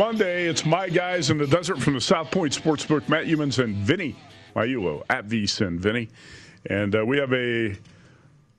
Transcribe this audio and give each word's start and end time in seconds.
Monday. 0.00 0.46
It's 0.46 0.64
my 0.64 0.88
guys 0.88 1.28
in 1.28 1.36
the 1.36 1.46
desert 1.46 1.78
from 1.78 1.92
the 1.92 2.00
South 2.00 2.30
Point 2.30 2.54
Sportsbook, 2.54 3.06
Matt 3.10 3.26
Youmans 3.26 3.62
and 3.62 3.76
Vinny 3.76 4.16
Magliulo 4.56 5.02
at 5.10 5.28
VSIN 5.28 5.78
Vinny. 5.78 6.08
And 6.64 6.96
uh, 6.96 7.04
we 7.04 7.18
have 7.18 7.30
a 7.34 7.76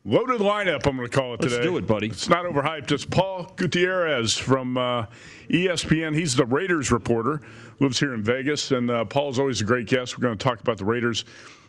loaded 0.06 0.40
lineup, 0.40 0.86
I'm 0.86 0.98
going 0.98 1.10
to 1.10 1.18
call 1.18 1.34
it 1.34 1.42
today. 1.42 1.56
Let's 1.56 1.66
do 1.66 1.78
it, 1.78 1.88
buddy. 1.88 2.10
It's 2.10 2.30
not 2.30 2.46
overhyped. 2.46 2.92
It's 2.92 3.06
Paul 3.06 3.52
Gutierrez 3.56 4.38
from 4.38 4.78
uh, 4.78 5.08
ESPN. 5.50 6.16
He's 6.16 6.36
the 6.36 6.46
Raiders 6.46 6.92
reporter, 6.92 7.42
lives 7.80 8.00
here 8.00 8.14
in 8.14 8.22
Vegas. 8.22 8.70
And 8.70 8.92
uh, 8.92 9.06
Paul's 9.06 9.40
always 9.40 9.62
a 9.62 9.66
great 9.66 9.88
guest. 9.88 10.20
We're 10.20 10.22
going 10.22 10.38
to 10.38 10.44
talk 10.44 10.60
about 10.60 10.78
the 10.78 10.86
Raiders 10.86 11.26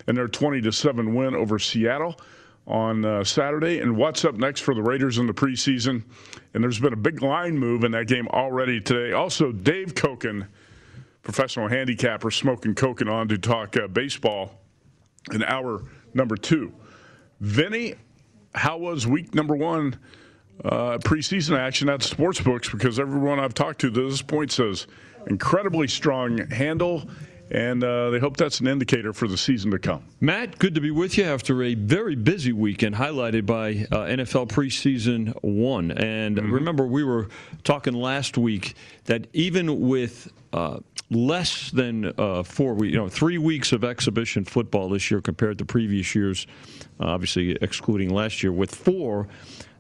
and 0.07 0.15
their 0.15 0.29
20 0.29 0.61
to 0.61 0.71
7 0.71 1.15
win 1.15 1.35
over 1.35 1.59
Seattle 1.59 2.21
on 2.67 3.05
uh, 3.05 3.25
Saturday. 3.25 3.81
And 3.81 3.97
what's 3.97 4.25
up 4.25 4.37
next 4.37 4.61
for 4.61 4.75
the 4.75 4.83
Raiders 4.83 5.19
in 5.19 5.27
the 5.27 5.35
preseason? 5.35 6.05
And 6.55 6.63
there's 6.63 6.81
been 6.81 6.93
a 6.93 6.97
big 6.97 7.23
line 7.23 7.59
move 7.59 7.85
in 7.85 7.93
that 7.93 8.07
game 8.07 8.29
already 8.29 8.81
today. 8.81 9.13
Also, 9.13 9.53
Dave 9.53 9.95
Cokin, 9.95 10.47
professional 11.23 11.69
handicapper, 11.69 12.31
smoking 12.31 12.75
Cokin 12.75 13.11
on 13.11 13.29
to 13.29 13.39
talk 13.39 13.77
uh, 13.77 13.89
baseball 13.89 14.61
in 15.33 15.43
hour 15.45 15.83
number 16.15 16.37
two. 16.37 16.73
Vinny, 17.41 17.95
how 18.55 18.79
was 18.79 19.07
week 19.07 19.35
number 19.35 19.57
one 19.57 19.99
uh, 20.65 20.99
preseason 20.99 21.57
action 21.59 21.89
at 21.89 22.01
sportsbooks? 22.01 22.71
Because 22.71 23.01
everyone 23.01 23.41
I've 23.41 23.55
talked 23.55 23.81
to 23.81 23.91
to 23.91 24.09
this 24.09 24.23
point 24.23 24.53
says 24.53 24.87
incredibly 25.27 25.89
strong 25.89 26.39
handle 26.51 27.09
and 27.53 27.85
uh, 27.85 28.09
they 28.09 28.19
hope 28.19 28.39
that's 28.39 28.61
an 28.61 28.67
indicator 28.67 29.13
for 29.13 29.29
the 29.29 29.37
season 29.37 29.71
to 29.71 29.79
come. 29.79 30.03
Matt, 30.21 30.59
good 30.59 30.75
to 30.75 30.81
be 30.81 30.91
with 30.91 31.19
you 31.19 31.25
after 31.25 31.63
a 31.63 31.75
very 31.75 32.15
busy 32.15 32.53
weekend, 32.53 32.95
highlighted 32.95 33.45
by 33.45 33.87
uh, 33.93 34.07
NFL 34.07 34.49
preseason 34.49 35.37
one. 35.43 35.91
And 35.91 36.39
mm-hmm. 36.39 36.51
remember, 36.51 36.87
we 36.87 37.05
were 37.05 37.29
talking 37.63 37.93
last 37.93 38.39
week 38.39 38.75
that 39.05 39.27
even 39.35 39.81
with 39.81 40.33
uh, 40.55 40.79
less 41.11 41.71
than 41.73 42.07
uh, 42.19 42.43
four 42.43 42.83
you 42.87 42.97
know, 42.97 43.11
three 43.11 43.37
weeks 43.37 43.73
of 43.73 43.85
exhibition 43.85 44.47
football 44.47 44.89
this 44.89 45.11
year 45.11 45.21
compared 45.21 45.59
to 45.59 45.67
previous 45.67 46.15
years, 46.15 46.47
obviously 47.01 47.53
excluding 47.61 48.09
last 48.09 48.43
year, 48.43 48.53
with 48.53 48.75
four 48.75 49.29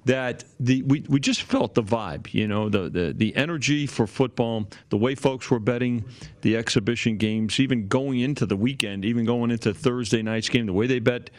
that 0.04 0.44
the 0.58 0.82
we, 0.82 1.04
we 1.08 1.20
just 1.20 1.42
felt 1.42 1.74
the 1.74 1.82
vibe, 1.82 2.32
you 2.34 2.48
know, 2.48 2.68
the, 2.68 2.88
the 2.88 3.12
the 3.12 3.36
energy 3.36 3.86
for 3.86 4.06
football, 4.06 4.68
the 4.90 4.96
way 4.96 5.14
folks 5.14 5.50
were 5.50 5.60
betting 5.60 6.04
the 6.40 6.56
exhibition 6.56 7.16
games, 7.16 7.60
even 7.60 7.88
going 7.88 8.20
into 8.20 8.46
the 8.46 8.56
weekend, 8.56 9.04
even 9.04 9.24
going 9.24 9.50
into 9.50 9.72
Thursday 9.72 10.22
night's 10.22 10.48
game, 10.48 10.66
the 10.66 10.72
way 10.72 10.86
they 10.86 10.98
bet 10.98 11.30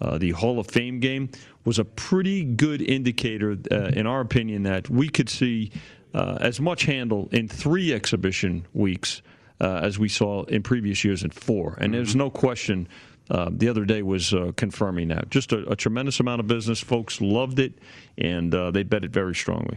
uh, 0.00 0.18
the 0.18 0.30
Hall 0.32 0.58
of 0.58 0.66
Fame 0.66 1.00
game 1.00 1.30
was 1.64 1.78
a 1.78 1.84
pretty 1.84 2.44
good 2.44 2.82
indicator, 2.82 3.56
uh, 3.70 3.90
in 3.94 4.06
our 4.06 4.20
opinion, 4.20 4.64
that 4.64 4.90
we 4.90 5.08
could 5.08 5.28
see 5.28 5.70
uh, 6.12 6.38
as 6.40 6.60
much 6.60 6.84
handle 6.84 7.28
in 7.32 7.48
three 7.48 7.92
exhibition 7.92 8.66
weeks 8.74 9.22
uh, 9.60 9.80
as 9.82 9.98
we 9.98 10.08
saw 10.08 10.42
in 10.44 10.62
previous 10.62 11.04
years 11.04 11.22
in 11.22 11.30
four. 11.30 11.78
And 11.80 11.94
there's 11.94 12.16
no 12.16 12.30
question 12.30 12.88
uh, 13.30 13.50
the 13.52 13.68
other 13.68 13.84
day 13.84 14.02
was 14.02 14.34
uh, 14.34 14.52
confirming 14.56 15.08
that. 15.08 15.30
Just 15.30 15.52
a, 15.52 15.70
a, 15.70 15.76
tremendous 15.76 16.20
amount 16.20 16.40
of 16.40 16.46
business. 16.46 16.80
Folks 16.80 17.20
loved 17.20 17.58
it, 17.58 17.74
and 18.18 18.54
uh, 18.54 18.70
they 18.70 18.82
bet 18.82 19.04
it 19.04 19.10
very 19.10 19.34
strongly. 19.34 19.76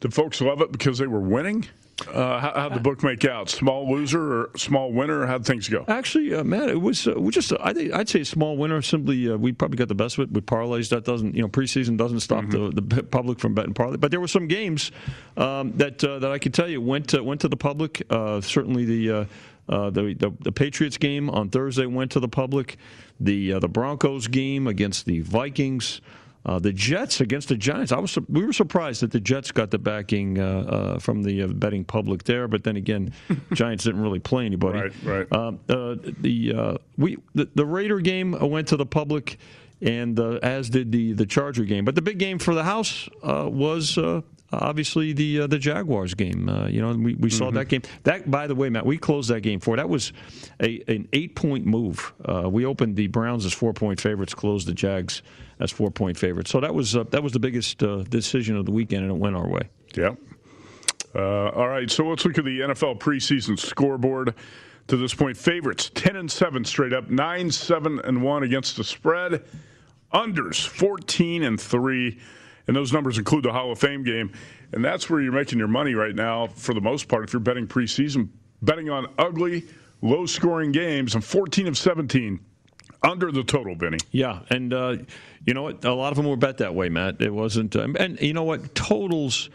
Did 0.00 0.14
folks 0.14 0.40
love 0.40 0.60
it 0.60 0.72
because 0.72 0.98
they 0.98 1.06
were 1.06 1.20
winning? 1.20 1.66
Uh, 2.08 2.40
how, 2.40 2.52
how'd 2.54 2.74
the 2.74 2.80
book 2.80 3.02
make 3.04 3.24
out? 3.24 3.48
Small 3.48 3.90
loser 3.90 4.20
or 4.20 4.50
small 4.56 4.92
winner? 4.92 5.26
How'd 5.26 5.46
things 5.46 5.68
go? 5.68 5.84
Actually, 5.86 6.34
uh, 6.34 6.42
Matt, 6.42 6.68
it 6.68 6.80
was 6.80 7.06
uh, 7.06 7.14
just 7.30 7.52
I 7.60 7.72
think 7.72 7.92
I'd 7.92 8.08
say 8.08 8.20
a 8.20 8.24
small 8.24 8.56
winner. 8.56 8.82
Simply, 8.82 9.30
uh, 9.30 9.36
we 9.36 9.52
probably 9.52 9.76
got 9.76 9.88
the 9.88 9.94
best 9.94 10.18
of 10.18 10.24
it 10.24 10.32
with 10.32 10.44
parlays. 10.44 10.88
That 10.88 11.04
doesn't 11.04 11.34
you 11.34 11.42
know 11.42 11.48
preseason 11.48 11.96
doesn't 11.96 12.20
stop 12.20 12.44
mm-hmm. 12.44 12.70
the, 12.74 12.80
the 12.80 13.02
public 13.04 13.38
from 13.38 13.54
betting 13.54 13.74
parlay. 13.74 13.96
But 13.96 14.10
there 14.10 14.20
were 14.20 14.28
some 14.28 14.48
games 14.48 14.90
um, 15.36 15.72
that 15.76 16.02
uh, 16.02 16.18
that 16.18 16.32
I 16.32 16.38
could 16.38 16.52
tell 16.52 16.68
you 16.68 16.80
went 16.80 17.10
to, 17.10 17.22
went 17.22 17.42
to 17.42 17.48
the 17.48 17.56
public. 17.56 18.02
Uh, 18.10 18.40
certainly 18.40 18.84
the 18.84 19.28
uh, 19.68 19.90
the, 19.90 20.14
the, 20.14 20.32
the 20.40 20.52
Patriots 20.52 20.98
game 20.98 21.30
on 21.30 21.48
Thursday 21.48 21.86
went 21.86 22.10
to 22.12 22.20
the 22.20 22.28
public. 22.28 22.76
The 23.20 23.54
uh, 23.54 23.58
the 23.60 23.68
Broncos 23.68 24.26
game 24.26 24.66
against 24.66 25.06
the 25.06 25.20
Vikings. 25.20 26.00
Uh, 26.46 26.58
the 26.58 26.72
Jets 26.72 27.22
against 27.22 27.48
the 27.48 27.56
Giants. 27.56 27.90
I 27.90 27.98
was 27.98 28.18
we 28.28 28.44
were 28.44 28.52
surprised 28.52 29.00
that 29.00 29.12
the 29.12 29.20
Jets 29.20 29.50
got 29.50 29.70
the 29.70 29.78
backing 29.78 30.38
uh, 30.38 30.44
uh, 30.44 30.98
from 30.98 31.22
the 31.22 31.42
uh, 31.42 31.46
betting 31.46 31.84
public 31.84 32.24
there, 32.24 32.48
but 32.48 32.64
then 32.64 32.76
again, 32.76 33.14
Giants 33.54 33.84
didn't 33.84 34.02
really 34.02 34.18
play 34.18 34.44
anybody. 34.44 34.78
Right, 34.78 34.92
right. 35.04 35.32
Um, 35.32 35.60
the 35.66 36.78
we 36.98 37.16
the, 37.34 37.48
the 37.54 37.64
Raider 37.64 38.00
game 38.00 38.32
went 38.38 38.68
to 38.68 38.76
the 38.76 38.84
public, 38.84 39.38
and 39.80 40.18
as 40.20 40.68
did 40.68 40.92
the 40.92 41.14
the 41.14 41.24
Charger 41.24 41.64
game. 41.64 41.86
But 41.86 41.94
the 41.94 42.02
big 42.02 42.18
game 42.18 42.38
for 42.38 42.54
the 42.54 42.64
house 42.64 43.08
was 43.22 43.96
obviously 44.60 45.12
the 45.12 45.40
uh, 45.40 45.46
the 45.46 45.58
Jaguars 45.58 46.14
game. 46.14 46.48
Uh, 46.48 46.66
you 46.68 46.80
know, 46.80 46.92
we, 46.92 47.14
we 47.14 47.30
saw 47.30 47.46
mm-hmm. 47.46 47.56
that 47.56 47.68
game. 47.68 47.82
That, 48.04 48.30
by 48.30 48.46
the 48.46 48.54
way, 48.54 48.68
Matt, 48.70 48.86
we 48.86 48.98
closed 48.98 49.30
that 49.30 49.40
game 49.40 49.60
for. 49.60 49.76
That 49.76 49.88
was 49.88 50.12
a 50.60 50.82
an 50.88 51.08
eight 51.12 51.34
point 51.34 51.66
move. 51.66 52.12
Uh, 52.24 52.48
we 52.48 52.64
opened 52.64 52.96
the 52.96 53.06
Browns 53.08 53.44
as 53.44 53.52
four 53.52 53.72
point 53.72 54.00
favorites, 54.00 54.34
closed 54.34 54.66
the 54.66 54.74
Jags 54.74 55.22
as 55.60 55.70
four 55.70 55.90
point 55.90 56.18
favorites. 56.18 56.50
So 56.50 56.60
that 56.60 56.74
was 56.74 56.96
uh, 56.96 57.04
that 57.10 57.22
was 57.22 57.32
the 57.32 57.40
biggest 57.40 57.82
uh, 57.82 58.02
decision 58.04 58.56
of 58.56 58.66
the 58.66 58.72
weekend, 58.72 59.02
and 59.02 59.12
it 59.12 59.18
went 59.18 59.36
our 59.36 59.48
way. 59.48 59.68
Yeah. 59.94 60.14
Uh, 61.14 61.50
all 61.50 61.68
right, 61.68 61.88
so 61.88 62.08
let's 62.08 62.24
look 62.24 62.38
at 62.38 62.44
the 62.44 62.60
NFL 62.60 62.98
preseason 62.98 63.58
scoreboard. 63.58 64.34
To 64.88 64.96
this 64.96 65.14
point, 65.14 65.36
favorites 65.36 65.90
ten 65.94 66.16
and 66.16 66.30
seven 66.30 66.64
straight 66.64 66.92
up, 66.92 67.08
nine 67.08 67.50
seven 67.50 68.00
and 68.04 68.22
one 68.22 68.42
against 68.42 68.76
the 68.76 68.84
spread. 68.84 69.44
Unders 70.12 70.66
fourteen 70.66 71.42
and 71.42 71.58
three 71.58 72.18
and 72.66 72.76
those 72.76 72.92
numbers 72.92 73.18
include 73.18 73.44
the 73.44 73.52
Hall 73.52 73.70
of 73.70 73.78
Fame 73.78 74.02
game. 74.04 74.32
And 74.72 74.84
that's 74.84 75.08
where 75.08 75.20
you're 75.20 75.32
making 75.32 75.58
your 75.58 75.68
money 75.68 75.94
right 75.94 76.14
now 76.14 76.48
for 76.48 76.74
the 76.74 76.80
most 76.80 77.08
part 77.08 77.24
if 77.24 77.32
you're 77.32 77.40
betting 77.40 77.66
preseason, 77.66 78.28
betting 78.62 78.90
on 78.90 79.06
ugly, 79.18 79.64
low 80.02 80.26
scoring 80.26 80.72
games, 80.72 81.14
and 81.14 81.24
14 81.24 81.66
of 81.68 81.78
17 81.78 82.40
under 83.02 83.30
the 83.30 83.44
total, 83.44 83.74
Vinny. 83.74 83.98
Yeah, 84.10 84.40
and 84.50 84.72
uh, 84.72 84.96
you 85.46 85.54
know 85.54 85.62
what? 85.62 85.84
A 85.84 85.92
lot 85.92 86.10
of 86.10 86.16
them 86.16 86.26
were 86.26 86.36
bet 86.36 86.58
that 86.58 86.74
way, 86.74 86.88
Matt. 86.88 87.20
It 87.20 87.32
wasn't, 87.32 87.76
uh, 87.76 87.88
and 87.98 88.20
you 88.20 88.32
know 88.32 88.44
what? 88.44 88.74
Totals 88.74 89.50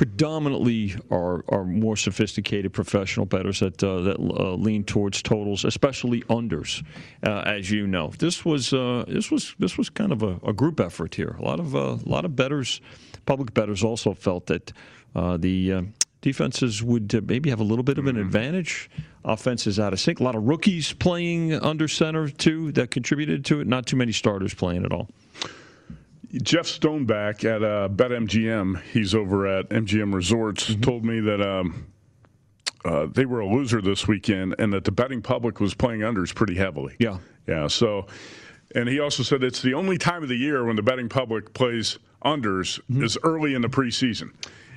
predominantly 0.00 0.94
are 1.10 1.44
are 1.50 1.66
more 1.66 1.94
sophisticated 1.94 2.72
professional 2.72 3.26
bettors 3.26 3.60
that 3.60 3.84
uh, 3.84 4.00
that 4.00 4.16
uh, 4.18 4.54
lean 4.54 4.82
towards 4.82 5.20
totals, 5.20 5.62
especially 5.62 6.22
unders. 6.22 6.82
Uh, 7.22 7.40
as 7.40 7.70
you 7.70 7.86
know, 7.86 8.10
this 8.18 8.42
was 8.42 8.72
uh, 8.72 9.04
this 9.06 9.30
was 9.30 9.54
this 9.58 9.76
was 9.76 9.90
kind 9.90 10.10
of 10.10 10.22
a, 10.22 10.40
a, 10.42 10.54
group 10.54 10.80
effort 10.80 11.14
here. 11.14 11.36
A 11.38 11.42
lot 11.42 11.60
of 11.60 11.76
uh, 11.76 11.98
a 12.02 12.08
lot 12.08 12.24
of 12.24 12.34
bettors, 12.34 12.80
public 13.26 13.52
bettors, 13.52 13.84
also 13.84 14.14
felt 14.14 14.46
that 14.46 14.72
uh, 15.14 15.36
the 15.36 15.84
defenses 16.22 16.82
would 16.82 17.28
maybe 17.28 17.50
have 17.50 17.60
a 17.60 17.64
little 17.64 17.84
bit 17.84 17.98
of 17.98 18.06
an 18.06 18.16
mm-hmm. 18.16 18.24
advantage. 18.24 18.88
Offenses 19.22 19.78
out 19.78 19.92
of 19.92 20.00
sync. 20.00 20.20
A 20.20 20.22
lot 20.22 20.34
of 20.34 20.44
rookies 20.44 20.94
playing 20.94 21.52
under 21.52 21.88
center 21.88 22.30
too 22.30 22.72
that 22.72 22.90
contributed 22.90 23.44
to 23.44 23.60
it. 23.60 23.66
Not 23.66 23.84
too 23.84 23.96
many 23.96 24.12
starters 24.12 24.54
playing 24.54 24.86
at 24.86 24.92
all. 24.92 25.10
Jeff 26.32 26.66
Stoneback 26.66 27.44
at 27.44 27.62
uh, 27.62 27.88
BetMGM, 27.88 28.82
he's 28.82 29.14
over 29.14 29.46
at 29.46 29.68
MGM 29.70 30.14
Resorts, 30.14 30.70
mm-hmm. 30.70 30.80
told 30.80 31.04
me 31.04 31.20
that 31.20 31.40
um, 31.40 31.86
uh, 32.84 33.06
they 33.06 33.26
were 33.26 33.40
a 33.40 33.46
loser 33.46 33.82
this 33.82 34.06
weekend 34.06 34.54
and 34.58 34.72
that 34.72 34.84
the 34.84 34.92
betting 34.92 35.22
public 35.22 35.60
was 35.60 35.74
playing 35.74 36.00
unders 36.00 36.34
pretty 36.34 36.54
heavily. 36.54 36.94
Yeah. 36.98 37.18
Yeah. 37.48 37.66
So, 37.66 38.06
and 38.74 38.88
he 38.88 39.00
also 39.00 39.22
said 39.22 39.42
it's 39.42 39.62
the 39.62 39.74
only 39.74 39.98
time 39.98 40.22
of 40.22 40.28
the 40.28 40.36
year 40.36 40.64
when 40.64 40.76
the 40.76 40.82
betting 40.82 41.08
public 41.08 41.52
plays 41.52 41.98
unders 42.24 42.80
mm-hmm. 42.82 43.02
is 43.02 43.18
early 43.24 43.54
in 43.54 43.62
the 43.62 43.68
preseason. 43.68 44.32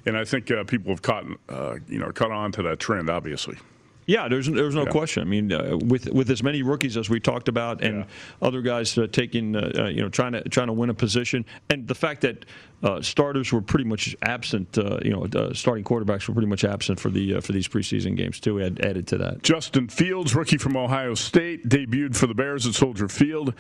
And 0.06 0.18
I 0.18 0.26
think 0.26 0.50
uh, 0.52 0.64
people 0.64 0.92
have 0.92 1.02
caught, 1.02 1.26
uh, 1.50 1.76
you 1.88 2.00
know, 2.00 2.12
caught 2.12 2.32
on 2.32 2.52
to 2.54 2.64
that 2.64 2.80
trend, 2.80 3.10
obviously. 3.10 3.58
Yeah, 4.06 4.28
there's 4.28 4.48
there's 4.48 4.76
no 4.76 4.84
yeah. 4.84 4.92
question. 4.92 5.24
I 5.24 5.26
mean, 5.26 5.52
uh, 5.52 5.78
with 5.78 6.10
with 6.12 6.30
as 6.30 6.44
many 6.44 6.62
rookies 6.62 6.98
as 6.98 7.10
we 7.10 7.20
talked 7.20 7.48
about, 7.48 7.82
and 7.84 8.00
yeah. 8.00 8.06
other 8.42 8.62
guys 8.62 8.98
uh, 8.98 9.08
taking, 9.12 9.56
uh, 9.56 9.72
uh, 9.78 9.86
you 9.86 10.02
know, 10.02 10.10
trying 10.10 10.34
to 10.34 10.48
trying 10.50 10.68
to 10.68 10.74
win 10.74 10.90
a 10.90 10.94
position, 10.94 11.46
and 11.70 11.88
the 11.88 11.96
fact 11.96 12.22
that 12.22 12.46
uh, 12.84 13.02
starters 13.02 13.54
were 13.54 13.62
pretty 13.62 13.86
much 13.86 14.16
absent, 14.24 14.78
uh, 14.78 15.00
you 15.04 15.12
know, 15.12 15.54
starting 15.54 15.84
quarterbacks 15.84 16.28
were 16.28 16.34
pretty 16.34 16.50
much 16.50 16.64
absent 16.66 17.00
for 17.00 17.10
the 17.10 17.40
for 17.40 17.54
these 17.54 17.68
preseason 17.68 18.16
games 18.18 18.40
too. 18.40 18.62
Add, 18.62 18.82
added 18.86 19.08
to 19.08 19.18
that. 19.20 19.44
Justin 19.44 19.88
Fields, 19.88 20.36
rookie 20.36 20.58
from 20.58 20.76
Ohio 20.76 21.14
State, 21.14 21.68
debuted 21.70 22.16
for 22.16 22.28
the 22.28 22.36
Bears 22.36 22.68
at 22.68 22.74
Soldier 22.74 23.08
Field. 23.08 23.54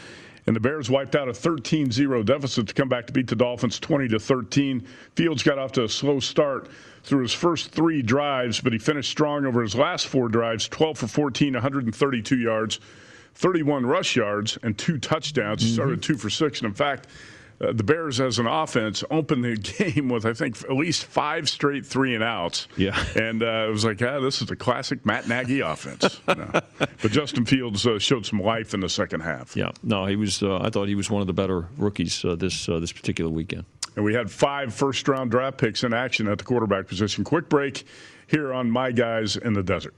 And 0.46 0.56
the 0.56 0.60
Bears 0.60 0.90
wiped 0.90 1.16
out 1.16 1.30
a 1.30 1.32
13-0 1.32 2.26
deficit 2.26 2.68
to 2.68 2.74
come 2.74 2.90
back 2.90 3.08
to 3.08 3.14
beat 3.14 3.28
the 3.28 3.36
Dolphins 3.36 3.80
20 3.80 4.10
to 4.10 4.20
13. 4.20 4.86
Fields 5.16 5.44
got 5.44 5.58
off 5.58 5.72
to 5.74 5.84
a 5.84 5.90
slow 5.90 6.20
start 6.20 6.70
through 7.04 7.22
his 7.22 7.34
first 7.34 7.72
three 7.72 8.02
drives, 8.02 8.60
but 8.60 8.74
he 8.74 8.80
finished 8.80 9.10
strong 9.10 9.46
over 9.46 9.62
his 9.62 9.76
last 9.76 10.08
four 10.08 10.28
drives 10.28 10.68
12 10.68 10.98
for 10.98 11.08
14, 11.08 11.54
132 11.54 12.38
yards, 12.38 12.80
31 13.36 13.86
rush 13.86 14.16
yards, 14.16 14.58
and 14.64 14.78
two 14.78 14.98
touchdowns. 14.98 15.62
He 15.62 15.74
started 15.74 16.02
mm-hmm. 16.02 16.14
two 16.14 16.18
for 16.18 16.30
six. 16.30 16.60
And 16.60 16.68
in 16.68 16.74
fact, 16.74 17.08
uh, 17.62 17.72
the 17.74 17.84
Bears 17.84 18.20
as 18.20 18.40
an 18.40 18.48
offense 18.48 19.04
opened 19.10 19.44
the 19.44 19.56
game 19.94 20.10
with 20.10 20.26
I 20.26 20.34
think 20.34 20.62
at 20.64 20.74
least 20.74 21.06
five 21.06 21.50
straight 21.50 21.86
three 21.86 22.16
and 22.16 22.24
outs. 22.24 22.68
Yeah, 22.78 23.02
and 23.16 23.42
uh, 23.42 23.66
it 23.68 23.72
was 23.72 23.86
like, 23.86 24.02
ah, 24.02 24.20
this 24.20 24.42
is 24.42 24.48
the 24.48 24.56
classic 24.56 25.06
Matt 25.06 25.28
Nagy 25.28 25.60
offense. 25.62 26.22
You 26.34 26.36
know? 26.36 26.62
but 26.80 27.12
Justin 27.12 27.46
Fields 27.46 27.86
uh, 27.86 28.00
showed 28.00 28.26
some 28.26 28.40
life 28.42 28.74
in 28.74 28.80
the 28.80 28.90
second 28.90 29.22
half. 29.22 29.56
Yeah, 29.56 29.72
no, 29.84 30.06
he 30.06 30.16
was. 30.16 30.42
Uh, 30.42 30.58
I 30.58 30.70
thought 30.70 30.88
he 30.88 30.96
was 30.96 31.10
one 31.10 31.22
of 31.22 31.28
the 31.28 31.34
better 31.34 31.68
rookies 31.78 32.24
uh, 32.26 32.36
this 32.36 32.68
uh, 32.68 32.80
this 32.80 32.92
particular 32.92 33.30
weekend. 33.30 33.66
And 33.96 34.04
we 34.04 34.14
had 34.14 34.32
five 34.32 34.74
first 34.74 35.08
round 35.08 35.32
draft 35.32 35.58
picks 35.58 35.84
in 35.84 35.94
action 35.94 36.28
at 36.28 36.38
the 36.38 36.44
quarterback 36.44 36.88
position. 36.88 37.24
Quick 37.24 37.50
break 37.50 37.86
here 38.28 38.54
on 38.54 38.72
My 38.72 38.92
Guys 38.92 39.36
in 39.38 39.54
the 39.54 39.64
Desert. 39.64 39.94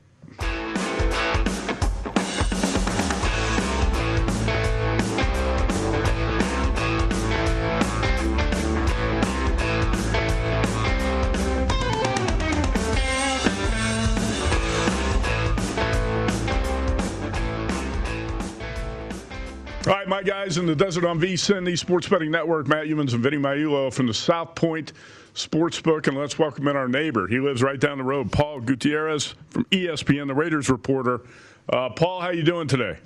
Guys 20.26 20.58
in 20.58 20.66
the 20.66 20.76
desert 20.76 21.06
on 21.06 21.20
VSIN, 21.20 21.66
the 21.66 21.76
Sports 21.76 22.10
Betting 22.10 22.32
Network, 22.32 22.68
Matt 22.68 22.88
Youmans 22.88 23.14
and 23.14 23.22
Vinny 23.22 23.38
Magliulo 23.38 23.94
from 23.94 24.08
the 24.08 24.14
South 24.14 24.56
Point 24.56 24.94
Sportsbook. 25.36 26.08
And 26.08 26.18
let's 26.18 26.40
welcome 26.40 26.68
in 26.68 26.76
our 26.76 26.88
neighbor. 26.88 27.28
He 27.28 27.40
lives 27.40 27.62
right 27.62 27.80
down 27.80 28.00
the 28.00 28.04
road, 28.04 28.32
Paul 28.32 28.60
Gutierrez 28.60 29.36
from 29.52 29.66
ESPN, 29.66 30.28
the 30.28 30.34
Raiders 30.34 30.70
reporter. 30.70 31.22
Uh, 31.70 31.90
Paul, 31.90 32.22
how 32.22 32.30
you 32.30 32.42
doing 32.42 32.68
today? 32.68 32.98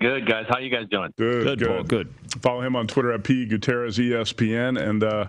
Good, 0.00 0.26
guys. 0.26 0.46
How 0.48 0.58
you 0.58 0.70
guys 0.70 0.86
doing? 0.90 1.12
Good, 1.18 1.44
good. 1.44 1.58
Good. 1.58 1.68
Paul, 1.68 1.82
good. 1.82 2.14
Follow 2.40 2.60
him 2.60 2.76
on 2.76 2.86
Twitter 2.86 3.12
at 3.12 3.24
P 3.24 3.44
Gutierrez 3.44 3.98
ESPN. 3.98 4.80
And 4.80 5.02
uh, 5.02 5.26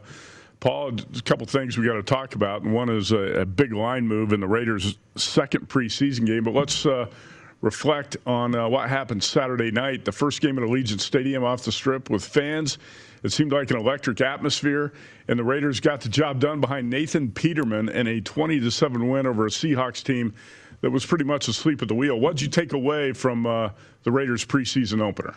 Paul, 0.59 0.89
a 0.89 1.21
couple 1.23 1.47
things 1.47 1.77
we 1.77 1.87
got 1.87 1.93
to 1.93 2.03
talk 2.03 2.35
about. 2.35 2.61
And 2.61 2.71
one 2.71 2.89
is 2.89 3.11
a, 3.11 3.41
a, 3.41 3.45
big 3.45 3.73
line 3.73 4.07
move 4.07 4.31
in 4.31 4.41
the 4.41 4.47
Raiders' 4.47 4.97
second 5.15 5.69
preseason 5.69 6.25
game. 6.25 6.43
But 6.43 6.53
let's 6.53 6.85
uh, 6.85 7.07
reflect 7.61 8.17
on 8.25 8.55
uh, 8.55 8.67
what 8.67 8.89
happened 8.89 9.23
Saturday 9.23 9.71
night, 9.71 10.05
the 10.05 10.11
first 10.11 10.41
game 10.41 10.57
at 10.57 10.63
Allegiant 10.63 10.99
Stadium 10.99 11.43
off 11.43 11.63
the 11.63 11.71
strip 11.71 12.09
with 12.09 12.25
fans. 12.25 12.77
It 13.23 13.31
seemed 13.31 13.51
like 13.51 13.71
an 13.71 13.77
electric 13.77 14.21
atmosphere, 14.21 14.93
and 15.27 15.39
the 15.39 15.43
Raiders 15.43 15.79
got 15.79 16.01
the 16.01 16.09
job 16.09 16.39
done 16.39 16.61
behind 16.61 16.89
Nathan 16.89 17.31
Peterman 17.31 17.89
in 17.89 18.07
a 18.07 18.21
20 18.21 18.59
to 18.59 18.71
7 18.71 19.09
win 19.09 19.25
over 19.25 19.45
a 19.45 19.49
Seahawks 19.49 20.03
team 20.03 20.33
that 20.81 20.91
was 20.91 21.05
pretty 21.05 21.23
much 21.23 21.47
asleep 21.47 21.81
at 21.81 21.87
the 21.87 21.95
wheel. 21.95 22.19
What 22.19 22.35
did 22.35 22.43
you 22.43 22.49
take 22.49 22.73
away 22.73 23.13
from 23.13 23.47
uh, 23.47 23.69
the 24.03 24.11
Raiders 24.11 24.45
preseason 24.45 25.01
opener? 25.01 25.33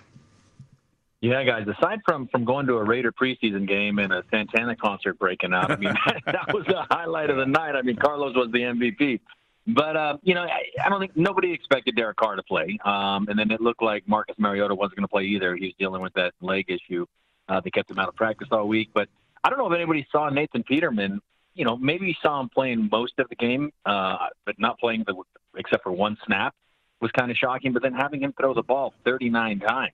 Yeah, 1.22 1.44
guys. 1.44 1.66
Aside 1.68 2.00
from 2.06 2.28
from 2.28 2.46
going 2.46 2.66
to 2.66 2.74
a 2.74 2.84
Raider 2.84 3.12
preseason 3.12 3.68
game 3.68 3.98
and 3.98 4.10
a 4.10 4.24
Santana 4.30 4.74
concert 4.74 5.18
breaking 5.18 5.52
out, 5.52 5.70
I 5.70 5.76
mean 5.76 5.92
that 6.26 6.52
was 6.52 6.64
the 6.66 6.86
highlight 6.90 7.28
of 7.28 7.36
the 7.36 7.44
night. 7.44 7.76
I 7.76 7.82
mean 7.82 7.96
Carlos 7.96 8.34
was 8.34 8.50
the 8.52 8.60
MVP. 8.60 9.20
But 9.66 9.96
uh, 9.96 10.16
you 10.22 10.34
know, 10.34 10.42
I, 10.42 10.62
I 10.84 10.88
don't 10.88 11.00
think 11.00 11.16
nobody 11.16 11.52
expected 11.52 11.96
Derek 11.96 12.16
Carr 12.16 12.36
to 12.36 12.42
play, 12.42 12.78
um, 12.84 13.28
and 13.28 13.38
then 13.38 13.50
it 13.50 13.60
looked 13.60 13.82
like 13.82 14.08
Marcus 14.08 14.36
Mariota 14.38 14.74
wasn't 14.74 14.96
going 14.96 15.04
to 15.04 15.08
play 15.08 15.24
either. 15.24 15.54
He 15.54 15.66
was 15.66 15.74
dealing 15.78 16.02
with 16.02 16.14
that 16.14 16.32
leg 16.40 16.66
issue. 16.68 17.06
Uh, 17.48 17.60
they 17.60 17.70
kept 17.70 17.90
him 17.90 17.98
out 17.98 18.08
of 18.08 18.14
practice 18.14 18.48
all 18.50 18.66
week. 18.66 18.90
But 18.94 19.08
I 19.44 19.50
don't 19.50 19.58
know 19.58 19.66
if 19.70 19.74
anybody 19.74 20.06
saw 20.10 20.28
Nathan 20.30 20.62
Peterman. 20.62 21.20
You 21.54 21.64
know, 21.64 21.76
maybe 21.76 22.06
he 22.06 22.16
saw 22.22 22.40
him 22.40 22.48
playing 22.48 22.88
most 22.90 23.14
of 23.18 23.28
the 23.28 23.34
game, 23.34 23.70
uh, 23.84 24.28
but 24.46 24.58
not 24.58 24.78
playing 24.78 25.04
the, 25.06 25.14
except 25.56 25.82
for 25.82 25.92
one 25.92 26.16
snap 26.24 26.54
was 27.00 27.10
kind 27.10 27.30
of 27.30 27.36
shocking. 27.36 27.72
But 27.72 27.82
then 27.82 27.92
having 27.92 28.22
him 28.22 28.32
throw 28.38 28.54
the 28.54 28.62
ball 28.62 28.94
39 29.04 29.60
times, 29.60 29.92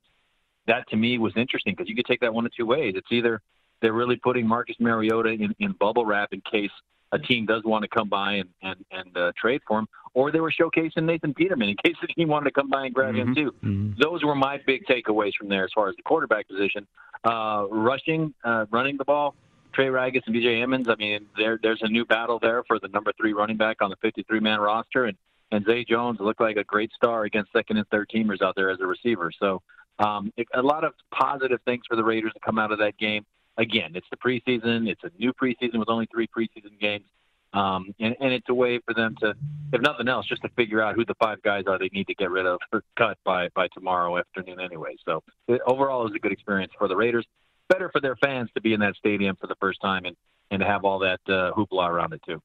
that 0.66 0.88
to 0.90 0.96
me 0.96 1.18
was 1.18 1.32
interesting 1.36 1.74
because 1.74 1.88
you 1.88 1.96
could 1.96 2.06
take 2.06 2.20
that 2.20 2.32
one 2.32 2.46
of 2.46 2.54
two 2.54 2.66
ways. 2.66 2.94
It's 2.96 3.10
either 3.10 3.40
they're 3.80 3.92
really 3.92 4.16
putting 4.16 4.46
Marcus 4.46 4.76
Mariota 4.78 5.30
in, 5.30 5.54
in 5.58 5.72
bubble 5.72 6.04
wrap 6.04 6.32
in 6.32 6.42
case 6.42 6.70
a 7.12 7.18
team 7.18 7.46
does 7.46 7.62
want 7.64 7.82
to 7.82 7.88
come 7.88 8.08
by 8.08 8.34
and 8.34 8.48
and, 8.62 8.84
and 8.90 9.16
uh, 9.16 9.32
trade 9.40 9.60
for 9.66 9.78
him, 9.78 9.88
or 10.14 10.30
they 10.30 10.40
were 10.40 10.52
showcasing 10.52 11.04
Nathan 11.04 11.34
Peterman 11.34 11.68
in 11.68 11.76
case 11.84 11.94
the 12.00 12.08
team 12.08 12.28
wanted 12.28 12.46
to 12.46 12.52
come 12.52 12.68
by 12.68 12.86
and 12.86 12.94
grab 12.94 13.14
mm-hmm. 13.14 13.28
him 13.28 13.34
too. 13.34 13.54
Mm-hmm. 13.64 14.00
Those 14.00 14.24
were 14.24 14.34
my 14.34 14.58
big 14.66 14.86
takeaways 14.86 15.32
from 15.38 15.48
there 15.48 15.64
as 15.64 15.70
far 15.74 15.88
as 15.88 15.96
the 15.96 16.02
quarterback 16.02 16.48
position. 16.48 16.86
Uh, 17.24 17.66
rushing, 17.70 18.34
uh, 18.44 18.66
running 18.70 18.96
the 18.96 19.04
ball, 19.04 19.34
Trey 19.72 19.86
Ragas 19.86 20.22
and 20.26 20.32
B.J. 20.32 20.62
Emmons. 20.62 20.88
I 20.88 20.96
mean, 20.96 21.26
there 21.36 21.58
there's 21.62 21.82
a 21.82 21.88
new 21.88 22.04
battle 22.04 22.38
there 22.40 22.62
for 22.66 22.78
the 22.78 22.88
number 22.88 23.12
three 23.18 23.32
running 23.32 23.56
back 23.56 23.82
on 23.82 23.90
the 23.90 23.96
53 23.96 24.40
man 24.40 24.60
roster, 24.60 25.04
and 25.04 25.16
and 25.52 25.64
Zay 25.64 25.84
Jones 25.84 26.18
looked 26.20 26.40
like 26.40 26.56
a 26.56 26.64
great 26.64 26.90
star 26.92 27.24
against 27.24 27.52
second 27.52 27.76
and 27.76 27.86
third 27.88 28.10
teamers 28.12 28.42
out 28.42 28.56
there 28.56 28.70
as 28.70 28.80
a 28.80 28.86
receiver. 28.86 29.30
So 29.38 29.62
um, 29.98 30.32
it, 30.36 30.48
a 30.54 30.62
lot 30.62 30.84
of 30.84 30.92
positive 31.12 31.60
things 31.64 31.84
for 31.88 31.96
the 31.96 32.04
Raiders 32.04 32.32
to 32.32 32.40
come 32.40 32.58
out 32.58 32.72
of 32.72 32.78
that 32.78 32.98
game 32.98 33.24
again, 33.56 33.92
it's 33.94 34.06
the 34.10 34.16
preseason. 34.16 34.88
It's 34.88 35.02
a 35.04 35.10
new 35.18 35.32
preseason 35.32 35.78
with 35.78 35.88
only 35.88 36.06
three 36.06 36.28
preseason 36.28 36.78
games. 36.80 37.04
Um, 37.52 37.94
and, 37.98 38.14
and 38.20 38.32
it's 38.32 38.48
a 38.50 38.54
way 38.54 38.80
for 38.80 38.92
them 38.92 39.16
to, 39.20 39.34
if 39.72 39.80
nothing 39.80 40.08
else, 40.08 40.26
just 40.26 40.42
to 40.42 40.48
figure 40.50 40.82
out 40.82 40.94
who 40.94 41.04
the 41.04 41.14
five 41.14 41.40
guys 41.42 41.64
are 41.66 41.78
they 41.78 41.88
need 41.92 42.06
to 42.08 42.14
get 42.14 42.30
rid 42.30 42.44
of 42.44 42.58
or 42.72 42.82
cut 42.96 43.16
by, 43.24 43.48
by 43.54 43.68
tomorrow 43.68 44.18
afternoon 44.18 44.60
anyway. 44.60 44.96
So 45.04 45.22
it, 45.48 45.60
overall, 45.66 46.02
it 46.02 46.04
was 46.04 46.14
a 46.14 46.18
good 46.18 46.32
experience 46.32 46.72
for 46.78 46.86
the 46.86 46.96
Raiders. 46.96 47.26
Better 47.68 47.88
for 47.90 48.00
their 48.00 48.16
fans 48.16 48.50
to 48.54 48.60
be 48.60 48.74
in 48.74 48.80
that 48.80 48.94
stadium 48.96 49.36
for 49.36 49.46
the 49.46 49.56
first 49.56 49.80
time 49.80 50.04
in, 50.04 50.14
and 50.50 50.60
to 50.60 50.66
have 50.66 50.84
all 50.84 50.98
that 51.00 51.20
uh, 51.28 51.52
hoopla 51.52 51.88
around 51.88 52.12
it 52.12 52.22
too. 52.24 52.40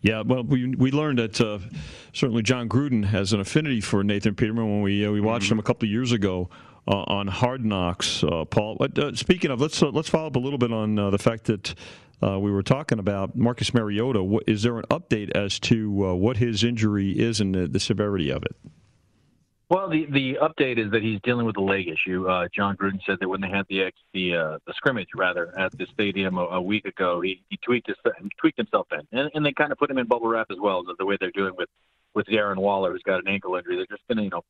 Yeah, 0.00 0.22
well, 0.22 0.44
we 0.44 0.74
we 0.74 0.90
learned 0.90 1.18
that 1.18 1.40
uh, 1.40 1.58
certainly 2.12 2.42
Jon 2.42 2.68
Gruden 2.68 3.04
has 3.04 3.32
an 3.32 3.40
affinity 3.40 3.80
for 3.80 4.02
Nathan 4.02 4.34
Peterman 4.34 4.70
when 4.70 4.80
we 4.82 5.04
uh, 5.04 5.10
we 5.10 5.20
watched 5.20 5.46
mm-hmm. 5.46 5.54
him 5.54 5.58
a 5.58 5.62
couple 5.62 5.86
of 5.86 5.90
years 5.90 6.12
ago 6.12 6.48
on 6.86 7.28
Hard 7.28 7.64
Knocks. 7.64 8.24
Uh, 8.24 8.44
Paul, 8.44 8.76
uh, 8.80 9.12
speaking 9.14 9.50
of, 9.50 9.60
let's 9.60 9.82
uh, 9.82 9.90
let's 9.90 10.08
follow 10.08 10.26
up 10.26 10.36
a 10.36 10.40
little 10.40 10.58
bit 10.58 10.72
on 10.72 10.96
the 10.96 11.18
fact 11.18 11.44
that. 11.44 11.74
we 12.22 12.50
were 12.52 12.62
talking 12.62 12.98
about 12.98 13.36
Marcus 13.36 13.74
Mariota. 13.74 14.38
Is 14.46 14.62
there 14.62 14.78
an 14.78 14.84
update 14.90 15.30
as 15.30 15.58
to 15.60 15.90
what 15.90 16.36
his 16.36 16.62
injury 16.62 17.10
is 17.12 17.40
and 17.40 17.54
the, 17.54 17.66
the 17.66 17.80
severity 17.80 18.30
of 18.30 18.44
it? 18.44 18.56
Well, 19.72 19.88
the 19.88 20.04
the 20.04 20.34
update 20.34 20.76
is 20.76 20.90
that 20.90 21.02
he's 21.02 21.18
dealing 21.22 21.46
with 21.46 21.56
a 21.56 21.62
leg 21.62 21.88
issue. 21.88 22.28
Uh, 22.28 22.46
Jon 22.54 22.76
Gruden 22.76 23.00
said 23.06 23.16
that 23.20 23.28
when 23.30 23.40
they 23.40 23.48
had 23.48 23.64
the 23.70 23.90
the 24.12 24.36
uh, 24.36 24.58
the 24.66 24.74
scrimmage 24.74 25.08
rather 25.16 25.58
at 25.58 25.72
the 25.78 25.86
stadium 25.94 26.36
a, 26.36 26.42
a 26.42 26.60
week 26.60 26.84
ago, 26.84 27.22
he, 27.22 27.42
he 27.48 27.56
tweaked 27.56 27.86
his 27.86 27.96
tweaked 28.38 28.58
himself 28.58 28.88
in, 28.92 29.18
and, 29.18 29.30
and 29.32 29.46
they 29.46 29.52
kind 29.54 29.72
of 29.72 29.78
put 29.78 29.90
him 29.90 29.96
in 29.96 30.06
bubble 30.06 30.28
wrap 30.28 30.48
as 30.50 30.58
well, 30.60 30.84
the 30.98 31.06
way 31.06 31.16
they're 31.18 31.30
doing 31.30 31.54
with 31.56 31.70
with 32.12 32.26
Darren 32.26 32.58
Waller, 32.58 32.92
who's 32.92 33.02
got 33.02 33.20
an 33.20 33.28
ankle 33.28 33.56
injury. 33.56 33.76
They're 33.76 33.86
just 33.86 34.06
going 34.08 34.18
to 34.18 34.24
you 34.24 34.28
know 34.28 34.42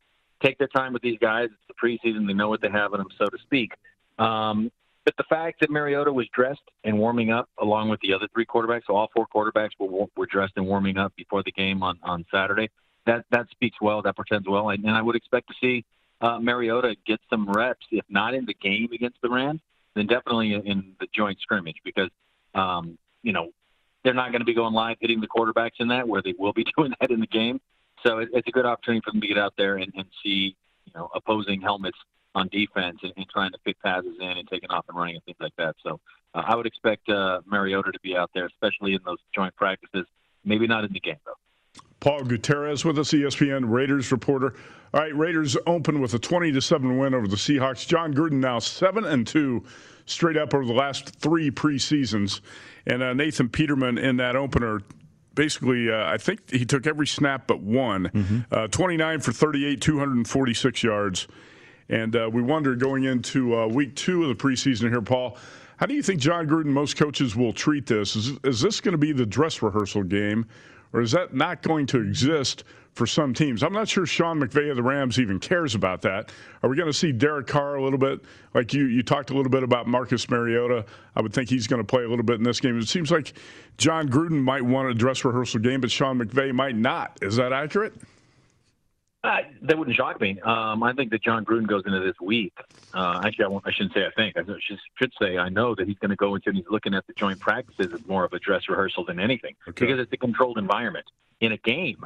take 0.43 0.59
their 0.59 0.69
time 0.69 0.93
with 0.93 1.03
these 1.03 1.19
guys. 1.19 1.49
It's 1.51 1.69
the 1.69 1.75
preseason; 1.75 2.27
they 2.27 2.35
know 2.35 2.49
what 2.49 2.61
they 2.61 2.71
have 2.71 2.93
in 2.95 2.99
them, 2.99 3.09
so 3.19 3.27
to 3.27 3.39
speak. 3.43 3.73
Um, 4.19 4.71
but 5.05 5.17
the 5.17 5.25
fact 5.25 5.61
that 5.61 5.71
Mariota 5.71 6.13
was 6.13 6.29
dressed 6.33 6.63
and 6.85 6.99
warming 6.99 7.31
up 7.31 7.49
along 7.61 7.89
with 7.89 8.01
the 8.01 8.13
other 8.13 8.29
three 8.33 8.47
quarterbacks, 8.47 8.83
so 8.87 8.95
all 8.95 9.11
four 9.15 9.27
quarterbacks 9.35 9.71
were, 9.79 10.07
were 10.17 10.27
dressed 10.27 10.53
and 10.57 10.67
warming 10.67 10.97
up 10.97 11.13
before 11.17 11.43
the 11.43 11.53
game 11.53 11.83
on 11.83 11.99
on 12.03 12.25
Saturday 12.31 12.71
that 13.07 13.25
that 13.31 13.49
speaks 13.51 13.77
well. 13.81 14.03
That 14.03 14.17
portends 14.17 14.49
well, 14.49 14.71
and, 14.71 14.85
and 14.85 14.95
I 14.95 15.03
would 15.03 15.17
expect 15.17 15.49
to 15.49 15.55
see 15.61 15.85
uh, 16.21 16.39
Mariota 16.39 16.97
get 17.07 17.21
some 17.29 17.51
reps, 17.51 17.87
if 17.91 18.05
not 18.09 18.35
in 18.35 18.45
the 18.47 18.55
game 18.55 18.91
against 18.93 19.21
the 19.23 19.31
Rams, 19.31 19.61
then 19.95 20.07
definitely 20.07 20.55
in, 20.55 20.67
in 20.67 20.93
the 21.01 21.07
joint 21.15 21.39
scrimmage 21.41 21.77
because 21.85 22.11
um, 22.55 22.99
you 23.23 23.33
know 23.33 23.51
they're 24.05 24.15
not 24.15 24.31
going 24.31 24.41
to 24.41 24.47
be 24.47 24.55
going 24.55 24.75
live 24.75 24.97
hitting 25.01 25.21
the 25.21 25.29
quarterbacks 25.29 25.81
in 25.81 25.89
that, 25.89 26.07
where 26.07 26.23
they 26.23 26.35
will 26.39 26.53
be 26.53 26.65
doing 26.77 26.93
that 27.01 27.11
in 27.11 27.21
the 27.21 27.27
game. 27.27 27.61
So 28.05 28.19
it, 28.19 28.29
it's 28.33 28.49
a 28.49 28.51
good 28.51 28.67
opportunity 28.67 29.03
for 29.05 29.13
them 29.13 29.21
to 29.21 29.27
get 29.27 29.39
out 29.39 29.55
there 29.57 29.77
and, 29.77 29.93
and 29.95 30.07
see 30.23 30.57
you 30.85 30.93
know 30.95 31.09
opposing 31.15 31.61
helmets 31.61 31.99
on 32.35 32.49
defense 32.49 32.99
and, 33.03 33.13
and 33.17 33.27
trying 33.29 33.53
to 33.53 33.59
pick 33.59 33.81
passes 33.83 34.17
in 34.21 34.39
and 34.39 34.49
taking 34.49 34.71
off 34.71 34.85
and 34.89 34.97
running 34.97 35.17
and 35.17 35.25
things 35.25 35.37
like 35.41 35.55
that. 35.59 35.77
So 35.83 36.01
uh, 36.35 36.43
I 36.47 36.57
would 36.57 36.67
expect 36.67 37.09
uh, 37.09 37.41
Mariota 37.47 37.93
to 37.93 38.01
be 38.01 38.17
out 38.17 38.31
there, 38.35 38.47
especially 38.47 38.95
in 38.95 39.01
those 39.05 39.19
joint 39.35 39.55
practices. 39.57 40.07
Maybe 40.45 40.67
not 40.67 40.85
in 40.85 40.93
the 40.93 41.01
game 41.01 41.19
though. 41.25 41.35
Paul 42.01 42.25
Gutierrez 42.25 42.85
with 42.85 42.99
us, 42.99 43.13
ESPN 43.13 43.71
Raiders 43.71 44.11
reporter. 44.11 44.55
All 44.93 45.01
right, 45.01 45.17
Raiders 45.17 45.57
open 45.67 46.01
with 46.01 46.15
a 46.15 46.19
20 46.19 46.51
to 46.51 46.61
7 46.61 46.99
win 46.99 47.15
over 47.15 47.29
the 47.29 47.37
Seahawks. 47.37 47.87
Jon 47.87 48.13
Gruden 48.13 48.41
now 48.41 48.59
7 48.59 49.05
and 49.05 49.25
2 49.25 49.63
straight 50.05 50.37
up 50.37 50.53
over 50.53 50.65
the 50.65 50.73
last 50.73 51.15
three 51.21 51.51
preseasons. 51.51 52.41
And 52.87 53.05
uh, 53.05 53.15
Nathan 53.15 53.49
Peterman 53.49 53.99
in 53.99 54.17
that 54.17 54.35
opener 54.35 54.81
basically, 55.35 55.91
uh, 55.91 56.07
I 56.07 56.19
think 56.19 56.51
he 56.51 56.65
took 56.65 56.87
every 56.87 57.07
snap 57.07 57.47
but 57.47 57.61
one. 57.61 58.09
Mm-hmm. 58.09 58.39
Uh, 58.51 58.69
29 58.69 59.21
for 59.21 59.33
38, 59.33 59.81
246 59.81 60.83
yards. 60.83 61.29
And 61.89 62.17
uh, 62.17 62.31
we 62.33 62.43
wonder 62.43 62.75
going 62.75 63.05
into 63.05 63.57
uh, 63.57 63.67
week 63.67 63.97
two 63.97 64.23
of 64.23 64.29
the 64.29 64.35
preseason 64.35 64.89
here, 64.89 65.03
Paul, 65.03 65.37
how 65.77 65.87
do 65.87 65.95
you 65.95 66.03
think 66.03 66.21
Jon 66.21 66.47
Gruden, 66.47 66.67
most 66.67 66.97
coaches 66.97 67.35
will 67.35 67.53
treat 67.53 67.87
this? 67.87 68.15
Is, 68.15 68.39
is 68.45 68.61
this 68.61 68.81
going 68.81 68.93
to 68.93 68.99
be 68.99 69.13
the 69.13 69.27
dress 69.27 69.63
rehearsal 69.63 70.05
game? 70.05 70.47
or 70.93 71.01
is 71.01 71.13
that 71.13 71.35
not 71.35 71.63
going 71.63 71.87
to 71.87 72.01
exist 72.01 72.65
for 72.95 73.07
some 73.07 73.35
teams? 73.35 73.63
I'm 73.63 73.73
not 73.73 73.89
sure 73.89 74.07
Sean 74.07 74.41
McVay 74.41 74.71
of 74.71 74.77
the 74.77 74.83
Rams 74.83 75.19
even 75.19 75.39
cares 75.39 75.75
about 75.75 76.03
that. 76.03 76.31
Are 76.63 76.71
we 76.71 76.77
going 76.77 76.89
to 76.89 76.93
see 76.93 77.13
Derek 77.13 77.47
Carr 77.47 77.77
a 77.77 77.83
little 77.83 77.99
bit? 77.99 78.21
Like 78.55 78.73
you, 78.75 78.85
you 78.85 79.03
talked 79.03 79.31
a 79.31 79.35
little 79.35 79.51
bit 79.51 79.63
about 79.63 79.87
Marcus 79.87 80.29
Mariota. 80.29 80.85
I 81.17 81.21
would 81.21 81.33
think 81.33 81.49
he's 81.49 81.67
going 81.67 81.81
to 81.81 81.87
play 81.87 82.05
a 82.05 82.09
little 82.09 82.25
bit 82.25 82.37
in 82.37 82.45
this 82.45 82.61
game. 82.61 82.79
It 82.79 82.89
seems 82.89 83.11
like 83.11 83.35
Jon 83.79 84.09
Gruden 84.09 84.43
might 84.43 84.63
want 84.63 84.89
a 84.89 84.95
dress 84.95 85.25
rehearsal 85.25 85.61
game, 85.61 85.81
but 85.81 85.91
Sean 85.91 86.19
McVay 86.19 86.53
might 86.53 86.77
not. 86.77 87.19
Is 87.23 87.37
that 87.37 87.53
accurate? 87.53 87.95
Uh, 89.25 89.37
that 89.63 89.79
wouldn't 89.79 89.97
shock 89.97 90.21
me. 90.21 90.41
Um, 90.41 90.83
I 90.83 90.93
think 90.95 91.13
that 91.13 91.23
Jon 91.23 91.45
Gruden 91.45 91.69
goes 91.69 91.85
into 91.87 92.01
this 92.01 92.17
week. 92.21 92.55
Uh, 92.93 93.21
actually, 93.25 93.45
I, 93.45 93.49
won't, 93.49 93.65
I 93.65 93.71
shouldn't 93.71 93.95
say 93.95 94.05
I 94.05 94.11
think. 94.17 94.37
I 94.37 94.43
should, 94.43 94.79
should 94.97 95.13
say 95.21 95.39
I 95.39 95.49
know 95.49 95.77
that 95.77 95.87
he's 95.87 95.99
going 95.99 96.11
to 96.11 96.17
go 96.17 96.35
into 96.35 96.49
and 96.49 96.57
he's 96.57 96.67
looking 96.69 96.93
at 96.93 97.07
the 97.07 97.13
joint 97.13 97.39
practices 97.39 97.93
as 97.93 98.05
more 98.09 98.25
of 98.25 98.33
a 98.33 98.41
dress 98.41 98.69
rehearsal 98.69 99.05
than 99.05 99.21
anything 99.21 99.55
okay. 99.69 99.87
because 99.87 100.01
it's 100.01 100.13
a 100.13 100.17
controlled 100.17 100.59
environment. 100.59 101.07
In 101.41 101.53
a 101.53 101.57
game, 101.57 102.05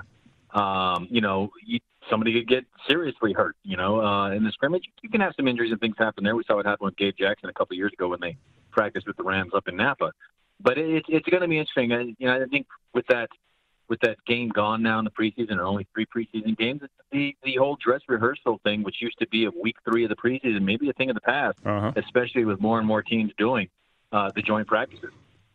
um, 0.55 1.09
you 1.11 1.21
know, 1.21 1.51
you, 1.65 1.81
somebody 2.11 2.33
could 2.33 2.49
get 2.49 2.65
seriously 2.89 3.33
hurt. 3.33 3.57
You 3.63 3.77
know, 3.77 4.01
uh, 4.01 4.31
in 4.31 4.45
the 4.45 4.53
scrimmage, 4.53 4.85
you 5.03 5.09
can 5.09 5.21
have 5.21 5.33
some 5.37 5.49
injuries 5.49 5.73
and 5.73 5.81
things 5.81 5.97
happen 5.99 6.25
there. 6.25 6.37
We 6.37 6.45
saw 6.45 6.59
it 6.59 6.67
happen 6.67 6.85
with 6.85 6.97
Gabe 6.97 7.15
Jackson 7.19 7.49
a 7.49 7.53
couple 7.53 7.75
of 7.75 7.79
years 7.79 7.93
ago 7.93 8.09
when 8.09 8.21
they 8.21 8.37
practiced 8.71 9.07
with 9.07 9.17
the 9.17 9.23
Rams 9.23 9.53
up 9.55 9.69
in 9.69 9.77
Napa. 9.77 10.13
But 10.61 10.79
it, 10.79 11.05
it's 11.09 11.29
going 11.29 11.43
to 11.43 11.49
be 11.49 11.59
interesting. 11.59 11.93
I, 11.93 12.15
you 12.19 12.27
know, 12.27 12.43
I 12.43 12.47
think 12.47 12.67
with 12.95 13.07
that 13.09 13.29
with 13.89 14.01
that 14.01 14.17
game 14.27 14.49
gone 14.49 14.83
now 14.83 14.99
in 14.99 15.05
the 15.05 15.11
preseason 15.11 15.53
and 15.53 15.61
only 15.61 15.87
three 15.95 16.07
preseason 16.07 16.57
games, 16.57 16.83
the 17.13 17.37
the 17.45 17.57
whole 17.57 17.77
dress 17.77 18.01
rehearsal 18.09 18.61
thing, 18.65 18.83
which 18.83 19.01
used 19.01 19.19
to 19.19 19.29
be 19.29 19.45
a 19.45 19.51
week 19.51 19.77
three 19.85 20.05
of 20.05 20.11
the 20.11 20.17
preseason, 20.17 20.63
maybe 20.63 20.89
a 20.89 20.93
thing 20.93 21.11
of 21.11 21.15
the 21.15 21.21
past, 21.21 21.59
uh-huh. 21.65 21.93
especially 21.97 22.45
with 22.45 22.61
more 22.61 22.79
and 22.79 22.87
more 22.87 23.03
teams 23.03 23.33
doing 23.39 23.69
uh, 24.13 24.31
the 24.35 24.43
joint 24.43 24.67
practices. 24.67 25.11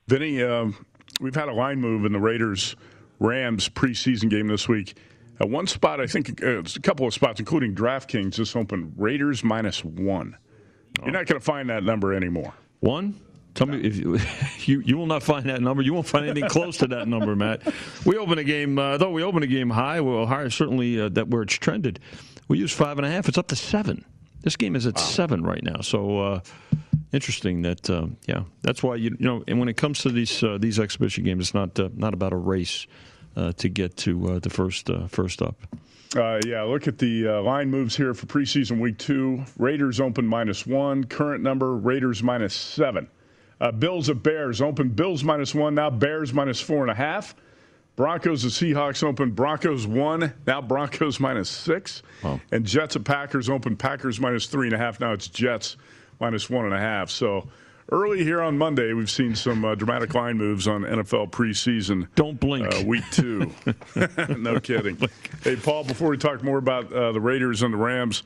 Vinny, 0.08 0.42
um, 0.44 0.86
we've 1.20 1.36
had 1.36 1.50
a 1.50 1.54
line 1.54 1.80
move 1.80 2.06
in 2.06 2.14
the 2.14 2.20
Raiders 2.20 2.76
Rams 3.22 3.70
preseason 3.70 4.30
game 4.30 4.48
this 4.48 4.68
week. 4.68 4.98
At 5.40 5.50
one 5.50 5.68
spot, 5.68 6.01
I 6.01 6.08
think 6.08 6.44
uh, 6.44 6.60
a 6.60 6.80
couple 6.82 7.06
of 7.06 7.13
spots, 7.13 7.40
including 7.40 7.75
DraftKings, 7.75 8.34
just 8.34 8.56
opened 8.56 8.94
Raiders 8.98 9.44
minus 9.44 9.86
one. 9.86 10.36
Oh. 11.00 11.04
You're 11.04 11.13
not 11.13 11.28
going 11.28 11.40
to 11.40 11.46
find 11.46 11.70
that 11.70 11.84
number 11.84 12.13
anymore. 12.13 12.54
One? 12.80 13.20
Tell 13.54 13.68
me 13.68 13.80
if 13.82 13.98
you, 13.98 14.18
you, 14.66 14.80
you 14.82 14.98
will 14.98 15.06
not 15.06 15.24
find 15.24 15.46
that 15.50 15.62
number. 15.62 15.84
You 15.84 15.94
won't 15.94 16.08
find 16.08 16.25
anything 16.25 16.50
close 16.50 16.78
to 16.78 16.88
that 16.88 17.08
number, 17.08 17.36
Matt. 17.36 17.62
We 18.06 18.18
open 18.18 18.40
a 18.40 18.44
game 18.44 18.80
uh, 18.80 18.98
though. 18.98 19.12
We 19.12 19.24
open 19.24 19.44
a 19.44 19.48
game 19.48 19.70
high. 19.70 20.01
Well, 20.01 20.25
higher 20.25 20.50
certainly 20.50 21.00
uh, 21.00 21.10
that 21.10 21.28
where 21.28 21.44
it's 21.44 21.54
trended. 21.54 22.00
We 22.48 22.58
use 22.58 22.72
five 22.72 22.98
and 22.98 23.06
a 23.06 23.10
half. 23.10 23.28
It's 23.28 23.38
up 23.38 23.48
to 23.50 23.56
seven. 23.56 24.06
This 24.42 24.56
game 24.56 24.75
is 24.75 24.88
at 24.88 24.96
wow. 24.96 25.01
seven 25.01 25.44
right 25.44 25.63
now. 25.63 25.82
So 25.82 26.20
uh, 26.20 26.40
interesting 27.12 27.62
that 27.63 27.90
uh, 27.90 28.08
yeah. 28.25 28.44
That's 28.62 28.82
why 28.82 28.96
you 28.96 29.16
you 29.20 29.25
know. 29.25 29.44
And 29.48 29.60
when 29.60 29.70
it 29.70 29.78
comes 29.78 30.00
to 30.00 30.10
these 30.10 30.42
uh, 30.44 30.58
these 30.60 30.80
exhibition 30.80 31.24
games, 31.24 31.48
it's 31.48 31.54
not 31.54 31.78
uh, 31.80 31.90
not 31.94 32.13
about 32.13 32.34
a 32.34 32.38
race 32.38 32.88
to 33.36 33.70
get 33.70 33.98
to 33.98 34.40
the 34.40 34.50
first 34.50 34.90
first 35.10 35.42
up. 35.42 35.56
Uh, 36.16 36.42
yeah, 36.46 36.62
look 36.64 36.88
at 36.88 36.98
the 36.98 37.28
uh, 37.28 37.42
line 37.42 37.70
moves 37.70 37.96
here 37.96 38.14
for 38.14 38.26
preseason 38.26 38.80
week 38.82 38.98
two. 38.98 39.46
Raiders 39.58 40.02
open 40.02 40.28
minus 40.28 40.68
one. 40.68 41.06
Current 41.06 41.42
number 41.42 41.76
Raiders 41.78 42.22
minus 42.22 42.54
seven. 42.54 43.08
Uh, 43.62 43.72
Bills 43.72 44.10
of 44.10 44.22
Bears 44.22 44.62
open. 44.62 44.90
Bills 44.90 45.24
minus 45.24 45.56
one. 45.56 45.76
Now 45.76 45.90
Bears 45.90 46.34
minus 46.34 46.60
four 46.60 46.82
and 46.82 46.92
a 46.92 46.96
half. 46.96 47.34
Broncos 47.96 48.44
at 48.44 48.52
Seahawks 48.52 49.04
open. 49.04 49.32
Broncos 49.32 49.88
one. 49.88 50.34
Now 50.46 50.62
Broncos 50.62 51.20
minus 51.20 51.50
six. 51.50 52.04
Wow. 52.24 52.42
And 52.52 52.66
Jets 52.66 52.98
of 52.98 53.06
Packers 53.06 53.50
open. 53.50 53.78
Packers 53.78 54.20
minus 54.20 54.48
three 54.48 54.68
and 54.68 54.76
a 54.76 54.78
half. 54.78 55.00
Now 55.00 55.14
it's 55.14 55.28
Jets 55.28 55.78
minus 56.20 56.50
one 56.50 56.66
and 56.66 56.74
a 56.74 56.80
half. 56.80 57.10
So 57.10 57.48
early 57.92 58.24
here 58.24 58.42
on 58.42 58.58
Monday, 58.58 58.94
we've 58.94 59.12
seen 59.12 59.36
some 59.36 59.66
uh, 59.66 59.76
dramatic 59.76 60.14
line 60.14 60.38
moves 60.38 60.68
on 60.68 60.82
NFL 60.84 61.32
preseason. 61.32 62.08
Don't 62.16 62.40
blink. 62.40 62.74
Uh, 62.74 62.84
week 62.86 63.04
two. 63.12 63.52
no 64.38 64.60
kidding. 64.60 64.98
Hey, 65.44 65.56
Paul, 65.56 65.84
before 65.84 66.10
we 66.10 66.18
talk 66.18 66.44
more 66.44 66.58
about 66.58 66.92
uh, 66.92 67.12
the 67.12 67.22
Raiders 67.22 67.62
and 67.62 67.74
the 67.74 67.78
Rams, 67.78 68.24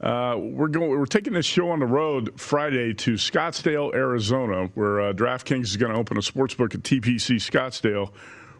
uh, 0.00 0.36
we're 0.38 0.68
going. 0.68 0.90
We're 0.90 1.06
taking 1.06 1.32
this 1.32 1.46
show 1.46 1.70
on 1.70 1.80
the 1.80 1.86
road 1.86 2.40
Friday 2.40 2.94
to 2.94 3.14
Scottsdale, 3.14 3.92
Arizona, 3.94 4.70
where 4.74 5.00
uh, 5.00 5.12
DraftKings 5.12 5.64
is 5.64 5.76
going 5.76 5.92
to 5.92 5.98
open 5.98 6.16
a 6.16 6.22
sports 6.22 6.54
book 6.54 6.74
at 6.74 6.82
TPC 6.82 7.36
Scottsdale. 7.36 8.12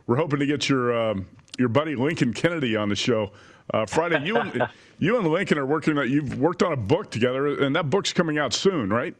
We're 0.08 0.16
hoping 0.16 0.40
to 0.40 0.46
get 0.46 0.68
your 0.68 1.10
um, 1.10 1.26
your 1.56 1.68
buddy 1.68 1.94
Lincoln 1.94 2.32
Kennedy 2.32 2.74
on 2.74 2.88
the 2.88 2.96
show 2.96 3.30
uh, 3.72 3.86
Friday. 3.86 4.24
You 4.24 4.36
and 4.38 4.68
you 4.98 5.16
and 5.16 5.28
Lincoln 5.28 5.58
are 5.58 5.66
working. 5.66 5.96
You've 5.96 6.40
worked 6.40 6.64
on 6.64 6.72
a 6.72 6.76
book 6.76 7.12
together, 7.12 7.62
and 7.62 7.76
that 7.76 7.88
book's 7.88 8.12
coming 8.12 8.38
out 8.38 8.52
soon, 8.52 8.90
right? 8.90 9.14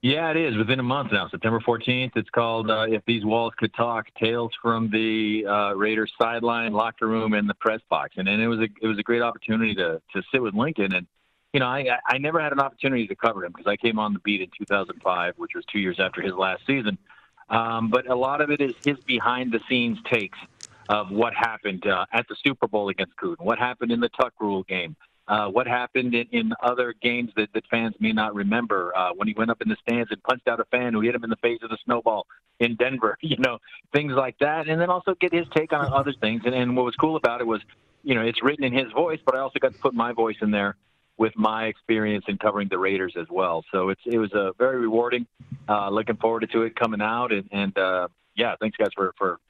Yeah, 0.00 0.30
it 0.30 0.36
is 0.36 0.56
within 0.56 0.78
a 0.78 0.84
month 0.84 1.10
now, 1.10 1.28
September 1.28 1.58
14th. 1.58 2.12
It's 2.14 2.30
called 2.30 2.70
uh, 2.70 2.86
"If 2.88 3.04
These 3.04 3.24
Walls 3.24 3.52
Could 3.58 3.74
Talk: 3.74 4.06
Tales 4.14 4.52
from 4.62 4.90
the 4.90 5.44
uh, 5.44 5.74
Raiders 5.74 6.12
Sideline, 6.20 6.72
Locker 6.72 7.08
Room, 7.08 7.34
and 7.34 7.48
the 7.48 7.54
Press 7.54 7.80
Box." 7.90 8.14
And, 8.16 8.28
and 8.28 8.40
it 8.40 8.46
was 8.46 8.60
a 8.60 8.68
it 8.80 8.86
was 8.86 8.96
a 8.98 9.02
great 9.02 9.22
opportunity 9.22 9.74
to 9.74 10.00
to 10.14 10.22
sit 10.32 10.40
with 10.40 10.54
Lincoln. 10.54 10.94
And 10.94 11.08
you 11.52 11.58
know, 11.58 11.66
I 11.66 11.98
I 12.06 12.18
never 12.18 12.40
had 12.40 12.52
an 12.52 12.60
opportunity 12.60 13.08
to 13.08 13.16
cover 13.16 13.44
him 13.44 13.50
because 13.50 13.68
I 13.68 13.76
came 13.76 13.98
on 13.98 14.12
the 14.12 14.20
beat 14.20 14.40
in 14.40 14.48
2005, 14.56 15.34
which 15.36 15.52
was 15.56 15.64
two 15.64 15.80
years 15.80 15.98
after 15.98 16.22
his 16.22 16.34
last 16.34 16.62
season. 16.64 16.96
Um, 17.50 17.90
but 17.90 18.08
a 18.08 18.14
lot 18.14 18.40
of 18.40 18.52
it 18.52 18.60
is 18.60 18.74
his 18.84 18.98
behind 19.00 19.50
the 19.50 19.60
scenes 19.68 19.98
takes 20.08 20.38
of 20.88 21.10
what 21.10 21.34
happened 21.34 21.86
uh, 21.88 22.06
at 22.12 22.28
the 22.28 22.36
Super 22.46 22.68
Bowl 22.68 22.88
against 22.88 23.16
Gruden, 23.16 23.40
what 23.40 23.58
happened 23.58 23.90
in 23.90 23.98
the 23.98 24.08
Tuck 24.10 24.34
Rule 24.38 24.62
game, 24.62 24.96
uh, 25.28 25.46
what 25.48 25.66
happened 25.66 26.14
in, 26.14 26.26
in 26.32 26.52
other 26.62 26.94
games 27.02 27.30
that, 27.36 27.52
that 27.52 27.66
fans 27.70 27.94
may 28.00 28.12
not 28.12 28.34
remember 28.34 28.96
uh, 28.96 29.10
when 29.14 29.28
he 29.28 29.34
went 29.34 29.50
up 29.50 29.60
in 29.60 29.68
the 29.68 29.76
stands 29.86 30.10
and 30.10 30.22
punched 30.22 30.48
out 30.48 30.58
a 30.58 30.64
fan 30.66 30.94
who 30.94 31.00
hit 31.00 31.14
him 31.14 31.22
in 31.22 31.30
the 31.30 31.36
face 31.36 31.58
with 31.60 31.70
a 31.70 31.78
snowball 31.84 32.26
in 32.60 32.76
Denver, 32.76 33.16
you 33.22 33.36
know, 33.38 33.58
things 33.92 34.12
like 34.12 34.38
that. 34.40 34.68
And 34.68 34.80
then 34.80 34.90
also 34.90 35.14
get 35.14 35.32
his 35.32 35.46
take 35.54 35.72
on 35.72 35.92
other 35.92 36.14
things. 36.20 36.42
And, 36.44 36.54
and 36.54 36.76
what 36.76 36.84
was 36.84 36.94
cool 36.96 37.16
about 37.16 37.40
it 37.40 37.46
was, 37.46 37.60
you 38.02 38.14
know, 38.14 38.22
it's 38.22 38.42
written 38.42 38.64
in 38.64 38.72
his 38.72 38.90
voice, 38.92 39.20
but 39.24 39.34
I 39.34 39.40
also 39.40 39.58
got 39.58 39.74
to 39.74 39.78
put 39.78 39.92
my 39.92 40.12
voice 40.12 40.36
in 40.40 40.50
there 40.50 40.76
with 41.18 41.36
my 41.36 41.66
experience 41.66 42.24
in 42.28 42.38
covering 42.38 42.68
the 42.68 42.78
Raiders 42.78 43.14
as 43.20 43.26
well. 43.28 43.64
So 43.72 43.90
it's 43.90 44.00
it 44.06 44.18
was 44.18 44.32
a 44.32 44.48
uh, 44.48 44.52
very 44.56 44.78
rewarding. 44.78 45.26
Uh, 45.68 45.90
looking 45.90 46.16
forward 46.16 46.48
to 46.50 46.62
it 46.62 46.76
coming 46.76 47.02
out, 47.02 47.32
and, 47.32 47.48
and 47.50 47.76
uh, 47.76 48.08
yeah, 48.36 48.54
thanks 48.60 48.76
guys 48.76 48.90
for 48.94 49.12
for 49.18 49.40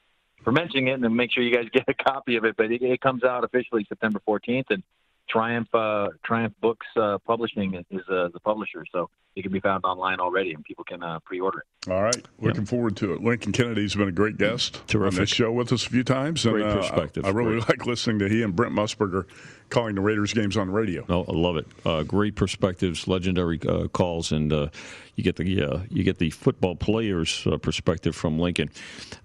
for 0.42 0.50
mentioning 0.50 0.88
it, 0.88 0.99
and 0.99 1.14
make 1.16 1.30
sure 1.30 1.42
you 1.42 1.54
guys 1.54 1.66
get 1.73 1.85
a 1.87 1.94
copy 1.94 2.37
of 2.37 2.44
it. 2.44 2.56
But 2.56 2.73
it, 2.73 2.82
it 2.82 3.00
comes 3.02 3.23
out 3.23 3.44
officially 3.44 3.85
September 3.87 4.20
14th, 4.26 4.64
and 4.70 4.82
Triumph 5.30 5.68
uh, 5.75 6.08
Triumph 6.25 6.54
Books 6.61 6.87
uh, 6.97 7.18
Publishing 7.26 7.75
is 7.90 8.02
uh, 8.11 8.28
the 8.32 8.40
publisher, 8.44 8.85
so 8.92 9.11
it 9.38 9.42
can 9.42 9.52
be 9.52 9.61
found 9.61 9.85
online 9.85 10.18
already, 10.18 10.52
and 10.52 10.64
people 10.64 10.85
can 10.85 11.02
uh, 11.02 11.21
pre-order 11.21 11.61
it. 11.61 11.90
All 11.90 12.02
right, 12.02 12.26
looking 12.40 12.62
yep. 12.62 12.68
forward 12.68 12.97
to 12.97 13.14
it. 13.14 13.23
Lincoln 13.23 13.52
Kennedy's 13.52 13.95
been 13.95 14.09
a 14.09 14.12
great 14.12 14.37
guest 14.37 14.83
Terrific. 14.88 15.18
on 15.18 15.23
this 15.23 15.30
show 15.30 15.52
with 15.52 15.73
us 15.73 15.87
a 15.87 15.90
few 15.90 16.02
times. 16.02 16.45
Great 16.45 16.64
and, 16.64 16.73
uh, 16.73 16.76
perspective. 16.76 17.25
I, 17.25 17.28
I 17.28 17.30
really 17.30 17.61
great. 17.61 17.68
like 17.68 17.87
listening 17.87 18.18
to 18.18 18.28
he 18.28 18.42
and 18.42 18.54
Brent 18.54 18.75
Musburger 18.75 19.26
calling 19.71 19.95
the 19.95 20.00
Raiders 20.00 20.33
games 20.33 20.57
on 20.57 20.68
the 20.68 20.73
radio. 20.73 21.04
Oh, 21.09 21.25
I 21.28 21.33
love 21.33 21.57
it. 21.57 21.66
Uh, 21.85 22.02
great 22.02 22.35
perspectives, 22.37 23.07
legendary 23.07 23.61
uh, 23.66 23.88
calls, 23.88 24.33
and 24.33 24.52
uh, 24.52 24.68
you 25.14 25.25
get 25.25 25.37
the 25.37 25.62
uh, 25.62 25.80
you 25.90 26.04
get 26.04 26.18
the 26.18 26.30
football 26.30 26.76
players' 26.76 27.47
uh, 27.47 27.59
perspective 27.59 28.14
from 28.14 28.38
Lincoln. 28.38 28.71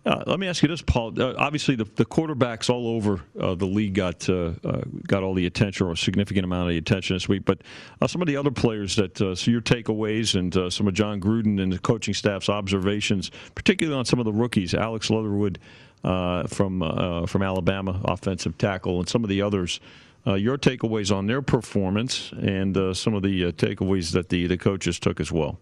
Uh, 0.05 0.23
let 0.27 0.39
me 0.39 0.47
ask 0.47 0.61
you 0.63 0.69
this, 0.69 0.81
Paul. 0.81 1.13
obviously, 1.37 1.75
the, 1.75 1.85
the, 1.95 2.05
quarterbacks 2.05 2.69
all 2.69 2.87
over 2.87 3.21
the 3.35 3.65
league 3.65 3.93
got 3.93 4.27
got 5.07 5.23
all 5.23 5.33
the 5.33 5.45
attention 5.45 5.87
or 5.87 5.91
a 5.91 5.97
significant 5.97 6.45
amount 6.45 6.63
of 6.63 6.69
the 6.69 6.77
attention 6.77 7.15
this 7.15 7.29
week. 7.29 7.45
But 7.45 7.61
some 8.07 8.21
of 8.21 8.27
the 8.27 8.37
other 8.37 8.51
players 8.51 8.95
that 8.95 9.17
so 9.17 9.51
your 9.51 9.61
takeaways 10.03 10.35
and 10.35 10.73
some 10.73 10.87
of 10.87 10.93
Jon 10.93 11.19
Gruden 11.19 11.61
and 11.61 11.71
the 11.71 11.79
coaching 11.79 12.13
staff's 12.13 12.49
observations, 12.49 13.31
particularly 13.55 13.97
on 13.97 14.05
some 14.05 14.19
of 14.19 14.25
the 14.25 14.33
rookies, 14.33 14.73
Alex 14.73 15.09
Leatherwood. 15.09 15.59
from 16.03 17.25
from 17.27 17.41
Alabama, 17.41 18.01
offensive 18.05 18.57
tackle, 18.57 18.99
and 18.99 19.09
some 19.09 19.23
of 19.23 19.29
the 19.29 19.41
others 19.41 19.79
uh, 20.25 20.35
your 20.35 20.57
takeaways 20.57 21.15
on 21.15 21.27
their 21.27 21.41
performance 21.41 22.31
and 22.41 22.77
uh, 22.77 22.93
some 22.93 23.13
of 23.13 23.23
the 23.23 23.45
uh, 23.45 23.51
takeaways 23.51 24.11
that 24.13 24.29
the, 24.29 24.47
the 24.47 24.57
coaches 24.57 24.99
took 24.99 25.19
as 25.19 25.31
well. 25.31 25.59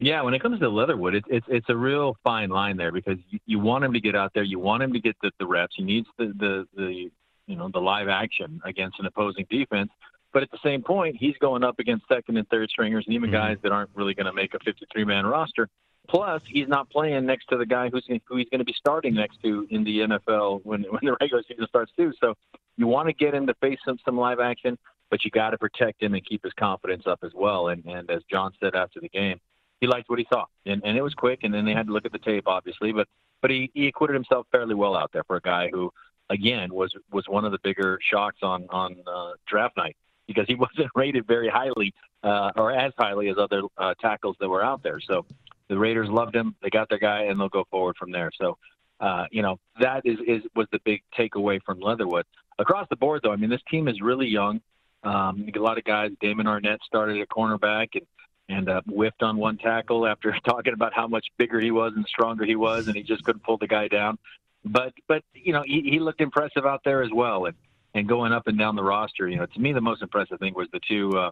Yeah, 0.00 0.22
when 0.22 0.34
it 0.34 0.40
comes 0.40 0.60
to 0.60 0.68
Leatherwood, 0.68 1.16
it's 1.16 1.26
it's 1.28 1.46
it's 1.48 1.68
a 1.68 1.76
real 1.76 2.16
fine 2.22 2.50
line 2.50 2.76
there 2.76 2.92
because 2.92 3.18
you, 3.30 3.40
you 3.46 3.58
want 3.58 3.82
him 3.82 3.92
to 3.94 4.00
get 4.00 4.14
out 4.14 4.32
there, 4.32 4.44
you 4.44 4.60
want 4.60 4.80
him 4.82 4.92
to 4.92 5.00
get 5.00 5.16
the, 5.22 5.32
the 5.40 5.46
reps, 5.46 5.74
he 5.76 5.82
needs 5.82 6.06
the, 6.18 6.26
the 6.38 6.68
the 6.76 7.10
you 7.48 7.56
know 7.56 7.68
the 7.72 7.80
live 7.80 8.08
action 8.08 8.60
against 8.64 9.00
an 9.00 9.06
opposing 9.06 9.44
defense. 9.50 9.90
But 10.32 10.42
at 10.42 10.50
the 10.50 10.58
same 10.62 10.82
point, 10.82 11.16
he's 11.18 11.36
going 11.38 11.64
up 11.64 11.78
against 11.78 12.06
second 12.08 12.36
and 12.36 12.48
third 12.48 12.68
stringers 12.70 13.04
and 13.06 13.14
even 13.14 13.30
mm-hmm. 13.30 13.38
guys 13.38 13.56
that 13.62 13.72
aren't 13.72 13.90
really 13.94 14.14
going 14.14 14.26
to 14.26 14.32
make 14.32 14.54
a 14.54 14.58
53 14.58 15.04
man 15.04 15.26
roster. 15.26 15.68
Plus, 16.08 16.42
he's 16.46 16.68
not 16.68 16.88
playing 16.90 17.26
next 17.26 17.46
to 17.46 17.56
the 17.56 17.66
guy 17.66 17.90
who's 17.90 18.06
who 18.26 18.36
he's 18.36 18.48
going 18.48 18.60
to 18.60 18.64
be 18.64 18.74
starting 18.74 19.14
next 19.14 19.42
to 19.42 19.66
in 19.70 19.84
the 19.84 20.00
NFL 20.00 20.60
when 20.64 20.82
when 20.84 21.00
the 21.02 21.16
regular 21.20 21.42
season 21.46 21.66
starts 21.68 21.92
too. 21.96 22.12
So 22.18 22.34
you 22.76 22.86
want 22.86 23.08
to 23.08 23.12
get 23.12 23.34
him 23.34 23.46
to 23.46 23.54
face 23.54 23.78
some 23.84 23.98
some 24.04 24.16
live 24.16 24.40
action, 24.40 24.78
but 25.10 25.24
you 25.24 25.30
got 25.30 25.50
to 25.50 25.58
protect 25.58 26.02
him 26.02 26.14
and 26.14 26.24
keep 26.24 26.42
his 26.42 26.54
confidence 26.54 27.02
up 27.06 27.20
as 27.22 27.32
well. 27.34 27.68
And 27.68 27.84
and 27.84 28.10
as 28.10 28.22
John 28.30 28.52
said 28.58 28.74
after 28.74 29.00
the 29.00 29.10
game, 29.10 29.38
he 29.82 29.86
liked 29.86 30.08
what 30.08 30.18
he 30.18 30.26
saw, 30.32 30.46
and 30.64 30.82
and 30.82 30.96
it 30.96 31.02
was 31.02 31.12
quick. 31.12 31.40
And 31.42 31.52
then 31.52 31.66
they 31.66 31.74
had 31.74 31.88
to 31.88 31.92
look 31.92 32.06
at 32.06 32.12
the 32.12 32.18
tape, 32.18 32.44
obviously, 32.46 32.90
but 32.92 33.06
but 33.42 33.50
he 33.50 33.70
he 33.74 33.88
acquitted 33.88 34.14
himself 34.14 34.46
fairly 34.50 34.74
well 34.74 34.96
out 34.96 35.10
there 35.12 35.24
for 35.24 35.36
a 35.36 35.42
guy 35.42 35.68
who, 35.70 35.92
again, 36.30 36.72
was 36.72 36.94
was 37.12 37.28
one 37.28 37.44
of 37.44 37.52
the 37.52 37.58
bigger 37.62 37.98
shocks 38.02 38.38
on 38.42 38.66
on 38.70 38.96
uh, 39.06 39.32
draft 39.46 39.76
night 39.76 39.96
because 40.28 40.44
he 40.46 40.54
wasn't 40.66 40.88
rated 40.94 41.26
very 41.26 41.48
highly 41.48 41.92
uh, 42.22 42.52
or 42.54 42.70
as 42.70 42.92
highly 42.96 43.28
as 43.28 43.36
other 43.38 43.62
uh, 43.76 43.94
tackles 44.00 44.36
that 44.38 44.48
were 44.48 44.62
out 44.62 44.84
there. 44.84 45.00
So 45.00 45.26
the 45.68 45.78
Raiders 45.78 46.08
loved 46.08 46.36
him. 46.36 46.54
They 46.62 46.70
got 46.70 46.88
their 46.88 46.98
guy, 46.98 47.24
and 47.24 47.40
they'll 47.40 47.48
go 47.48 47.64
forward 47.70 47.96
from 47.96 48.12
there. 48.12 48.30
So, 48.40 48.56
uh, 49.00 49.24
you 49.32 49.42
know, 49.42 49.58
that 49.80 50.02
is, 50.04 50.18
is 50.26 50.42
was 50.54 50.68
the 50.70 50.78
big 50.84 51.02
takeaway 51.18 51.60
from 51.64 51.80
Leatherwood. 51.80 52.24
Across 52.58 52.88
the 52.90 52.96
board, 52.96 53.22
though, 53.24 53.32
I 53.32 53.36
mean, 53.36 53.50
this 53.50 53.62
team 53.70 53.88
is 53.88 54.00
really 54.00 54.26
young. 54.26 54.60
Um, 55.04 55.48
a 55.54 55.58
lot 55.58 55.78
of 55.78 55.84
guys. 55.84 56.10
Damon 56.20 56.46
Arnette 56.46 56.78
started 56.84 57.20
at 57.20 57.28
cornerback 57.28 57.88
and 57.94 58.06
and 58.50 58.70
uh, 58.70 58.80
whiffed 58.86 59.22
on 59.22 59.36
one 59.36 59.58
tackle 59.58 60.06
after 60.06 60.34
talking 60.48 60.72
about 60.72 60.94
how 60.94 61.06
much 61.06 61.26
bigger 61.36 61.60
he 61.60 61.70
was 61.70 61.92
and 61.94 62.06
stronger 62.06 62.44
he 62.44 62.56
was, 62.56 62.88
and 62.88 62.96
he 62.96 63.02
just 63.02 63.22
couldn't 63.24 63.42
pull 63.42 63.58
the 63.58 63.66
guy 63.66 63.88
down. 63.88 64.18
But 64.64 64.94
but 65.06 65.22
you 65.34 65.52
know, 65.52 65.62
he, 65.64 65.82
he 65.82 66.00
looked 66.00 66.20
impressive 66.20 66.66
out 66.66 66.80
there 66.84 67.02
as 67.02 67.10
well, 67.12 67.46
and 67.46 67.54
and 67.94 68.08
going 68.08 68.32
up 68.32 68.46
and 68.46 68.58
down 68.58 68.76
the 68.76 68.82
roster. 68.82 69.28
You 69.28 69.36
know, 69.36 69.46
to 69.46 69.60
me, 69.60 69.72
the 69.72 69.80
most 69.80 70.02
impressive 70.02 70.38
thing 70.38 70.54
was 70.54 70.68
the 70.72 70.80
two 70.88 71.10
uh, 71.16 71.30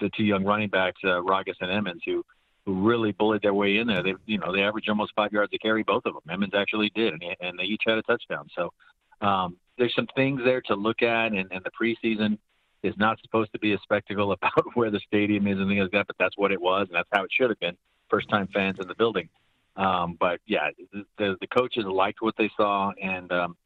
the 0.00 0.10
two 0.16 0.24
young 0.24 0.44
running 0.44 0.68
backs, 0.68 1.00
uh, 1.04 1.20
Ragas 1.20 1.56
and 1.60 1.70
Emmons, 1.70 2.02
who 2.06 2.24
who 2.64 2.86
really 2.86 3.12
bullied 3.12 3.42
their 3.42 3.54
way 3.54 3.78
in 3.78 3.86
there. 3.86 4.02
They, 4.02 4.14
you 4.26 4.38
know, 4.38 4.52
they 4.52 4.62
averaged 4.62 4.90
almost 4.90 5.12
five 5.16 5.32
yards 5.32 5.52
a 5.54 5.58
carry, 5.58 5.82
both 5.82 6.04
of 6.04 6.12
them. 6.12 6.22
Emmons 6.30 6.52
actually 6.54 6.92
did, 6.94 7.14
and, 7.14 7.22
and 7.40 7.58
they 7.58 7.64
each 7.64 7.82
had 7.86 7.96
a 7.96 8.02
touchdown. 8.02 8.46
So 8.54 8.72
um, 9.26 9.56
there's 9.78 9.94
some 9.94 10.06
things 10.14 10.42
there 10.44 10.60
to 10.62 10.74
look 10.74 11.02
at, 11.02 11.32
and, 11.32 11.50
and 11.50 11.64
the 11.64 11.70
preseason 11.70 12.36
is 12.82 12.94
not 12.98 13.18
supposed 13.22 13.52
to 13.52 13.58
be 13.58 13.72
a 13.72 13.78
spectacle 13.78 14.32
about 14.42 14.64
where 14.74 14.90
the 14.90 15.00
stadium 15.00 15.46
is 15.46 15.58
and 15.58 15.68
things 15.68 15.80
like 15.80 15.92
that, 15.92 16.06
but 16.06 16.16
that's 16.18 16.36
what 16.36 16.52
it 16.52 16.60
was, 16.60 16.88
and 16.88 16.96
that's 16.96 17.08
how 17.10 17.24
it 17.24 17.30
should 17.32 17.48
have 17.48 17.58
been. 17.58 17.76
First 18.10 18.28
time 18.28 18.48
fans 18.52 18.76
in 18.80 18.86
the 18.86 18.94
building. 18.94 19.30
Um, 19.76 20.16
but 20.18 20.40
yeah, 20.46 20.70
the, 20.92 21.36
the 21.40 21.46
coaches 21.46 21.84
liked 21.86 22.20
what 22.20 22.34
they 22.36 22.50
saw, 22.56 22.92
and 23.02 23.30
um, 23.32 23.56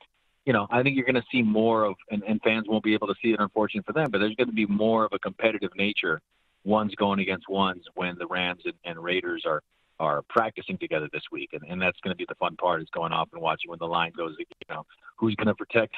you 0.44 0.52
know, 0.52 0.66
I 0.70 0.82
think 0.82 0.96
you're 0.96 1.04
going 1.04 1.14
to 1.14 1.24
see 1.30 1.42
more 1.42 1.84
of, 1.84 1.94
and, 2.10 2.22
and 2.24 2.40
fans 2.42 2.66
won't 2.68 2.82
be 2.82 2.94
able 2.94 3.06
to 3.08 3.14
see 3.22 3.30
it, 3.30 3.40
unfortunately 3.40 3.84
for 3.86 3.92
them, 3.92 4.10
but 4.10 4.18
there's 4.18 4.34
going 4.34 4.48
to 4.48 4.54
be 4.54 4.66
more 4.66 5.04
of 5.04 5.12
a 5.12 5.18
competitive 5.18 5.70
nature 5.76 6.20
ones 6.64 6.94
going 6.96 7.20
against 7.20 7.48
ones 7.48 7.84
when 7.94 8.16
the 8.18 8.26
Rams 8.26 8.62
and, 8.64 8.74
and 8.84 9.02
Raiders 9.02 9.44
are 9.46 9.62
are 10.00 10.22
practicing 10.28 10.76
together 10.78 11.08
this 11.12 11.22
week, 11.30 11.50
and, 11.52 11.62
and 11.68 11.80
that's 11.80 11.98
going 12.00 12.12
to 12.12 12.16
be 12.16 12.24
the 12.28 12.34
fun 12.34 12.56
part 12.56 12.82
is 12.82 12.88
going 12.92 13.12
off 13.12 13.28
and 13.32 13.40
watching 13.40 13.70
when 13.70 13.78
the 13.78 13.86
line 13.86 14.10
goes. 14.16 14.34
You 14.38 14.46
know, 14.68 14.84
who's 15.16 15.36
going 15.36 15.46
to 15.46 15.54
protect, 15.54 15.94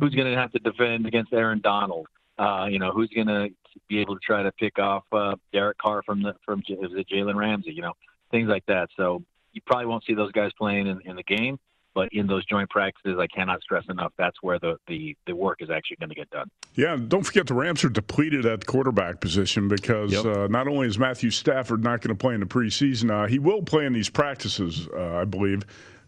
who's 0.00 0.14
going 0.14 0.32
to 0.32 0.36
have 0.36 0.50
to 0.52 0.58
defend 0.58 1.06
against 1.06 1.32
Aaron 1.32 1.60
Donald. 1.60 2.08
Uh, 2.36 2.66
you 2.68 2.80
know, 2.80 2.90
who's 2.90 3.10
going 3.14 3.28
to 3.28 3.48
be 3.88 4.00
able 4.00 4.14
to 4.14 4.20
try 4.24 4.42
to 4.42 4.50
pick 4.52 4.80
off 4.80 5.04
uh, 5.12 5.36
Derek 5.52 5.78
Carr 5.78 6.02
from 6.02 6.22
the 6.22 6.34
from 6.44 6.60
is 6.60 6.90
it 6.96 7.06
Jalen 7.08 7.36
Ramsey? 7.36 7.72
You 7.72 7.82
know, 7.82 7.92
things 8.32 8.48
like 8.48 8.66
that. 8.66 8.88
So 8.96 9.22
you 9.52 9.60
probably 9.64 9.86
won't 9.86 10.04
see 10.04 10.14
those 10.14 10.32
guys 10.32 10.50
playing 10.58 10.88
in, 10.88 11.00
in 11.04 11.14
the 11.14 11.22
game, 11.22 11.58
but 11.94 12.08
in 12.12 12.26
those 12.26 12.44
joint 12.46 12.68
practices, 12.70 13.16
I 13.18 13.26
cannot 13.28 13.62
stress 13.62 13.84
enough 13.88 14.12
that's 14.18 14.36
where 14.42 14.58
the, 14.58 14.76
the, 14.88 15.16
the 15.26 15.34
work 15.34 15.62
is 15.62 15.70
actually 15.70 15.96
going 15.96 16.10
to 16.10 16.14
get 16.14 16.28
done. 16.30 16.50
Yeah, 16.74 16.96
don't 16.96 17.22
forget 17.22 17.46
the 17.46 17.54
Rams 17.54 17.84
are 17.84 17.88
depleted 17.88 18.44
at 18.44 18.60
the 18.60 18.66
quarterback 18.66 19.20
position 19.20 19.68
because 19.68 20.12
yep. 20.12 20.24
uh, 20.24 20.46
not 20.48 20.66
only 20.66 20.88
is 20.88 20.98
Matthew 20.98 21.30
Stafford 21.30 21.82
not 21.82 22.00
going 22.00 22.14
to 22.14 22.20
play 22.20 22.34
in 22.34 22.40
the 22.40 22.46
preseason, 22.46 23.10
uh, 23.10 23.26
he 23.28 23.38
will 23.38 23.62
play 23.62 23.86
in 23.86 23.92
these 23.92 24.10
practices, 24.10 24.88
uh, 24.94 25.16
I 25.16 25.24
believe, 25.24 25.62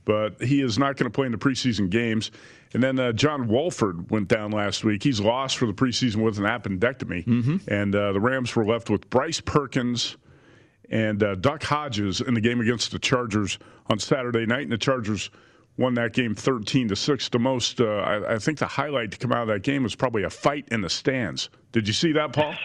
but 0.04 0.42
he 0.42 0.60
is 0.60 0.78
not 0.78 0.96
going 0.96 1.10
to 1.10 1.14
play 1.14 1.26
in 1.26 1.32
the 1.32 1.38
preseason 1.38 1.88
games. 1.88 2.30
And 2.74 2.82
then 2.82 2.98
uh, 2.98 3.12
John 3.12 3.46
Wolford 3.46 4.10
went 4.10 4.28
down 4.28 4.50
last 4.50 4.84
week. 4.84 5.02
He's 5.02 5.20
lost 5.20 5.56
for 5.56 5.66
the 5.66 5.72
preseason 5.72 6.16
with 6.16 6.38
an 6.38 6.44
appendectomy. 6.44 7.24
Mm-hmm. 7.24 7.56
And 7.72 7.94
uh, 7.94 8.12
the 8.12 8.20
Rams 8.20 8.54
were 8.54 8.66
left 8.66 8.90
with 8.90 9.08
Bryce 9.08 9.40
Perkins 9.40 10.16
and 10.90 11.22
uh, 11.22 11.36
Duck 11.36 11.62
Hodges 11.62 12.20
in 12.20 12.34
the 12.34 12.40
game 12.40 12.60
against 12.60 12.90
the 12.90 12.98
Chargers 12.98 13.58
on 13.88 13.98
Saturday 13.98 14.46
night. 14.46 14.62
And 14.62 14.72
the 14.72 14.78
Chargers– 14.78 15.30
won 15.78 15.94
that 15.94 16.12
game 16.12 16.34
13 16.34 16.88
to 16.88 16.96
6. 16.96 17.28
The 17.28 17.38
most, 17.38 17.80
uh, 17.80 17.84
I, 17.84 18.34
I, 18.34 18.38
think 18.38 18.58
the 18.58 18.66
highlight 18.66 19.10
to 19.12 19.18
come 19.18 19.32
out 19.32 19.42
of 19.42 19.48
that 19.48 19.62
game 19.62 19.82
was 19.82 19.94
probably 19.94 20.22
a 20.22 20.30
fight 20.30 20.66
in 20.70 20.80
the 20.80 20.90
stands. 20.90 21.50
Did 21.72 21.86
you 21.86 21.94
see 21.94 22.12
that, 22.12 22.32
Paul? 22.32 22.54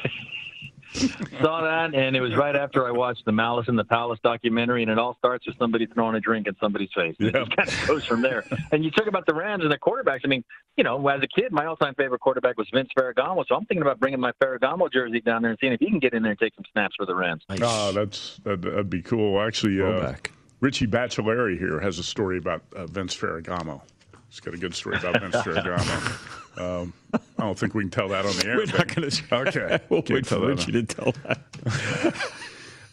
Saw 0.93 1.61
that, 1.61 1.95
and 1.95 2.17
it 2.17 2.21
was 2.21 2.35
right 2.35 2.55
after 2.55 2.85
I 2.85 2.91
watched 2.91 3.23
the 3.23 3.31
Malice 3.31 3.69
in 3.69 3.77
the 3.77 3.83
Palace 3.85 4.19
documentary, 4.23 4.81
and 4.81 4.91
it 4.91 4.99
all 4.99 5.15
starts 5.15 5.47
with 5.47 5.57
somebody 5.57 5.85
throwing 5.85 6.15
a 6.15 6.19
drink 6.19 6.47
in 6.47 6.55
somebody's 6.59 6.89
face. 6.93 7.15
It 7.17 7.33
just 7.33 7.55
kind 7.55 7.69
of 7.69 7.87
goes 7.87 8.05
from 8.05 8.21
there. 8.21 8.43
And 8.73 8.83
you 8.85 8.91
talk 8.91 9.07
about 9.07 9.25
the 9.25 9.33
Rams 9.33 9.63
and 9.63 9.71
the 9.71 9.77
quarterbacks. 9.77 10.21
I 10.23 10.27
mean, 10.27 10.43
you 10.77 10.83
know, 10.83 11.05
as 11.07 11.21
a 11.21 11.27
kid, 11.27 11.51
my 11.51 11.65
all-time 11.65 11.93
favorite 11.95 12.19
quarterback 12.19 12.57
was 12.57 12.67
Vince 12.73 12.89
Ferragamo, 12.97 13.45
so 13.47 13.55
I'm 13.55 13.65
thinking 13.65 13.81
about 13.81 13.99
bringing 13.99 14.19
my 14.19 14.31
Ferragamo 14.41 14.91
jersey 14.91 15.21
down 15.21 15.41
there 15.41 15.51
and 15.51 15.59
seeing 15.59 15.73
if 15.73 15.79
he 15.79 15.89
can 15.89 15.99
get 15.99 16.13
in 16.13 16.23
there 16.23 16.31
and 16.31 16.39
take 16.39 16.55
some 16.55 16.65
snaps 16.71 16.95
for 16.95 17.05
the 17.05 17.15
Rams. 17.15 17.43
Nice. 17.49 17.59
Oh, 17.61 17.91
that's 17.91 18.37
that'd, 18.43 18.61
that'd 18.61 18.89
be 18.89 19.01
cool. 19.01 19.41
Actually, 19.41 19.81
uh, 19.81 20.13
Richie 20.61 20.87
Baccellieri 20.87 21.57
here 21.57 21.79
has 21.79 21.99
a 21.99 22.03
story 22.03 22.37
about 22.37 22.61
uh, 22.75 22.85
Vince 22.85 23.15
Ferragamo. 23.15 23.81
He's 24.29 24.39
got 24.39 24.53
a 24.53 24.57
good 24.57 24.73
story 24.73 24.95
about 24.95 25.19
Vince 25.19 25.35
Ferragamo. 25.45 26.57
Um, 26.57 26.93
I 27.13 27.19
don't 27.43 27.57
think 27.57 27.73
we 27.73 27.83
can 27.83 27.89
tell 27.89 28.07
that 28.09 28.25
on 28.25 28.35
the 28.37 28.47
air. 28.47 28.57
We're 28.57 28.65
not 28.65 28.95
going 28.95 29.09
to. 29.09 29.35
Okay, 29.35 29.79
we'll 29.89 30.03
wait 30.07 30.27
for 30.27 30.39
Richie 30.39 30.71
to 30.71 30.83
tell 30.83 31.13
that. 31.23 32.31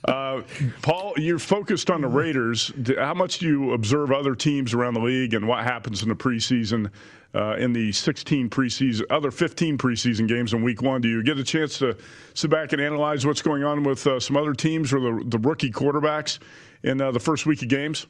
Uh, 0.05 0.43
Paul, 0.81 1.13
you're 1.17 1.41
focused 1.41 1.91
on 1.91 2.01
the 2.01 2.09
Raiders. 2.09 2.73
How 2.97 3.15
much 3.15 3.39
do 3.39 3.47
you 3.47 3.73
observe 3.73 4.13
other 4.13 4.37
teams 4.37 4.73
around 4.73 4.95
the 4.95 5.01
league 5.01 5.35
and 5.35 5.47
what 5.47 5.65
happens 5.65 6.03
in 6.05 6.09
the 6.09 6.15
preseason, 6.15 6.91
uh, 7.35 7.57
in 7.57 7.73
the 7.73 7.91
16 7.91 8.49
preseason, 8.49 9.03
other 9.11 9.33
15 9.33 9.77
preseason 9.77 10.29
games 10.29 10.55
in 10.55 10.63
Week 10.63 10.83
One? 10.83 11.01
Do 11.01 11.09
you 11.09 11.23
get 11.25 11.37
a 11.39 11.45
chance 11.45 11.79
to 11.81 11.97
sit 12.33 12.49
back 12.49 12.73
and 12.73 12.81
analyze 12.81 13.27
what's 13.27 13.43
going 13.43 13.65
on 13.65 13.83
with 13.83 14.07
uh, 14.07 14.21
some 14.21 14.37
other 14.37 14.55
teams 14.55 14.93
or 14.93 15.01
the, 15.01 15.25
the 15.27 15.39
rookie 15.39 15.73
quarterbacks 15.73 16.39
in 16.83 17.01
uh, 17.01 17.11
the 17.11 17.21
first 17.21 17.47
week 17.47 17.63
of 17.63 17.69
games? 17.69 18.07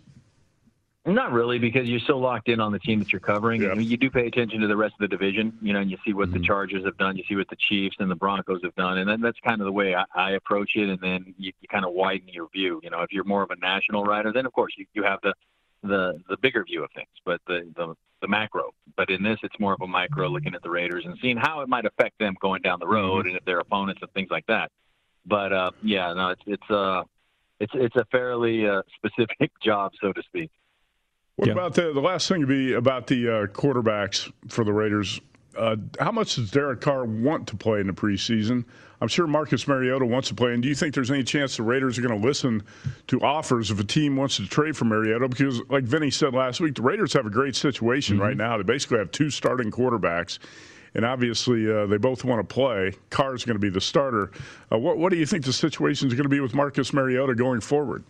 Not 1.06 1.32
really, 1.32 1.58
because 1.58 1.88
you're 1.88 2.00
so 2.00 2.18
locked 2.18 2.48
in 2.48 2.60
on 2.60 2.70
the 2.70 2.78
team 2.78 2.98
that 2.98 3.12
you're 3.12 3.20
covering. 3.20 3.62
Yeah. 3.62 3.74
You 3.74 3.96
do 3.96 4.10
pay 4.10 4.26
attention 4.26 4.60
to 4.60 4.66
the 4.66 4.76
rest 4.76 4.94
of 4.94 5.00
the 5.00 5.08
division, 5.08 5.56
you 5.62 5.72
know, 5.72 5.80
and 5.80 5.90
you 5.90 5.96
see 6.04 6.12
what 6.12 6.28
mm-hmm. 6.28 6.38
the 6.38 6.46
Chargers 6.46 6.84
have 6.84 6.98
done, 6.98 7.16
you 7.16 7.24
see 7.26 7.36
what 7.36 7.48
the 7.48 7.56
Chiefs 7.56 7.96
and 7.98 8.10
the 8.10 8.14
Broncos 8.14 8.60
have 8.62 8.74
done, 8.74 8.98
and 8.98 9.08
then 9.08 9.20
that's 9.22 9.38
kind 9.40 9.60
of 9.60 9.64
the 9.64 9.72
way 9.72 9.94
I, 9.94 10.04
I 10.14 10.30
approach 10.32 10.72
it. 10.74 10.90
And 10.90 11.00
then 11.00 11.34
you, 11.38 11.52
you 11.60 11.68
kind 11.68 11.86
of 11.86 11.92
widen 11.92 12.28
your 12.28 12.48
view. 12.50 12.80
You 12.82 12.90
know, 12.90 13.00
if 13.00 13.12
you're 13.12 13.24
more 13.24 13.42
of 13.42 13.50
a 13.50 13.56
national 13.56 14.04
writer, 14.04 14.32
then 14.32 14.44
of 14.44 14.52
course 14.52 14.74
you, 14.76 14.84
you 14.92 15.02
have 15.02 15.20
the 15.22 15.32
the 15.82 16.20
the 16.28 16.36
bigger 16.36 16.64
view 16.64 16.84
of 16.84 16.90
things, 16.94 17.08
but 17.24 17.40
the 17.46 17.72
the 17.76 17.94
the 18.20 18.28
macro. 18.28 18.72
But 18.96 19.08
in 19.08 19.22
this, 19.22 19.38
it's 19.42 19.58
more 19.58 19.72
of 19.72 19.80
a 19.80 19.86
micro, 19.86 20.28
looking 20.28 20.54
at 20.54 20.62
the 20.62 20.70
Raiders 20.70 21.04
and 21.06 21.16
seeing 21.22 21.38
how 21.38 21.60
it 21.60 21.68
might 21.68 21.86
affect 21.86 22.18
them 22.18 22.36
going 22.40 22.60
down 22.60 22.80
the 22.80 22.86
road 22.86 23.20
mm-hmm. 23.20 23.28
and 23.28 23.36
if 23.36 23.44
their 23.44 23.60
opponents 23.60 24.02
and 24.02 24.10
things 24.12 24.28
like 24.30 24.46
that. 24.48 24.70
But 25.24 25.52
uh, 25.52 25.70
yeah, 25.82 26.12
no, 26.12 26.30
it's 26.30 26.42
it's 26.46 26.70
uh 26.70 27.04
it's 27.60 27.72
it's 27.74 27.96
a 27.96 28.04
fairly 28.10 28.66
uh, 28.66 28.82
specific 28.96 29.50
job, 29.62 29.92
so 30.00 30.12
to 30.12 30.22
speak. 30.22 30.50
What 31.36 31.48
yeah. 31.48 31.52
about 31.52 31.74
the 31.74 31.92
the 31.92 32.00
last 32.00 32.28
thing 32.28 32.40
to 32.40 32.46
be 32.46 32.74
about 32.74 33.06
the 33.06 33.28
uh, 33.28 33.46
quarterbacks 33.46 34.30
for 34.48 34.64
the 34.64 34.72
Raiders? 34.72 35.20
Uh, 35.56 35.76
how 35.98 36.12
much 36.12 36.36
does 36.36 36.52
Derek 36.52 36.80
Carr 36.80 37.04
want 37.04 37.48
to 37.48 37.56
play 37.56 37.80
in 37.80 37.88
the 37.88 37.92
preseason? 37.92 38.64
I'm 39.00 39.08
sure 39.08 39.26
Marcus 39.26 39.66
Mariota 39.66 40.06
wants 40.06 40.28
to 40.28 40.34
play. 40.34 40.52
And 40.52 40.62
do 40.62 40.68
you 40.68 40.74
think 40.74 40.94
there's 40.94 41.10
any 41.10 41.24
chance 41.24 41.56
the 41.56 41.62
Raiders 41.62 41.98
are 41.98 42.02
going 42.02 42.20
to 42.20 42.26
listen 42.26 42.62
to 43.08 43.20
offers 43.20 43.70
if 43.70 43.78
a 43.78 43.84
team 43.84 44.16
wants 44.16 44.36
to 44.36 44.46
trade 44.46 44.76
for 44.76 44.84
Mariota? 44.84 45.28
Because, 45.28 45.60
like 45.68 45.84
Vinny 45.84 46.10
said 46.10 46.34
last 46.34 46.60
week, 46.60 46.76
the 46.76 46.82
Raiders 46.82 47.12
have 47.12 47.26
a 47.26 47.30
great 47.30 47.56
situation 47.56 48.16
mm-hmm. 48.16 48.24
right 48.24 48.36
now. 48.36 48.56
They 48.56 48.62
basically 48.62 48.98
have 48.98 49.10
two 49.10 49.30
starting 49.30 49.70
quarterbacks. 49.70 50.38
And 50.94 51.04
obviously, 51.04 51.70
uh, 51.70 51.86
they 51.86 51.98
both 51.98 52.24
want 52.24 52.46
to 52.46 52.54
play. 52.54 52.92
Carr 53.10 53.34
is 53.34 53.44
going 53.44 53.56
to 53.56 53.60
be 53.60 53.70
the 53.70 53.80
starter. 53.80 54.30
Uh, 54.72 54.78
what, 54.78 54.98
what 54.98 55.10
do 55.10 55.18
you 55.18 55.26
think 55.26 55.44
the 55.44 55.52
situation 55.52 56.08
is 56.08 56.14
going 56.14 56.24
to 56.24 56.30
be 56.30 56.40
with 56.40 56.54
Marcus 56.54 56.92
Mariota 56.92 57.34
going 57.34 57.60
forward? 57.60 58.04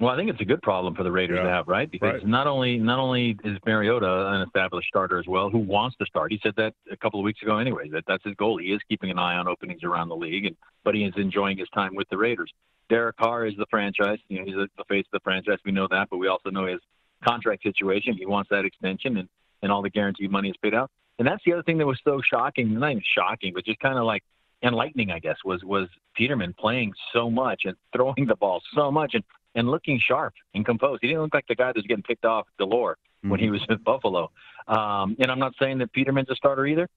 Well, 0.00 0.10
I 0.10 0.16
think 0.16 0.30
it's 0.30 0.40
a 0.40 0.44
good 0.44 0.62
problem 0.62 0.94
for 0.94 1.02
the 1.02 1.10
Raiders 1.10 1.38
yeah. 1.38 1.42
to 1.42 1.48
have, 1.50 1.66
right? 1.66 1.90
Because 1.90 2.22
right. 2.22 2.26
not 2.26 2.46
only 2.46 2.78
not 2.78 3.00
only 3.00 3.36
is 3.42 3.58
Mariota 3.66 4.28
an 4.28 4.42
established 4.42 4.88
starter 4.88 5.18
as 5.18 5.26
well, 5.26 5.50
who 5.50 5.58
wants 5.58 5.96
to 5.96 6.06
start. 6.06 6.30
He 6.30 6.38
said 6.40 6.54
that 6.56 6.74
a 6.90 6.96
couple 6.96 7.18
of 7.18 7.24
weeks 7.24 7.42
ago, 7.42 7.58
anyway. 7.58 7.88
That 7.88 8.04
that's 8.06 8.22
his 8.22 8.34
goal. 8.36 8.58
He 8.58 8.66
is 8.66 8.80
keeping 8.88 9.10
an 9.10 9.18
eye 9.18 9.36
on 9.36 9.48
openings 9.48 9.82
around 9.82 10.08
the 10.08 10.16
league, 10.16 10.44
and 10.44 10.56
but 10.84 10.94
he 10.94 11.02
is 11.02 11.14
enjoying 11.16 11.58
his 11.58 11.68
time 11.70 11.96
with 11.96 12.08
the 12.10 12.16
Raiders. 12.16 12.52
Derek 12.88 13.16
Carr 13.16 13.46
is 13.46 13.54
the 13.56 13.66
franchise. 13.70 14.18
You 14.28 14.38
know, 14.38 14.44
he's 14.44 14.54
the 14.54 14.84
face 14.88 15.04
of 15.12 15.18
the 15.18 15.24
franchise. 15.24 15.58
We 15.64 15.72
know 15.72 15.88
that, 15.90 16.08
but 16.10 16.18
we 16.18 16.28
also 16.28 16.50
know 16.50 16.66
his 16.66 16.80
contract 17.26 17.64
situation. 17.64 18.14
He 18.16 18.24
wants 18.24 18.50
that 18.50 18.64
extension, 18.64 19.16
and 19.16 19.28
and 19.62 19.72
all 19.72 19.82
the 19.82 19.90
guaranteed 19.90 20.30
money 20.30 20.48
is 20.50 20.56
paid 20.62 20.74
out. 20.74 20.92
And 21.18 21.26
that's 21.26 21.42
the 21.44 21.52
other 21.52 21.62
thing 21.62 21.78
that 21.78 21.86
was 21.86 22.00
so 22.04 22.20
shocking. 22.20 22.78
Not 22.78 22.90
even 22.92 23.02
shocking, 23.04 23.52
but 23.54 23.64
just 23.64 23.80
kind 23.80 23.98
of 23.98 24.04
like 24.04 24.22
enlightening, 24.62 25.10
I 25.10 25.18
guess, 25.18 25.36
was 25.44 25.64
was 25.64 25.88
Peterman 26.14 26.54
playing 26.58 26.92
so 27.12 27.30
much 27.30 27.62
and 27.64 27.76
throwing 27.92 28.26
the 28.26 28.36
ball 28.36 28.62
so 28.74 28.90
much 28.90 29.14
and 29.14 29.24
and 29.54 29.68
looking 29.68 29.98
sharp 29.98 30.34
and 30.54 30.64
composed. 30.64 31.00
He 31.02 31.08
didn't 31.08 31.22
look 31.22 31.34
like 31.34 31.46
the 31.48 31.54
guy 31.54 31.68
that 31.68 31.76
was 31.76 31.86
getting 31.86 32.02
picked 32.02 32.24
off 32.24 32.46
galore 32.58 32.92
mm-hmm. 32.96 33.30
when 33.30 33.40
he 33.40 33.46
mm-hmm. 33.46 33.54
was 33.54 33.66
at 33.70 33.82
Buffalo. 33.82 34.30
Um, 34.66 35.16
and 35.18 35.30
I'm 35.30 35.38
not 35.38 35.54
saying 35.58 35.78
that 35.78 35.92
Peterman's 35.92 36.30
a 36.30 36.36
starter 36.36 36.66
either, 36.66 36.88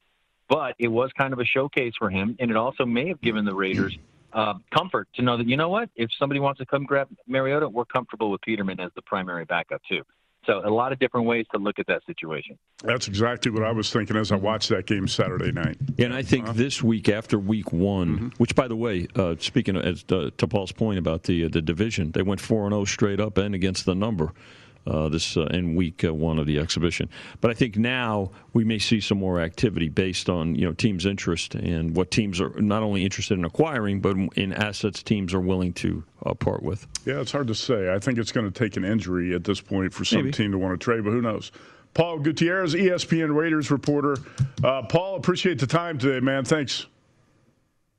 but 0.49 0.75
it 0.77 0.89
was 0.89 1.11
kind 1.17 1.33
of 1.33 1.39
a 1.39 1.45
showcase 1.45 1.93
for 1.97 2.09
him, 2.09 2.35
and 2.39 2.51
it 2.51 2.57
also 2.57 2.85
may 2.85 3.07
have 3.07 3.21
given 3.21 3.45
the 3.45 3.55
Raiders 3.55 3.97
uh, 4.33 4.55
comfort 4.75 5.07
to 5.15 5.21
know 5.21 5.37
that 5.37 5.47
you 5.47 5.57
know 5.57 5.69
what, 5.69 5.89
if 5.95 6.09
somebody 6.17 6.39
wants 6.39 6.59
to 6.59 6.65
come 6.65 6.83
grab 6.83 7.07
Mariota, 7.27 7.67
we're 7.67 7.85
comfortable 7.85 8.31
with 8.31 8.41
Peterman 8.41 8.79
as 8.79 8.91
the 8.95 9.01
primary 9.01 9.45
backup 9.45 9.81
too. 9.89 10.03
So 10.45 10.61
a 10.65 10.69
lot 10.69 10.91
of 10.91 10.97
different 10.97 11.27
ways 11.27 11.45
to 11.51 11.59
look 11.59 11.77
at 11.77 11.85
that 11.87 12.03
situation. 12.07 12.57
That's 12.83 13.07
exactly 13.07 13.51
what 13.51 13.63
I 13.63 13.71
was 13.71 13.91
thinking 13.91 14.17
as 14.17 14.31
I 14.31 14.37
watched 14.37 14.69
that 14.69 14.87
game 14.87 15.07
Saturday 15.07 15.51
night. 15.51 15.77
And 15.99 16.13
I 16.13 16.23
think 16.23 16.45
uh-huh. 16.45 16.53
this 16.53 16.81
week 16.81 17.09
after 17.09 17.37
week 17.37 17.71
one, 17.71 18.15
mm-hmm. 18.15 18.27
which 18.37 18.55
by 18.55 18.67
the 18.67 18.75
way, 18.75 19.07
uh, 19.15 19.35
speaking 19.37 19.75
of, 19.75 19.85
as, 19.85 20.03
uh, 20.09 20.31
to 20.37 20.47
Paul's 20.47 20.71
point 20.71 20.97
about 20.97 21.23
the 21.23 21.45
uh, 21.45 21.49
the 21.49 21.61
division, 21.61 22.11
they 22.11 22.23
went 22.23 22.41
four 22.41 22.63
and 22.63 22.71
zero 22.71 22.81
oh 22.81 22.85
straight 22.85 23.19
up 23.19 23.37
and 23.37 23.53
against 23.53 23.85
the 23.85 23.93
number 23.93 24.33
uh, 24.87 25.09
this 25.09 25.37
uh, 25.37 25.45
in 25.45 25.75
week 25.75 26.03
uh, 26.03 26.13
one 26.13 26.39
of 26.39 26.45
the 26.47 26.59
exhibition. 26.59 27.09
But 27.39 27.51
I 27.51 27.53
think 27.53 27.77
now 27.77 28.31
we 28.53 28.63
may 28.63 28.79
see 28.79 28.99
some 28.99 29.19
more 29.19 29.39
activity 29.39 29.89
based 29.89 30.29
on 30.29 30.55
you 30.55 30.65
know 30.65 30.73
teams' 30.73 31.05
interest 31.05 31.55
and 31.55 31.95
what 31.95 32.11
teams 32.11 32.41
are 32.41 32.49
not 32.61 32.83
only 32.83 33.03
interested 33.03 33.37
in 33.37 33.45
acquiring, 33.45 34.01
but 34.01 34.15
in 34.35 34.53
assets 34.53 35.03
teams 35.03 35.33
are 35.33 35.39
willing 35.39 35.73
to 35.73 36.03
uh, 36.25 36.33
part 36.33 36.63
with. 36.63 36.87
Yeah, 37.05 37.21
it's 37.21 37.31
hard 37.31 37.47
to 37.47 37.55
say. 37.55 37.93
I 37.93 37.99
think 37.99 38.17
it's 38.17 38.31
going 38.31 38.51
to 38.51 38.51
take 38.51 38.77
an 38.77 38.83
injury 38.85 39.33
at 39.33 39.43
this 39.43 39.61
point 39.61 39.93
for 39.93 40.05
some 40.05 40.19
Maybe. 40.19 40.31
team 40.31 40.51
to 40.51 40.57
want 40.57 40.79
to 40.79 40.83
trade, 40.83 41.03
but 41.03 41.11
who 41.11 41.21
knows? 41.21 41.51
Paul 41.93 42.19
Gutierrez, 42.19 42.73
ESPN 42.73 43.35
Raiders 43.35 43.69
reporter. 43.69 44.15
Uh, 44.63 44.83
Paul, 44.83 45.17
appreciate 45.17 45.59
the 45.59 45.67
time 45.67 45.97
today, 45.97 46.23
man. 46.23 46.45
Thanks. 46.45 46.87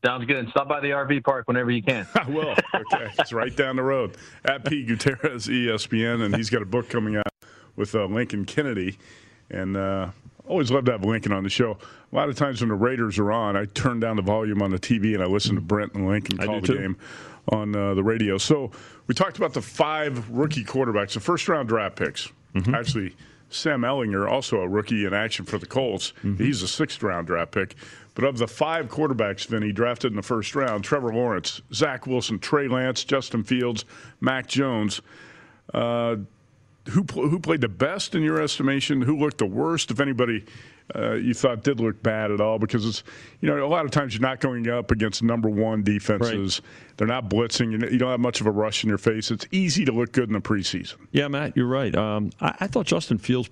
Sounds 0.04 0.24
good. 0.26 0.48
Stop 0.50 0.68
by 0.68 0.80
the 0.80 0.88
RV 0.88 1.22
park 1.22 1.46
whenever 1.46 1.70
you 1.70 1.82
can. 1.82 2.06
I 2.14 2.28
will. 2.28 2.54
Okay. 2.74 3.12
it's 3.18 3.32
right 3.32 3.54
down 3.54 3.76
the 3.76 3.82
road. 3.82 4.16
At 4.44 4.64
P. 4.64 4.84
Gutierrez, 4.84 5.46
ESPN, 5.46 6.22
and 6.24 6.34
he's 6.34 6.50
got 6.50 6.62
a 6.62 6.66
book 6.66 6.88
coming 6.88 7.16
out 7.16 7.32
with 7.76 7.94
uh, 7.94 8.06
Lincoln 8.06 8.44
Kennedy. 8.44 8.98
And 9.50 9.76
uh, 9.76 10.10
always 10.46 10.70
love 10.70 10.86
to 10.86 10.92
have 10.92 11.04
Lincoln 11.04 11.32
on 11.32 11.44
the 11.44 11.50
show. 11.50 11.78
A 12.12 12.16
lot 12.16 12.28
of 12.28 12.36
times 12.36 12.60
when 12.60 12.68
the 12.68 12.74
Raiders 12.74 13.18
are 13.18 13.30
on, 13.30 13.56
I 13.56 13.66
turn 13.66 14.00
down 14.00 14.16
the 14.16 14.22
volume 14.22 14.60
on 14.60 14.70
the 14.70 14.78
TV 14.78 15.14
and 15.14 15.22
I 15.22 15.26
listen 15.26 15.54
to 15.54 15.60
Brent 15.60 15.94
and 15.94 16.08
Lincoln 16.08 16.38
call 16.38 16.60
the 16.60 16.66
too. 16.66 16.78
game 16.78 16.96
on 17.48 17.74
uh, 17.74 17.94
the 17.94 18.02
radio. 18.02 18.38
So 18.38 18.70
we 19.06 19.14
talked 19.14 19.36
about 19.36 19.52
the 19.52 19.62
five 19.62 20.28
rookie 20.30 20.64
quarterbacks, 20.64 21.14
the 21.14 21.20
first 21.20 21.48
round 21.48 21.68
draft 21.68 21.96
picks. 21.96 22.28
Mm-hmm. 22.54 22.74
Actually, 22.74 23.14
Sam 23.50 23.82
Ehlinger, 23.82 24.30
also 24.30 24.60
a 24.60 24.68
rookie 24.68 25.04
in 25.04 25.14
action 25.14 25.44
for 25.44 25.58
the 25.58 25.66
Colts. 25.66 26.12
Mm-hmm. 26.22 26.42
He's 26.42 26.62
a 26.62 26.68
sixth 26.68 27.02
round 27.02 27.26
draft 27.26 27.52
pick. 27.52 27.76
But 28.14 28.24
of 28.24 28.38
the 28.38 28.46
five 28.46 28.88
quarterbacks, 28.88 29.46
Vinny, 29.46 29.72
drafted 29.72 30.12
in 30.12 30.16
the 30.16 30.22
first 30.22 30.54
round, 30.54 30.84
Trevor 30.84 31.14
Lawrence, 31.14 31.62
Zach 31.72 32.06
Wilson, 32.06 32.38
Trey 32.38 32.68
Lance, 32.68 33.04
Justin 33.04 33.42
Fields, 33.42 33.84
Mac 34.20 34.46
Jones. 34.46 35.00
Uh, 35.72 36.16
who 36.90 37.04
who 37.12 37.38
played 37.38 37.60
the 37.60 37.68
best 37.68 38.14
in 38.14 38.22
your 38.22 38.40
estimation? 38.40 39.02
Who 39.02 39.16
looked 39.16 39.38
the 39.38 39.46
worst? 39.46 39.90
If 39.90 40.00
anybody 40.00 40.44
uh, 40.94 41.12
you 41.12 41.32
thought 41.32 41.62
did 41.62 41.80
look 41.80 42.02
bad 42.02 42.30
at 42.30 42.40
all, 42.40 42.58
because 42.58 42.84
it's 42.84 43.02
you 43.40 43.48
know 43.48 43.64
a 43.64 43.68
lot 43.68 43.84
of 43.84 43.90
times 43.90 44.14
you're 44.14 44.22
not 44.22 44.40
going 44.40 44.68
up 44.68 44.90
against 44.90 45.22
number 45.22 45.48
one 45.48 45.82
defenses. 45.82 46.60
Right. 46.60 46.96
They're 46.96 47.06
not 47.06 47.30
blitzing. 47.30 47.72
You 47.90 47.98
don't 47.98 48.10
have 48.10 48.20
much 48.20 48.40
of 48.40 48.46
a 48.46 48.50
rush 48.50 48.82
in 48.84 48.88
your 48.88 48.98
face. 48.98 49.30
It's 49.30 49.46
easy 49.50 49.84
to 49.84 49.92
look 49.92 50.12
good 50.12 50.28
in 50.28 50.32
the 50.34 50.40
preseason. 50.40 50.96
Yeah, 51.12 51.28
Matt, 51.28 51.56
you're 51.56 51.66
right. 51.66 51.94
Um, 51.94 52.30
I, 52.40 52.54
I, 52.60 52.66
thought 52.66 52.86
Justin 52.86 53.18
Fields 53.18 53.48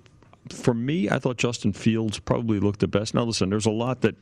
for 0.49 0.73
me, 0.73 1.09
I 1.09 1.19
thought 1.19 1.37
Justin 1.37 1.73
Fields 1.73 2.19
probably 2.19 2.59
looked 2.59 2.79
the 2.79 2.87
best. 2.87 3.13
Now, 3.13 3.23
listen, 3.23 3.49
there's 3.49 3.65
a 3.65 3.71
lot 3.71 4.01
that 4.01 4.15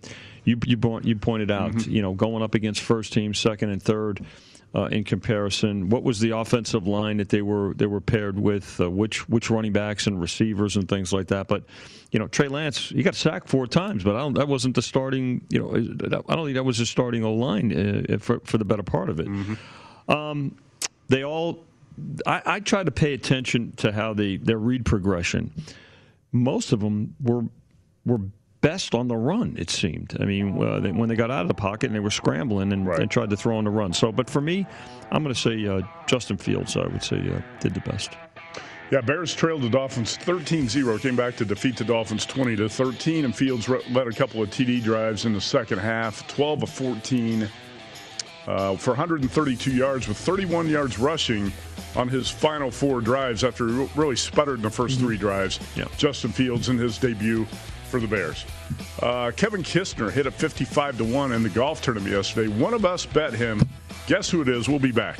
you 0.44 0.58
you, 0.66 0.78
you 1.04 1.16
pointed 1.16 1.52
out. 1.52 1.72
Mm-hmm. 1.72 1.92
You 1.92 2.02
know, 2.02 2.14
going 2.14 2.44
up 2.44 2.56
against 2.56 2.82
first 2.82 3.14
team, 3.14 3.34
second 3.34 3.70
and 3.70 3.82
third. 3.82 4.26
Uh, 4.76 4.84
in 4.84 5.04
comparison, 5.04 5.90
what 5.90 6.04
was 6.04 6.20
the 6.20 6.30
offensive 6.30 6.86
line 6.86 7.18
that 7.18 7.30
they 7.30 7.42
were 7.42 7.74
they 7.74 7.88
were 7.88 8.00
paired 8.00 8.40
with? 8.40 8.80
Uh, 8.80 8.88
which 8.88 9.28
which 9.28 9.50
running 9.50 9.74
backs 9.74 10.06
and 10.06 10.22
receivers 10.22 10.76
and 10.76 10.88
things 10.88 11.12
like 11.12 11.26
that. 11.30 11.48
But 11.48 11.64
you 12.12 12.20
know, 12.20 12.28
Trey 12.28 12.50
Lance, 12.50 12.90
he 12.90 13.02
got 13.02 13.16
sacked 13.16 13.50
four 13.50 13.66
times, 13.66 14.04
but 14.04 14.34
that 14.34 14.48
wasn't 14.48 14.76
the 14.76 14.84
starting. 14.84 15.42
You 15.50 15.60
know, 15.60 15.76
I 15.76 16.36
don't 16.36 16.46
think 16.46 16.54
that 16.54 16.66
was 16.66 16.78
the 16.78 16.86
starting 16.86 17.24
O 17.24 17.34
line 17.34 18.06
uh, 18.08 18.20
for 18.20 18.42
for 18.42 18.60
the 18.60 18.66
better 18.66 18.84
part 18.84 19.10
of 19.10 19.20
it. 19.20 19.28
Mm-hmm. 19.28 20.12
Um, 20.12 20.56
they 21.08 21.24
all. 21.24 21.66
I, 22.28 22.44
I 22.46 22.60
try 22.60 22.84
to 22.84 22.92
pay 22.92 23.16
attention 23.16 23.74
to 23.78 23.92
how 23.92 24.14
they 24.14 24.38
their 24.38 24.60
read 24.60 24.86
progression 24.86 25.52
most 26.32 26.72
of 26.72 26.80
them 26.80 27.16
were 27.22 27.44
were 28.06 28.20
best 28.62 28.94
on 28.94 29.08
the 29.08 29.16
run. 29.16 29.56
It 29.58 29.70
seemed. 29.70 30.18
I 30.20 30.26
mean, 30.26 30.62
uh, 30.62 30.80
they, 30.80 30.92
when 30.92 31.10
they 31.10 31.16
got 31.16 31.32
out 31.32 31.44
of 31.44 31.48
the 31.48 31.54
pocket 31.54 31.88
and 31.88 31.96
they 31.96 32.02
were 32.02 32.12
scrambling 32.12 32.74
and, 32.74 32.86
right. 32.86 33.00
and 33.00 33.10
tried 33.10 33.30
to 33.30 33.38
throw 33.38 33.58
on 33.58 33.64
the 33.64 33.70
run. 33.70 33.94
So, 33.94 34.12
but 34.12 34.30
for 34.30 34.42
me, 34.42 34.66
I'm 35.12 35.24
going 35.24 35.34
to 35.34 35.40
say 35.40 35.66
uh, 35.66 35.82
Justin 36.08 36.38
Fields. 36.38 36.76
I 36.76 36.88
would 36.88 37.04
say 37.04 37.18
uh, 37.18 37.42
did 37.60 37.74
the 37.74 37.82
best. 37.82 38.12
Yeah, 38.92 39.02
Bears 39.02 39.36
trailed 39.36 39.62
the 39.62 39.70
Dolphins 39.70 40.18
13-0, 40.18 41.00
came 41.00 41.16
back 41.16 41.36
to 41.36 41.46
defeat 41.46 41.78
the 41.78 41.84
Dolphins 41.84 42.26
20 42.26 42.56
to 42.56 42.68
13, 42.68 43.24
and 43.24 43.36
Fields 43.36 43.70
led 43.70 44.08
a 44.08 44.12
couple 44.12 44.42
of 44.42 44.50
TD 44.50 44.82
drives 44.82 45.26
in 45.26 45.34
the 45.34 45.42
second 45.42 45.78
half, 45.78 46.28
12 46.28 46.64
of 46.64 46.70
14 46.72 47.48
uh, 48.48 48.76
for 48.76 48.92
132 48.92 49.72
yards 49.72 50.08
with 50.08 50.18
31 50.18 50.70
yards 50.70 50.98
rushing 50.98 51.52
on 51.96 52.08
his 52.08 52.30
final 52.30 52.72
four 52.72 53.02
drives 53.02 53.44
after 53.44 53.68
he 53.68 53.90
really 53.96 54.16
sputtered 54.16 54.58
in 54.58 54.62
the 54.62 54.70
1st 54.70 54.92
mm-hmm. 54.92 55.06
three 55.06 55.18
drives. 55.18 55.60
Yeah. 55.76 55.86
Justin 55.98 56.32
Fields 56.32 56.70
in 56.70 56.78
his 56.78 56.98
debut 56.98 57.46
for 57.90 58.00
the 58.00 58.08
Bears. 58.08 58.46
Uh, 59.02 59.32
Kevin 59.36 59.64
Kisner 59.64 60.12
hit 60.12 60.28
a 60.28 60.32
55 60.32 60.98
to 61.00 61.04
1 61.04 61.32
in 61.32 61.44
the 61.44 61.50
golf 61.50 61.82
tournament 61.82 62.14
yesterday. 62.14 62.48
One 62.48 62.74
of 62.74 62.86
us 62.86 63.06
bet 63.06 63.34
him. 63.34 63.68
Guess 64.08 64.30
who 64.30 64.42
it 64.42 64.50
is? 64.50 64.70
We'll 64.70 64.80
be 64.80 64.92
back. 64.92 65.20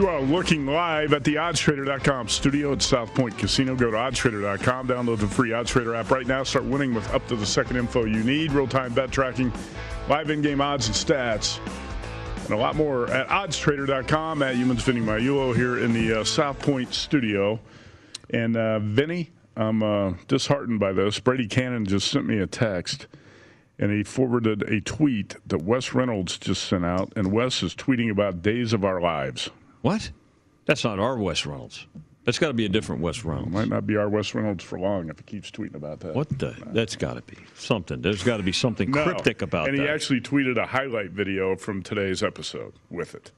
You 0.00 0.08
are 0.08 0.22
looking 0.22 0.64
live 0.64 1.12
at 1.12 1.24
the 1.24 1.34
oddstrader.com 1.34 2.28
studio 2.28 2.72
at 2.72 2.80
South 2.80 3.14
Point 3.14 3.36
Casino. 3.36 3.76
Go 3.76 3.90
to 3.90 3.98
oddstrader.com, 3.98 4.88
download 4.88 5.18
the 5.18 5.26
free 5.26 5.50
OddsTrader 5.50 5.94
app 5.94 6.10
right 6.10 6.26
now. 6.26 6.42
Start 6.42 6.64
winning 6.64 6.94
with 6.94 7.06
up 7.12 7.28
to 7.28 7.36
the 7.36 7.44
second 7.44 7.76
info 7.76 8.06
you 8.06 8.24
need, 8.24 8.52
real 8.52 8.66
time 8.66 8.94
bet 8.94 9.10
tracking, 9.10 9.52
live 10.08 10.30
in 10.30 10.40
game 10.40 10.62
odds 10.62 10.86
and 10.86 10.96
stats, 10.96 11.58
and 12.44 12.54
a 12.54 12.56
lot 12.56 12.76
more 12.76 13.10
at 13.10 13.28
oddstrader.com 13.28 14.42
at 14.42 14.54
Youmans 14.54 14.80
Vinny 14.80 15.02
Magliulo 15.02 15.54
here 15.54 15.76
in 15.80 15.92
the 15.92 16.20
uh, 16.20 16.24
South 16.24 16.58
Point 16.60 16.94
studio. 16.94 17.60
And 18.30 18.56
uh, 18.56 18.78
Vinny, 18.78 19.32
I'm 19.54 19.82
uh, 19.82 20.14
disheartened 20.28 20.80
by 20.80 20.94
this. 20.94 21.20
Brady 21.20 21.46
Kannon 21.46 21.84
just 21.84 22.10
sent 22.10 22.24
me 22.24 22.38
a 22.38 22.46
text 22.46 23.06
and 23.78 23.92
he 23.92 24.02
forwarded 24.02 24.62
a 24.62 24.80
tweet 24.80 25.36
that 25.46 25.62
Wes 25.62 25.92
Reynolds 25.92 26.38
just 26.38 26.64
sent 26.64 26.86
out. 26.86 27.12
And 27.16 27.30
Wes 27.30 27.62
is 27.62 27.74
tweeting 27.74 28.10
about 28.10 28.40
Days 28.40 28.72
of 28.72 28.82
Our 28.82 28.98
Lives. 29.02 29.50
What? 29.82 30.10
That's 30.66 30.84
not 30.84 30.98
our 30.98 31.16
Wes 31.16 31.46
Reynolds. 31.46 31.86
That's 32.24 32.38
got 32.38 32.48
to 32.48 32.54
be 32.54 32.66
a 32.66 32.68
different 32.68 33.00
Wes 33.00 33.24
Reynolds. 33.24 33.50
Might 33.50 33.68
not 33.68 33.86
be 33.86 33.96
our 33.96 34.08
Wes 34.08 34.34
Reynolds 34.34 34.62
for 34.62 34.78
long 34.78 35.08
if 35.08 35.18
he 35.18 35.24
keeps 35.24 35.50
tweeting 35.50 35.74
about 35.74 36.00
that. 36.00 36.14
What 36.14 36.38
the? 36.38 36.54
That's 36.66 36.94
got 36.94 37.14
to 37.14 37.22
be 37.22 37.38
something. 37.54 38.02
There's 38.02 38.22
got 38.22 38.36
to 38.36 38.42
be 38.42 38.52
something 38.52 38.90
No. 38.90 39.02
cryptic 39.04 39.42
about 39.42 39.68
and 39.68 39.76
that. 39.78 39.80
And 39.80 39.88
he 39.88 39.92
actually 39.92 40.20
tweeted 40.20 40.58
a 40.58 40.66
highlight 40.66 41.10
video 41.10 41.56
from 41.56 41.82
today's 41.82 42.22
episode 42.22 42.74
with 42.90 43.14
it. 43.14 43.32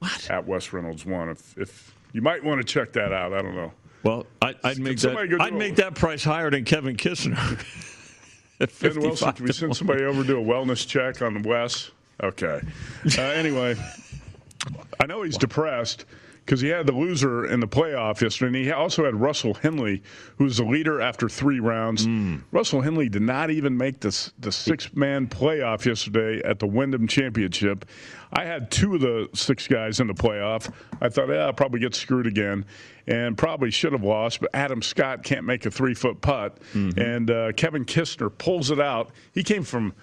What? 0.00 0.30
At 0.30 0.46
Wes 0.46 0.72
Reynolds 0.72 1.04
one. 1.06 1.30
If, 1.30 1.56
if 1.58 1.94
you 2.12 2.20
might 2.22 2.44
want 2.44 2.60
to 2.60 2.64
check 2.64 2.92
that 2.92 3.12
out. 3.12 3.32
I 3.32 3.42
don't 3.42 3.54
know. 3.54 3.72
well, 4.02 4.26
I, 4.42 4.54
I'd 4.64 4.78
make 4.78 4.98
that. 5.00 5.36
I'd 5.40 5.54
make 5.54 5.76
that 5.76 5.94
price 5.94 6.22
higher 6.22 6.50
than 6.50 6.64
Kevin 6.64 6.96
Kisner. 6.96 7.36
At 8.60 8.78
Ben 8.78 9.00
Wilson, 9.00 9.32
can 9.32 9.46
we 9.46 9.52
send 9.52 9.74
somebody 9.74 10.04
over 10.04 10.20
to 10.20 10.26
do 10.28 10.38
a 10.38 10.44
wellness 10.44 10.86
check 10.86 11.22
on 11.22 11.42
Wes? 11.42 11.90
Okay. 12.22 12.60
Uh, 13.16 13.22
anyway, 13.22 13.74
I 15.00 15.06
know 15.06 15.22
he's 15.22 15.38
depressed 15.38 16.04
because 16.44 16.60
he 16.62 16.68
had 16.68 16.86
the 16.86 16.92
loser 16.92 17.44
in 17.46 17.60
the 17.60 17.68
playoff 17.68 18.20
yesterday, 18.20 18.58
and 18.58 18.66
he 18.66 18.72
also 18.72 19.04
had 19.04 19.14
Russell 19.14 19.54
Henley, 19.54 20.02
who's 20.36 20.56
the 20.56 20.64
leader 20.64 21.00
after 21.00 21.28
three 21.28 21.60
rounds. 21.60 22.06
Mm. 22.06 22.42
Russell 22.50 22.80
Henley 22.80 23.08
did 23.08 23.22
not 23.22 23.50
even 23.50 23.76
make 23.76 24.00
the 24.00 24.30
the 24.38 24.50
six 24.50 24.92
man 24.94 25.28
playoff 25.28 25.84
yesterday 25.84 26.42
at 26.44 26.58
the 26.58 26.66
Wyndham 26.66 27.06
Championship. 27.06 27.84
I 28.32 28.44
had 28.44 28.70
two 28.70 28.94
of 28.96 29.00
the 29.00 29.28
six 29.34 29.66
guys 29.68 30.00
in 30.00 30.06
the 30.06 30.14
playoff. 30.14 30.72
I 31.00 31.08
thought, 31.08 31.28
yeah, 31.28 31.46
I'll 31.46 31.52
probably 31.52 31.80
get 31.80 31.94
screwed 31.94 32.26
again, 32.26 32.64
and 33.06 33.36
probably 33.38 33.70
should 33.70 33.92
have 33.92 34.04
lost. 34.04 34.40
But 34.40 34.50
Adam 34.54 34.82
Scott 34.82 35.22
can't 35.22 35.44
make 35.44 35.66
a 35.66 35.70
three 35.70 35.94
foot 35.94 36.20
putt, 36.20 36.58
Mm-hmm. 36.74 37.00
and 37.00 37.30
uh, 37.30 37.52
Kevin 37.52 37.84
Kisner 37.84 38.30
pulls 38.36 38.70
it 38.70 38.80
out. 38.80 39.10
He 39.32 39.42
came 39.44 39.62
from 39.62 39.94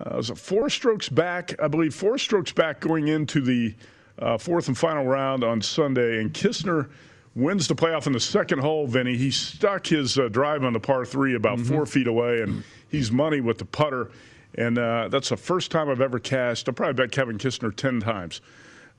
uh, 0.00 0.16
was 0.16 0.30
four 0.30 0.68
strokes 0.68 1.08
back? 1.08 1.54
I 1.62 1.68
believe 1.68 1.94
four 1.94 2.18
strokes 2.18 2.52
back 2.52 2.80
going 2.80 3.08
into 3.08 3.40
the 3.40 3.74
uh, 4.18 4.38
fourth 4.38 4.68
and 4.68 4.76
final 4.76 5.04
round 5.04 5.44
on 5.44 5.60
Sunday, 5.60 6.20
and 6.20 6.32
Kisner 6.32 6.88
wins 7.34 7.66
the 7.66 7.74
playoff 7.74 8.06
in 8.06 8.12
the 8.12 8.20
second 8.20 8.60
hole. 8.60 8.86
Vinny, 8.86 9.16
he 9.16 9.30
stuck 9.30 9.86
his 9.86 10.18
uh, 10.18 10.28
drive 10.28 10.62
on 10.64 10.72
the 10.72 10.80
par 10.80 11.04
three 11.04 11.34
about 11.34 11.58
four 11.60 11.84
feet 11.86 12.06
away, 12.06 12.42
and 12.42 12.62
he's 12.88 13.10
money 13.10 13.40
with 13.40 13.58
the 13.58 13.64
putter. 13.64 14.10
And 14.56 14.78
uh, 14.78 15.08
that's 15.08 15.30
the 15.30 15.36
first 15.36 15.72
time 15.72 15.88
I've 15.88 16.00
ever 16.00 16.20
cashed. 16.20 16.68
I'll 16.68 16.74
probably 16.74 16.94
bet 16.94 17.10
Kevin 17.10 17.38
Kisner 17.38 17.74
ten 17.74 17.98
times. 18.00 18.40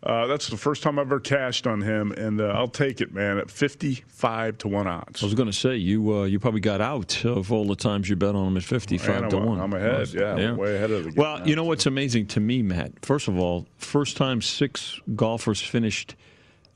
Uh, 0.03 0.27
that's 0.27 0.49
the 0.49 0.57
first 0.57 0.83
time 0.83 0.99
I've 0.99 1.07
ever 1.07 1.19
cashed 1.19 1.65
on 1.65 1.81
him, 1.81 2.11
and 2.11 2.39
uh, 2.39 2.49
I'll 2.49 2.67
take 2.67 3.01
it, 3.01 3.11
man, 3.11 3.39
at 3.39 3.49
fifty-five 3.49 4.57
to 4.59 4.67
one 4.67 4.85
odds. 4.85 5.23
I 5.23 5.25
was 5.25 5.33
going 5.33 5.49
to 5.49 5.53
say 5.57 5.77
you 5.77 6.13
uh, 6.19 6.23
you 6.25 6.39
probably 6.39 6.59
got 6.59 6.79
out 6.79 7.25
of 7.25 7.51
all 7.51 7.65
the 7.65 7.75
times 7.75 8.07
you 8.07 8.15
bet 8.15 8.35
on 8.35 8.49
him 8.49 8.57
at 8.57 8.63
fifty 8.63 8.99
five 8.99 9.21
Man, 9.21 9.29
to 9.31 9.37
I'm- 9.37 9.45
one. 9.47 9.59
I'm 9.59 9.73
ahead, 9.73 10.13
yeah, 10.13 10.35
I'm 10.35 10.57
way 10.57 10.75
ahead 10.75 10.91
of 10.91 11.05
the 11.05 11.09
game 11.11 11.19
Well, 11.19 11.47
you 11.47 11.55
know 11.55 11.63
what's 11.63 11.87
amazing 11.87 12.27
to 12.27 12.39
me, 12.39 12.61
Matt? 12.61 13.03
First 13.03 13.27
of 13.27 13.39
all, 13.39 13.65
first 13.77 14.15
time 14.15 14.41
six 14.43 14.99
golfers 15.15 15.59
finished 15.59 16.15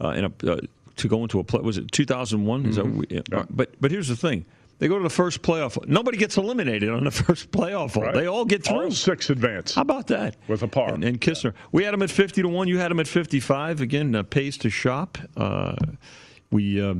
uh, 0.03 0.10
in 0.10 0.25
a 0.25 0.51
uh, 0.51 0.62
to 0.95 1.08
go 1.08 1.21
into 1.21 1.39
a 1.39 1.43
play. 1.43 1.62
Was 1.62 1.77
it 1.77 1.91
two 1.91 2.05
thousand 2.05 2.45
one? 2.45 2.65
Is 2.65 2.77
that? 2.77 2.86
Mm-hmm. 2.86 3.34
yeah. 3.36 3.43
But 3.51 3.79
but 3.79 3.91
here's 3.91 4.08
the 4.08 4.15
thing. 4.15 4.45
They 4.79 4.87
go 4.87 4.97
to 4.97 5.03
the 5.03 5.09
first 5.09 5.41
playoff. 5.41 5.85
Nobody 5.87 6.17
gets 6.17 6.37
eliminated 6.37 6.89
on 6.89 7.03
the 7.03 7.11
first 7.25 7.51
playoff. 7.51 7.95
Right. 7.95 8.13
They 8.13 8.27
all 8.27 8.45
get 8.45 8.63
through. 8.63 8.85
All 8.85 8.91
six 8.91 9.29
advance. 9.29 9.75
How 9.75 9.81
about 9.81 10.07
that? 10.07 10.37
With 10.47 10.63
a 10.63 10.67
par. 10.67 10.93
And, 10.93 11.03
and 11.03 11.19
Kisner. 11.21 11.53
We 11.71 11.83
had 11.83 11.93
him 11.93 12.01
at 12.01 12.09
50 12.09 12.41
to 12.41 12.47
1. 12.47 12.67
You 12.67 12.77
had 12.79 12.89
him 12.89 12.99
at 12.99 13.07
55. 13.07 13.81
Again, 13.81 14.15
uh, 14.15 14.23
pays 14.23 14.57
to 14.59 14.69
shop. 14.69 15.17
Uh, 15.35 15.75
we 16.49 16.81
uh, 16.81 16.95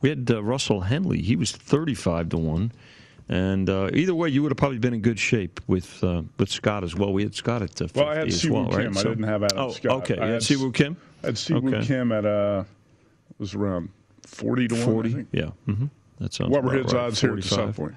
we 0.00 0.08
had 0.08 0.28
uh, 0.30 0.42
Russell 0.42 0.80
Henley. 0.80 1.22
He 1.22 1.36
was 1.36 1.52
35 1.52 2.30
to 2.30 2.36
1. 2.36 2.72
And 3.28 3.70
uh, 3.70 3.88
either 3.94 4.14
way, 4.14 4.28
you 4.28 4.42
would 4.42 4.50
have 4.50 4.58
probably 4.58 4.78
been 4.78 4.92
in 4.92 5.00
good 5.00 5.18
shape 5.18 5.60
with 5.66 6.02
uh, 6.04 6.22
with 6.38 6.50
Scott 6.50 6.84
as 6.84 6.94
well. 6.94 7.12
We 7.12 7.22
had 7.22 7.34
Scott 7.34 7.62
at 7.62 7.80
uh, 7.80 7.86
50 7.86 8.00
Well, 8.00 8.08
I 8.10 8.16
had 8.16 8.28
as 8.28 8.42
Siwoo 8.42 8.50
well, 8.50 8.68
Kim. 8.68 8.92
right? 8.92 8.96
I 8.98 9.08
didn't 9.08 9.24
have 9.24 9.42
Adam 9.44 9.58
oh, 9.58 9.70
Scott. 9.70 9.92
Okay, 10.02 10.18
I 10.18 10.26
had 10.26 10.42
Siwoo 10.42 10.74
Kim? 10.74 10.96
I 11.22 11.26
had 11.28 11.36
Siwoo 11.36 11.74
Okay. 11.74 11.86
Kim 11.86 12.12
at 12.12 12.26
uh, 12.26 12.64
it 13.30 13.40
was 13.40 13.54
around 13.54 13.88
forty 14.26 14.68
to 14.68 14.74
one. 14.74 14.84
40? 14.84 15.26
Yeah. 15.32 15.50
Mm-hmm. 15.66 15.86
That 16.18 16.32
sounds 16.32 16.50
What 16.50 16.64
were 16.64 16.72
his 16.72 16.92
right. 16.92 16.94
odds 17.04 17.20
here 17.20 17.30
at 17.36 17.44
45. 17.44 17.48
South 17.50 17.76
Point? 17.76 17.94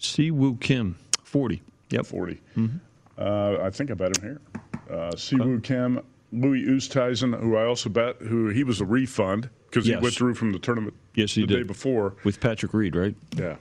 Siwoo 0.00 0.60
Kim, 0.60 0.96
40. 1.24 1.62
Yep. 1.90 2.06
40. 2.06 2.40
Mm-hmm. 2.56 2.76
Uh, 3.18 3.58
I 3.64 3.70
think 3.70 3.90
I 3.90 3.94
bet 3.94 4.16
him 4.16 4.22
here. 4.22 4.40
Uh, 4.88 5.10
Siwoo 5.12 5.62
Kim, 5.62 6.00
Louis 6.32 6.64
Oosthuizen, 6.64 7.38
who 7.40 7.56
I 7.56 7.64
also 7.64 7.90
bet, 7.90 8.16
who 8.16 8.48
he 8.48 8.64
was 8.64 8.80
a 8.80 8.84
refund 8.84 9.50
because 9.68 9.86
Yes. 9.86 9.98
he 9.98 10.04
withdrew 10.04 10.34
from 10.34 10.52
the 10.52 10.58
tournament 10.58 10.94
Yes, 11.14 11.32
he 11.34 11.42
the 11.42 11.46
did. 11.48 11.56
day 11.58 11.62
before. 11.64 12.14
With 12.24 12.40
Patrick 12.40 12.72
Reed, 12.72 12.94
right? 12.96 13.14
Yeah. 13.36 13.56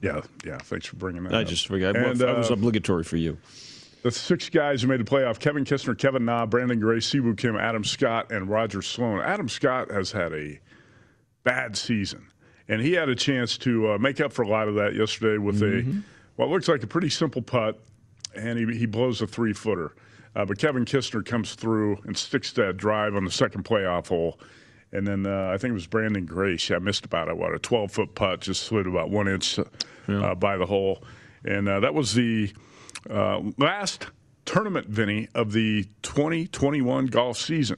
Yeah, 0.00 0.22
yeah. 0.44 0.58
Thanks 0.58 0.86
for 0.86 0.96
bringing 0.96 1.22
that 1.24 1.34
I 1.34 1.42
up. 1.42 1.46
just 1.48 1.68
forgot. 1.68 1.94
And, 1.96 2.16
that 2.18 2.36
was 2.36 2.50
uh, 2.50 2.54
obligatory 2.54 3.04
for 3.04 3.16
you. 3.16 3.38
The 4.02 4.10
six 4.10 4.48
guys 4.48 4.82
who 4.82 4.88
made 4.88 4.98
the 4.98 5.04
playoff 5.04 5.38
Kevin 5.38 5.64
Kisner, 5.64 5.96
Kevin 5.96 6.24
Na, 6.24 6.44
Branden 6.44 6.80
Grace, 6.80 7.08
Siwoo 7.08 7.36
Kim, 7.36 7.54
Adam 7.56 7.84
Scott, 7.84 8.32
and 8.32 8.48
Roger 8.50 8.82
Sloan. 8.82 9.20
Adam 9.20 9.48
Scott 9.48 9.92
has 9.92 10.10
had 10.10 10.32
a 10.32 10.58
bad 11.44 11.76
season, 11.76 12.26
and 12.72 12.80
he 12.80 12.92
had 12.94 13.10
a 13.10 13.14
chance 13.14 13.58
to 13.58 13.92
uh, 13.92 13.98
make 13.98 14.18
up 14.18 14.32
for 14.32 14.42
a 14.42 14.48
lot 14.48 14.66
of 14.66 14.76
that 14.76 14.94
yesterday 14.94 15.36
with 15.36 15.62
a 15.62 15.82
what 16.36 16.48
looks 16.48 16.68
like 16.68 16.82
a 16.82 16.86
pretty 16.86 17.10
simple 17.10 17.42
putt, 17.42 17.78
and 18.34 18.58
he, 18.58 18.78
he 18.78 18.86
blows 18.86 19.20
a 19.20 19.26
three 19.26 19.52
footer. 19.52 19.94
Uh, 20.34 20.46
but 20.46 20.56
Kevin 20.56 20.86
Kisner 20.86 21.22
comes 21.22 21.54
through 21.54 21.98
and 22.04 22.16
sticks 22.16 22.50
that 22.52 22.78
drive 22.78 23.14
on 23.14 23.26
the 23.26 23.30
second 23.30 23.66
playoff 23.66 24.08
hole. 24.08 24.40
And 24.90 25.06
then 25.06 25.26
uh, 25.26 25.50
I 25.52 25.58
think 25.58 25.72
it 25.72 25.74
was 25.74 25.86
Branden 25.86 26.24
Grace. 26.24 26.70
I 26.70 26.78
missed 26.78 27.04
about 27.04 27.28
it. 27.28 27.36
What 27.36 27.54
a 27.54 27.58
12 27.58 27.92
foot 27.92 28.14
putt 28.14 28.40
just 28.40 28.62
slid 28.62 28.86
about 28.86 29.10
one 29.10 29.28
inch 29.28 29.58
uh, 30.08 30.34
by 30.34 30.56
the 30.56 30.64
hole, 30.64 31.04
and 31.44 31.68
uh, 31.68 31.80
that 31.80 31.92
was 31.92 32.14
the 32.14 32.54
uh, 33.10 33.42
last 33.58 34.06
tournament, 34.46 34.86
Vinny, 34.86 35.28
of 35.34 35.52
the 35.52 35.84
2021 36.00 37.06
golf 37.06 37.36
season. 37.36 37.76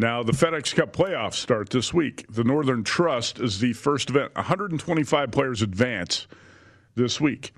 Now, 0.00 0.22
the 0.22 0.30
FedEx 0.30 0.76
Cup 0.76 0.92
playoffs 0.92 1.34
start 1.34 1.70
this 1.70 1.92
week. 1.92 2.24
The 2.30 2.44
Northern 2.44 2.84
Trust 2.84 3.40
is 3.40 3.58
the 3.58 3.72
first 3.72 4.10
event. 4.10 4.32
125 4.36 5.32
players 5.32 5.60
advance 5.60 6.28
this 6.94 7.20
week. 7.20 7.52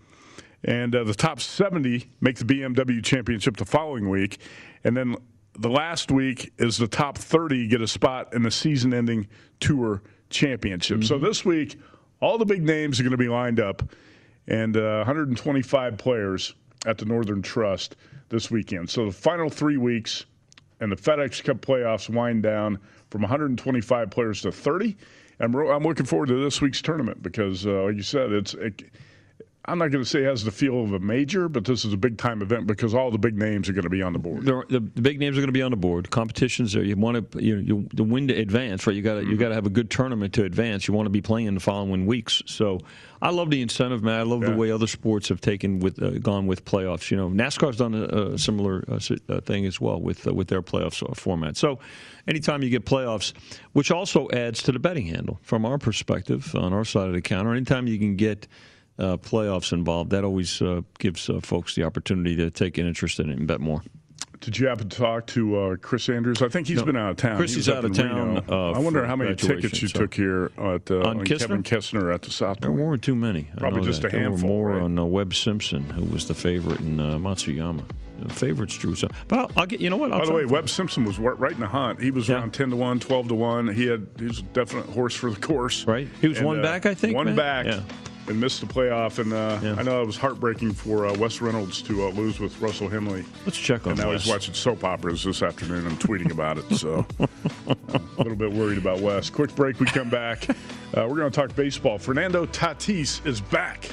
And 0.65 0.97
uh, 0.97 1.05
the 1.05 1.13
top 1.13 1.41
70 1.41 2.11
make 2.23 2.39
the 2.39 2.47
BMW 2.47 3.05
Championship 3.05 3.59
the 3.59 3.67
following 3.67 4.09
week. 4.09 4.41
And 4.85 4.97
then 4.97 5.17
the 5.59 5.69
last 5.69 6.11
week 6.11 6.51
is 6.57 6.79
the 6.79 6.89
top 6.89 7.19
30 7.19 7.69
get 7.69 7.83
a 7.83 7.87
spot 7.87 8.33
in 8.33 8.43
the 8.43 8.51
season 8.51 8.95
ending 8.95 9.29
Tour 9.61 10.01
Championship. 10.31 11.05
So 11.05 11.19
this 11.19 11.45
week, 11.45 11.79
all 12.23 12.39
the 12.39 12.47
big 12.47 12.63
names 12.63 12.99
are 12.99 13.03
going 13.03 13.11
to 13.11 13.19
be 13.19 13.29
lined 13.29 13.61
up, 13.61 13.83
and 14.47 14.79
uh, 14.79 15.05
125 15.05 15.99
players 15.99 16.55
at 16.87 16.97
the 16.97 17.05
Northern 17.05 17.43
Trust 17.43 17.97
this 18.31 18.51
weekend. 18.51 18.89
So 18.89 19.05
the 19.05 19.13
final 19.13 19.51
three 19.51 19.77
weeks 19.77 20.25
and 20.81 20.91
the 20.91 20.97
FedEx 20.97 21.45
Cup 21.45 21.61
playoffs 21.61 22.09
wind 22.09 22.43
down 22.43 22.79
from 23.11 23.23
125 23.23 24.11
players 24.11 24.43
to 24.43 24.53
30. 24.53 24.97
And 25.39 25.55
I'm, 25.55 25.83
looking 25.83 26.07
forward 26.07 26.29
to 26.29 26.43
this 26.43 26.61
week's 26.61 26.83
tournament 26.83 27.23
because, 27.23 27.67
uh, 27.67 27.85
like 27.85 27.97
you 27.97 28.03
said, 28.03 28.33
it's. 28.33 28.55
It, 28.55 28.83
I'm 29.67 29.79
not 29.79 29.89
going 29.89 30.03
to 30.03 30.09
say 30.09 30.21
it 30.21 30.25
has 30.25 30.43
the 30.43 30.51
feel 30.51 30.83
of 30.83 30.95
a 30.95 30.99
major, 30.99 31.49
but 31.49 31.67
this 31.67 31.85
is 31.85 31.93
a 31.93 31.97
big 31.97 32.17
time 32.17 32.41
event 32.41 32.67
because 32.67 32.95
all 32.95 33.11
the 33.11 33.19
big 33.19 33.37
names 33.37 33.69
are 33.69 33.75
going 33.75 33.85
to 33.85 33.91
be 33.91 34.03
on 34.03 34.15
the 34.15 34.19
board. 34.19 34.49
Are- 34.49 34.65
the, 34.69 34.81
the 34.81 35.03
big 35.03 35.21
names 35.21 35.37
are 35.37 35.41
going 35.41 35.49
to 35.49 35.53
be 35.53 35.61
on 35.61 35.71
the 35.71 35.77
board. 35.77 36.11
Competitions 36.11 36.73
there. 36.73 36.83
You 36.83 36.97
want 36.97 37.33
to 37.33 37.43
you, 37.43 37.57
you 37.57 37.89
the 37.93 38.03
win 38.03 38.27
to 38.29 38.35
advance, 38.35 38.87
right? 38.87 38.97
You 38.97 39.03
got 39.03 39.21
to 39.21 39.27
you 39.27 39.37
got 39.37 39.51
to 39.51 39.55
have 39.55 39.67
a 39.67 39.71
good 39.71 39.91
tournament 39.91 40.33
to 40.35 40.45
advance. 40.45 40.89
You 40.89 40.95
want 40.95 41.07
to 41.07 41.11
be 41.11 41.21
playing 41.21 41.53
the 41.53 41.61
following 41.61 42.07
weeks. 42.07 42.43
So 42.47 42.81
I 43.21 43.31
love 43.31 43.51
the 43.51 43.61
incentive, 43.61 44.03
man. 44.03 44.19
I 44.19 44.23
love 44.23 44.41
the 44.41 44.57
way 44.57 44.71
other 44.71 44.87
sports 44.87 45.29
have 45.29 45.43
taken 45.43 45.79
with 45.79 46.03
uh, 46.03 46.19
gone 46.19 46.47
with 46.47 46.65
playoffs. 46.65 47.11
You 47.11 47.19
know, 47.19 47.29
NASCAR's 47.29 47.77
done 47.77 47.95
a, 47.95 48.33
a 48.33 48.39
similar 48.39 48.83
uh, 48.89 48.99
uh, 49.29 49.41
thing 49.43 49.67
as 49.67 49.79
well 49.79 50.01
with 50.01 50.27
uh, 50.27 50.33
with 50.33 50.49
their 50.49 50.63
playoffs 50.63 51.09
uh, 51.09 51.15
format. 51.15 51.59
So 51.59 51.81
anytime 52.27 52.63
you 52.63 52.71
get 52.71 52.87
playoffs, 52.87 53.35
which 53.73 53.91
also 53.91 54.27
adds 54.33 54.63
to 54.63 54.73
the 54.73 54.79
betting 54.79 55.07
handle 55.07 55.39
from 55.43 55.67
our 55.67 55.77
perspective 55.77 56.55
on 56.55 56.73
our 56.73 56.85
side 56.85 57.09
of 57.09 57.15
the 57.15 57.21
counter. 57.21 57.53
Anytime 57.53 57.87
you 57.87 57.99
can 57.99 58.17
get 58.17 58.49
uh, 59.01 59.17
playoffs 59.17 59.73
involved, 59.73 60.11
that 60.11 60.25
always 60.25 60.61
uh, 60.63 60.83
gives 60.99 61.29
uh, 61.31 61.41
folks 61.41 61.75
the 61.75 61.85
opportunity 61.85 62.37
to 62.37 62.51
take 62.51 62.79
an 62.79 62.87
interest 62.87 63.19
in 63.21 63.31
it 63.31 63.39
and 63.39 63.47
bet 63.47 63.61
more. 63.61 63.83
Did 64.41 64.59
you 64.59 64.69
happen 64.69 64.89
to 64.89 64.97
talk 64.97 65.27
to 65.29 65.57
uh, 65.59 65.77
Chris 65.77 66.09
Andrews? 66.09 66.41
I 66.41 66.49
think 66.49 66.67
he's 66.67 66.79
No. 66.79 66.85
been 66.87 66.97
out 66.97 67.11
of 67.11 67.17
town. 67.19 67.37
Chris 67.37 67.57
is 67.57 67.69
out 67.69 67.85
of 67.85 67.95
town, 67.95 68.43
uh, 68.49 68.71
I 68.73 68.79
wonder 68.79 69.05
how 69.07 69.15
many 69.15 69.35
tickets 69.35 69.83
you 69.83 69.89
so- 69.89 69.99
took 70.01 70.15
here 70.15 70.51
at, 70.57 70.91
uh, 70.91 71.01
On 71.03 71.19
Kisner? 71.27 71.39
Kevin 71.41 71.63
Kisner 71.63 72.15
at 72.15 72.23
the 72.23 72.31
South 72.31 72.59
There 72.61 72.73
weren't 72.73 73.03
too 73.03 73.15
many. 73.15 73.49
Probably 73.59 73.83
just 73.83 74.01
that. 74.01 74.09
a 74.09 74.11
There 74.13 74.21
handful, 74.23 74.49
more 74.49 74.69
right? 74.71 74.83
on 74.83 74.99
uh, 74.99 75.05
Webb 75.05 75.35
Simpson, 75.35 75.83
who 75.91 76.05
was 76.07 76.27
the 76.27 76.33
favorite 76.35 76.81
in 76.81 76.99
uh, 77.01 77.19
Matsuyama. 77.19 77.85
The 78.23 78.33
favorite's 78.35 78.77
Drew. 78.79 78.95
So, 78.95 79.09
but 79.29 79.39
I'll, 79.39 79.51
I'll 79.57 79.67
get. 79.67 79.81
You 79.81 79.89
know 79.91 79.97
what? 79.97 80.13
I'll 80.13 80.19
By 80.21 80.27
the 80.27 80.33
way, 80.35 80.45
Webb 80.47 80.69
Simpson 80.69 81.05
was 81.05 81.19
right 81.19 81.53
in 81.53 81.61
the 81.61 81.67
hunt. 81.67 82.03
He 82.03 82.11
was 82.11 82.29
around 82.29 82.53
10 82.53 82.69
to 82.71 82.77
1, 82.77 83.01
12 83.01 83.29
to 83.29 83.35
1. 83.35 83.69
He 83.75 83.87
had 83.87 84.07
he 84.19 84.27
was 84.27 84.41
a 84.41 84.43
definite 84.43 84.87
horse 84.87 85.15
for 85.15 85.31
the 85.31 85.41
course. 85.41 85.87
Right. 85.87 86.07
He 86.21 86.29
was 86.29 86.41
one 86.43 86.61
back, 86.63 86.85
I 86.87 86.93
think, 86.95 87.15
One 87.17 87.27
man? 87.27 87.37
back. 87.37 87.65
Yeah. 87.67 87.81
And 88.31 88.41
missed 88.41 88.61
the 88.61 88.67
playoff, 88.67 89.19
and 89.19 89.33
uh, 89.33 89.59
I 89.77 89.83
know 89.83 90.03
it 90.03 90.07
was 90.07 90.17
heartbreaking 90.17 90.73
for 90.75 91.05
uh, 91.05 91.19
Wes 91.19 91.41
Reynolds 91.41 91.83
to 91.83 92.07
uh, 92.07 92.11
lose 92.11 92.39
with 92.39 92.61
Russell 92.61 92.89
Henley. 92.89 93.25
Let's 93.45 93.59
check 93.59 93.89
on 93.89 93.95
And 93.95 94.01
now 94.01 94.11
Wes. 94.11 94.23
he's 94.23 94.33
watching 94.33 94.55
soap 94.55 94.85
operas 94.85 95.25
this 95.25 95.43
afternoon 95.43 95.85
and 95.85 95.99
tweeting 95.99 96.31
about 96.31 96.57
it. 96.57 96.73
So 96.77 97.05
a 97.67 97.99
little 98.19 98.37
bit 98.37 98.53
worried 98.53 98.79
about 98.79 99.01
Wes. 99.01 99.31
Quick 99.31 99.53
break. 99.57 99.81
We 99.81 99.87
come 99.87 100.11
back. 100.11 100.49
Uh, 100.49 100.55
we're 101.09 101.17
going 101.17 101.31
to 101.33 101.41
talk 101.41 101.57
baseball. 101.57 101.99
Fernando 101.99 102.47
Tatis 102.47 103.27
is 103.27 103.41
back. 103.41 103.91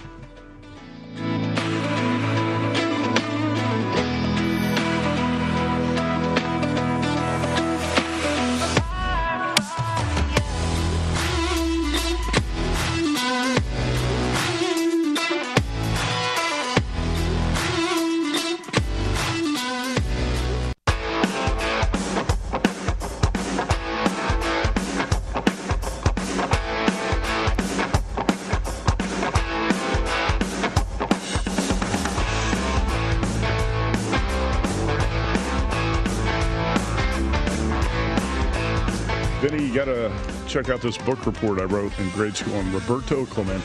Got 39.42 39.86
to 39.86 40.12
check 40.48 40.70
out 40.70 40.82
this 40.82 40.98
book 40.98 41.26
report 41.26 41.60
I 41.60 41.66
wrote 41.66 41.98
in 42.00 42.10
grade 42.12 42.36
school 42.36 42.56
on 42.56 42.72
Roberto 42.74 43.26
Clemente. 43.26 43.64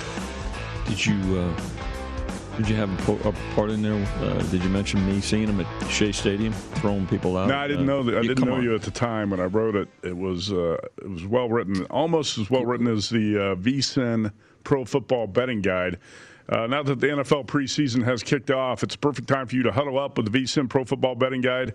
Did 0.86 1.04
you 1.06 1.14
uh, 1.38 1.60
did 2.58 2.68
you 2.68 2.76
have 2.76 3.08
a, 3.08 3.28
a 3.28 3.32
part 3.54 3.70
in 3.70 3.80
there? 3.80 3.94
Uh, 4.20 4.34
did 4.50 4.62
you 4.62 4.68
mention 4.68 5.04
me 5.06 5.20
seeing 5.22 5.48
him 5.48 5.60
at 5.60 5.88
Shea 5.90 6.12
Stadium 6.12 6.52
throwing 6.52 7.06
people 7.06 7.36
out? 7.38 7.48
No, 7.48 7.56
I 7.56 7.66
didn't 7.66 7.88
Uh, 7.88 7.92
know 7.94 8.02
that. 8.02 8.14
I 8.14 8.20
yeah, 8.20 8.28
didn't 8.28 8.44
know 8.46 8.56
on. 8.56 8.62
you 8.62 8.74
at 8.74 8.82
the 8.82 8.90
time 8.90 9.30
when 9.30 9.40
I 9.40 9.44
wrote 9.46 9.74
it. 9.74 9.88
It 10.02 10.16
was 10.16 10.52
uh, 10.52 10.76
it 10.98 11.08
was 11.08 11.24
well 11.26 11.48
written, 11.48 11.84
almost 11.86 12.36
as 12.38 12.50
well 12.50 12.66
written 12.66 12.86
as 12.88 13.08
the 13.08 13.38
uh, 13.38 13.54
VSIN 13.56 14.32
Pro 14.64 14.84
Football 14.84 15.26
Betting 15.28 15.62
Guide. 15.62 15.98
Uh, 16.48 16.66
now 16.66 16.82
that 16.82 17.00
the 17.00 17.06
NFL 17.06 17.46
preseason 17.46 18.04
has 18.04 18.22
kicked 18.22 18.50
off, 18.50 18.82
it's 18.82 18.96
a 18.96 18.98
perfect 18.98 19.28
time 19.28 19.46
for 19.46 19.56
you 19.56 19.62
to 19.62 19.72
huddle 19.72 19.98
up 19.98 20.18
with 20.18 20.30
the 20.30 20.38
VSIN 20.42 20.68
Pro 20.68 20.84
Football 20.84 21.14
Betting 21.14 21.40
Guide. 21.40 21.72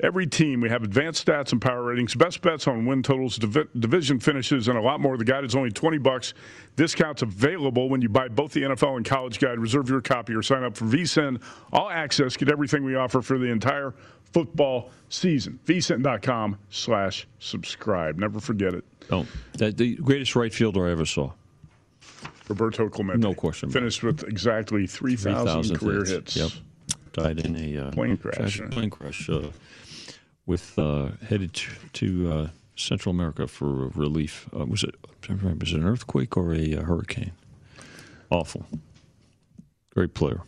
Every 0.00 0.26
team, 0.26 0.60
we 0.60 0.68
have 0.68 0.82
advanced 0.82 1.26
stats 1.26 1.52
and 1.52 1.60
power 1.60 1.82
ratings, 1.82 2.14
best 2.14 2.42
bets 2.42 2.68
on 2.68 2.84
win 2.84 3.02
totals, 3.02 3.38
divi- 3.38 3.68
division 3.78 4.20
finishes, 4.20 4.68
and 4.68 4.76
a 4.76 4.80
lot 4.80 5.00
more. 5.00 5.16
The 5.16 5.24
guide 5.24 5.44
is 5.44 5.56
only 5.56 5.70
20 5.70 5.96
bucks. 5.98 6.34
Discounts 6.76 7.22
available 7.22 7.88
when 7.88 8.02
you 8.02 8.10
buy 8.10 8.28
both 8.28 8.52
the 8.52 8.62
NFL 8.62 8.98
and 8.98 9.06
college 9.06 9.38
guide. 9.38 9.58
Reserve 9.58 9.88
your 9.88 10.02
copy 10.02 10.34
or 10.34 10.42
sign 10.42 10.64
up 10.64 10.76
for 10.76 10.84
VSIN. 10.84 11.40
All 11.72 11.88
access, 11.88 12.36
get 12.36 12.50
everything 12.50 12.84
we 12.84 12.94
offer 12.94 13.22
for 13.22 13.38
the 13.38 13.46
entire 13.46 13.94
football 14.32 14.90
season. 15.08 15.58
VSIN.com 15.64 16.58
slash 16.68 17.26
subscribe. 17.38 18.18
Never 18.18 18.38
forget 18.38 18.74
it. 18.74 18.84
Oh, 19.10 19.26
that, 19.54 19.78
the 19.78 19.96
greatest 19.96 20.36
right 20.36 20.52
fielder 20.52 20.86
I 20.86 20.90
ever 20.90 21.06
saw. 21.06 21.32
Roberto 22.48 22.90
Clemente. 22.90 23.26
No 23.26 23.32
question. 23.32 23.70
Finished 23.70 24.02
with 24.02 24.24
exactly 24.24 24.86
3,000 24.86 25.44
3,000 25.44 25.78
career 25.78 26.04
hits. 26.04 26.36
Yep. 26.36 26.50
Died 27.14 27.38
in 27.40 27.56
a 27.56 27.86
uh, 27.86 27.90
Plane 27.92 28.18
crash. 28.18 28.60
Plane 28.70 28.90
crash. 28.90 29.28
Uh, 29.30 29.48
with 30.46 30.78
uh, 30.78 31.08
headed 31.28 31.52
to, 31.54 31.70
to 31.92 32.32
uh, 32.32 32.48
Central 32.76 33.14
America 33.14 33.46
for 33.46 33.88
relief. 33.88 34.48
Uh, 34.56 34.64
was 34.64 34.84
it 34.84 34.94
was 35.28 35.72
it 35.72 35.80
an 35.80 35.86
earthquake 35.86 36.36
or 36.36 36.54
a, 36.54 36.76
uh 36.76 36.82
hurricane? 36.82 37.32
Awful. 38.30 38.64
Great 39.92 40.14
player. 40.14 40.42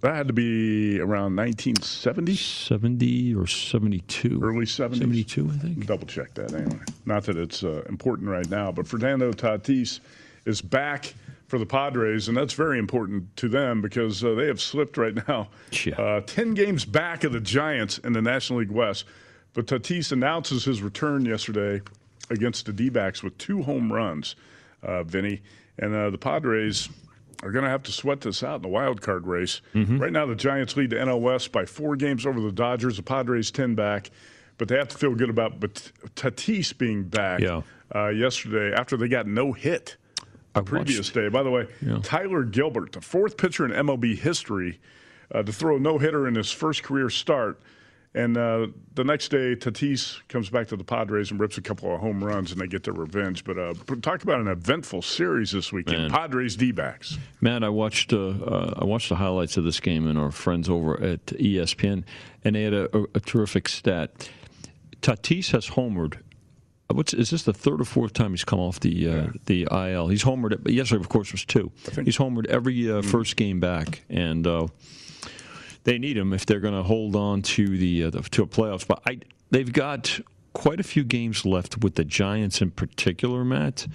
That 0.00 0.14
had 0.14 0.26
to 0.26 0.32
be 0.32 1.00
around 1.00 1.36
1970? 1.36 2.36
70 2.36 3.34
or 3.34 3.46
72. 3.46 4.40
Early 4.42 4.66
70s? 4.66 4.98
72, 4.98 5.50
I 5.52 5.56
think. 5.56 5.86
Double 5.86 6.06
check 6.06 6.34
that 6.34 6.52
anyway. 6.52 6.78
Not 7.06 7.24
that 7.24 7.36
it's 7.36 7.64
uh, 7.64 7.82
important 7.88 8.28
right 8.28 8.48
now, 8.48 8.70
but 8.70 8.86
Fernando 8.86 9.32
Tatis 9.32 10.00
is 10.44 10.60
back 10.60 11.14
for 11.48 11.58
the 11.58 11.66
Padres, 11.66 12.28
and 12.28 12.36
that's 12.36 12.52
very 12.52 12.78
important 12.78 13.36
to 13.36 13.48
them 13.48 13.80
because 13.80 14.22
uh, 14.22 14.34
they 14.34 14.46
have 14.46 14.60
slipped 14.60 14.96
right 14.96 15.14
now. 15.28 15.48
Uh, 15.96 16.20
10 16.20 16.54
games 16.54 16.84
back 16.84 17.24
of 17.24 17.32
the 17.32 17.40
Giants 17.40 17.98
in 17.98 18.12
the 18.12 18.22
National 18.22 18.60
League 18.60 18.70
West. 18.70 19.04
But 19.56 19.66
Tatis 19.66 20.12
announces 20.12 20.64
his 20.66 20.82
return 20.82 21.24
yesterday 21.24 21.80
against 22.28 22.66
the 22.66 22.72
D 22.74 22.90
backs 22.90 23.22
with 23.22 23.36
two 23.38 23.62
home 23.62 23.90
runs, 23.90 24.36
uh, 24.82 25.02
Vinny. 25.02 25.40
And 25.78 25.94
uh, 25.94 26.10
the 26.10 26.18
Padres 26.18 26.90
are 27.42 27.50
going 27.50 27.64
to 27.64 27.70
have 27.70 27.82
to 27.84 27.92
sweat 27.92 28.20
this 28.20 28.42
out 28.42 28.56
in 28.56 28.62
the 28.62 28.68
wild 28.68 29.00
card 29.00 29.26
race. 29.26 29.62
Right 29.74 30.12
now, 30.12 30.26
the 30.26 30.34
Giants 30.34 30.76
lead 30.76 30.90
the 30.90 30.96
NL 30.96 31.20
West 31.20 31.52
by 31.52 31.64
four 31.64 31.96
games 31.96 32.26
over 32.26 32.38
the 32.38 32.52
Dodgers. 32.52 32.98
The 32.98 33.02
Padres 33.02 33.50
10 33.50 33.74
back, 33.74 34.10
but 34.58 34.68
they 34.68 34.76
have 34.76 34.88
to 34.88 34.98
feel 34.98 35.14
good 35.14 35.30
about 35.30 35.58
but 35.58 35.90
Tatis 36.14 36.76
being 36.76 37.04
back 37.04 37.40
Yeah. 37.40 37.62
uh, 37.94 38.08
yesterday 38.08 38.74
after 38.78 38.98
they 38.98 39.08
got 39.08 39.26
no 39.26 39.52
hit 39.52 39.96
the 40.52 40.62
previous 40.62 41.08
day. 41.10 41.28
By 41.30 41.42
the 41.42 41.50
way, 41.50 41.66
Tyler 42.02 42.42
Gilbert, 42.44 42.92
the 42.92 43.00
fourth 43.00 43.38
pitcher 43.38 43.64
in 43.64 43.70
MLB 43.72 44.16
history 44.18 44.80
uh, 45.34 45.42
to 45.42 45.52
throw 45.52 45.76
a 45.76 45.80
no 45.80 45.96
hitter 45.96 46.26
in 46.28 46.34
his 46.34 46.50
first 46.52 46.82
career 46.82 47.08
start. 47.08 47.58
And 48.16 48.38
uh, 48.38 48.68
the 48.94 49.04
next 49.04 49.28
day, 49.28 49.54
Tatis 49.54 50.26
comes 50.28 50.48
back 50.48 50.68
to 50.68 50.76
the 50.76 50.82
Padres 50.82 51.30
and 51.30 51.38
rips 51.38 51.58
a 51.58 51.60
couple 51.60 51.94
of 51.94 52.00
home 52.00 52.24
runs, 52.24 52.50
and 52.50 52.58
they 52.58 52.66
get 52.66 52.82
their 52.82 52.94
revenge. 52.94 53.44
But 53.44 53.58
uh, 53.58 53.74
talk 54.00 54.22
about 54.22 54.40
an 54.40 54.48
eventful 54.48 55.02
series 55.02 55.52
this 55.52 55.70
weekend. 55.70 55.98
Man. 55.98 56.10
Padres 56.10 56.56
D 56.56 56.72
backs. 56.72 57.18
Matt, 57.42 57.62
I 57.62 57.68
watched 57.68 58.14
uh, 58.14 58.28
uh, 58.28 58.74
I 58.78 58.86
watched 58.86 59.10
the 59.10 59.16
highlights 59.16 59.58
of 59.58 59.64
this 59.64 59.80
game 59.80 60.06
and 60.06 60.18
our 60.18 60.30
friends 60.30 60.70
over 60.70 60.98
at 60.98 61.26
ESPN, 61.26 62.04
and 62.42 62.56
they 62.56 62.62
had 62.62 62.72
a, 62.72 62.96
a, 62.96 63.02
a 63.16 63.20
terrific 63.20 63.68
stat. 63.68 64.30
Tatis 65.02 65.50
has 65.50 65.68
homered. 65.68 66.18
What's 66.88 67.12
is 67.12 67.28
this 67.28 67.42
the 67.42 67.52
third 67.52 67.82
or 67.82 67.84
fourth 67.84 68.14
time 68.14 68.30
he's 68.30 68.44
come 68.44 68.60
off 68.60 68.80
the 68.80 69.08
uh, 69.08 69.26
the 69.44 69.68
IL? 69.70 70.08
He's 70.08 70.24
homered. 70.24 70.66
Yesterday, 70.70 71.02
of 71.02 71.10
course, 71.10 71.32
was 71.32 71.44
two. 71.44 71.70
He's 72.02 72.16
homered 72.16 72.46
every 72.46 72.90
uh, 72.90 73.02
first 73.02 73.36
game 73.36 73.60
back, 73.60 74.04
and 74.08 74.46
uh, 74.46 74.68
they 75.86 75.98
need 75.98 76.16
him 76.18 76.32
if 76.32 76.44
they're 76.44 76.60
going 76.60 76.74
to 76.74 76.82
hold 76.82 77.14
on 77.14 77.40
to 77.40 77.78
the, 77.78 78.04
uh, 78.04 78.10
the 78.10 78.20
to 78.20 78.42
a 78.42 78.46
playoff 78.46 78.86
But 78.86 79.02
I, 79.06 79.20
they've 79.50 79.72
got 79.72 80.20
quite 80.52 80.80
a 80.80 80.82
few 80.82 81.04
games 81.04 81.46
left 81.46 81.82
with 81.82 81.94
the 81.94 82.04
Giants 82.04 82.60
in 82.60 82.72
particular, 82.72 83.44
Matt. 83.44 83.86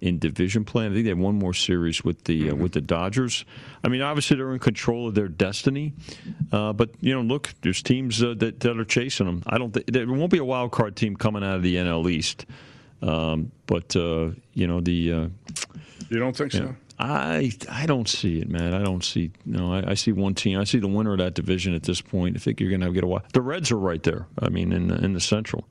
In 0.00 0.18
division 0.18 0.64
play, 0.64 0.86
I 0.86 0.88
think 0.88 1.04
they 1.04 1.10
have 1.10 1.18
one 1.18 1.34
more 1.34 1.52
series 1.52 2.02
with 2.02 2.24
the 2.24 2.48
uh, 2.50 2.54
with 2.54 2.72
the 2.72 2.80
Dodgers. 2.80 3.44
I 3.84 3.88
mean, 3.88 4.00
obviously 4.00 4.38
they're 4.38 4.54
in 4.54 4.58
control 4.58 5.06
of 5.06 5.14
their 5.14 5.28
destiny, 5.28 5.92
uh, 6.52 6.72
but 6.72 6.88
you 7.02 7.14
know, 7.14 7.20
look, 7.20 7.52
there's 7.60 7.82
teams 7.82 8.22
uh, 8.22 8.32
that 8.38 8.60
that 8.60 8.78
are 8.78 8.84
chasing 8.86 9.26
them. 9.26 9.42
I 9.46 9.58
don't. 9.58 9.74
Th- 9.74 9.84
there 9.84 10.06
won't 10.06 10.30
be 10.30 10.38
a 10.38 10.44
wild 10.44 10.72
card 10.72 10.96
team 10.96 11.16
coming 11.16 11.44
out 11.44 11.56
of 11.56 11.62
the 11.62 11.76
NL 11.76 12.10
East, 12.10 12.46
um, 13.02 13.52
but 13.66 13.94
uh, 13.94 14.30
you 14.54 14.66
know 14.66 14.80
the. 14.80 15.12
Uh, 15.12 15.28
You 16.08 16.18
don't 16.18 16.34
think 16.34 16.52
so? 16.52 16.74
I 17.00 17.50
I 17.70 17.86
don't 17.86 18.08
see 18.08 18.40
it, 18.40 18.48
man. 18.50 18.74
I 18.74 18.82
don't 18.82 19.02
see. 19.02 19.32
No, 19.46 19.72
I, 19.72 19.92
I 19.92 19.94
see 19.94 20.12
one 20.12 20.34
team. 20.34 20.58
I 20.58 20.64
see 20.64 20.78
the 20.78 20.86
winner 20.86 21.12
of 21.12 21.18
that 21.18 21.34
division 21.34 21.74
at 21.74 21.82
this 21.82 22.02
point. 22.02 22.36
I 22.36 22.40
think 22.40 22.60
you're 22.60 22.68
going 22.68 22.82
to 22.82 22.92
get 22.92 23.04
a 23.04 23.06
while. 23.06 23.24
The 23.32 23.40
Reds 23.40 23.72
are 23.72 23.78
right 23.78 24.02
there. 24.02 24.26
I 24.38 24.50
mean, 24.50 24.70
in 24.70 24.88
the, 24.88 25.02
in 25.02 25.14
the 25.14 25.20
Central. 25.20 25.66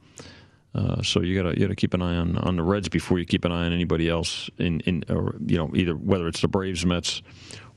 Uh, 0.74 1.02
so 1.02 1.22
you 1.22 1.36
gotta 1.36 1.56
you 1.58 1.66
gotta 1.66 1.76
keep 1.76 1.94
an 1.94 2.02
eye 2.02 2.16
on, 2.16 2.38
on 2.38 2.56
the 2.56 2.64
Reds 2.64 2.90
before 2.90 3.20
you 3.20 3.26
keep 3.26 3.44
an 3.46 3.52
eye 3.52 3.66
on 3.66 3.74
anybody 3.74 4.08
else 4.08 4.50
in, 4.58 4.80
in 4.82 5.04
or 5.10 5.36
you 5.46 5.58
know 5.58 5.72
either 5.76 5.94
whether 5.94 6.28
it's 6.28 6.42
the 6.42 6.48
Braves, 6.48 6.86
Mets, 6.86 7.22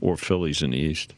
or 0.01 0.17
Phillies 0.17 0.63
in 0.63 0.71
the 0.71 0.79
East. 0.79 1.15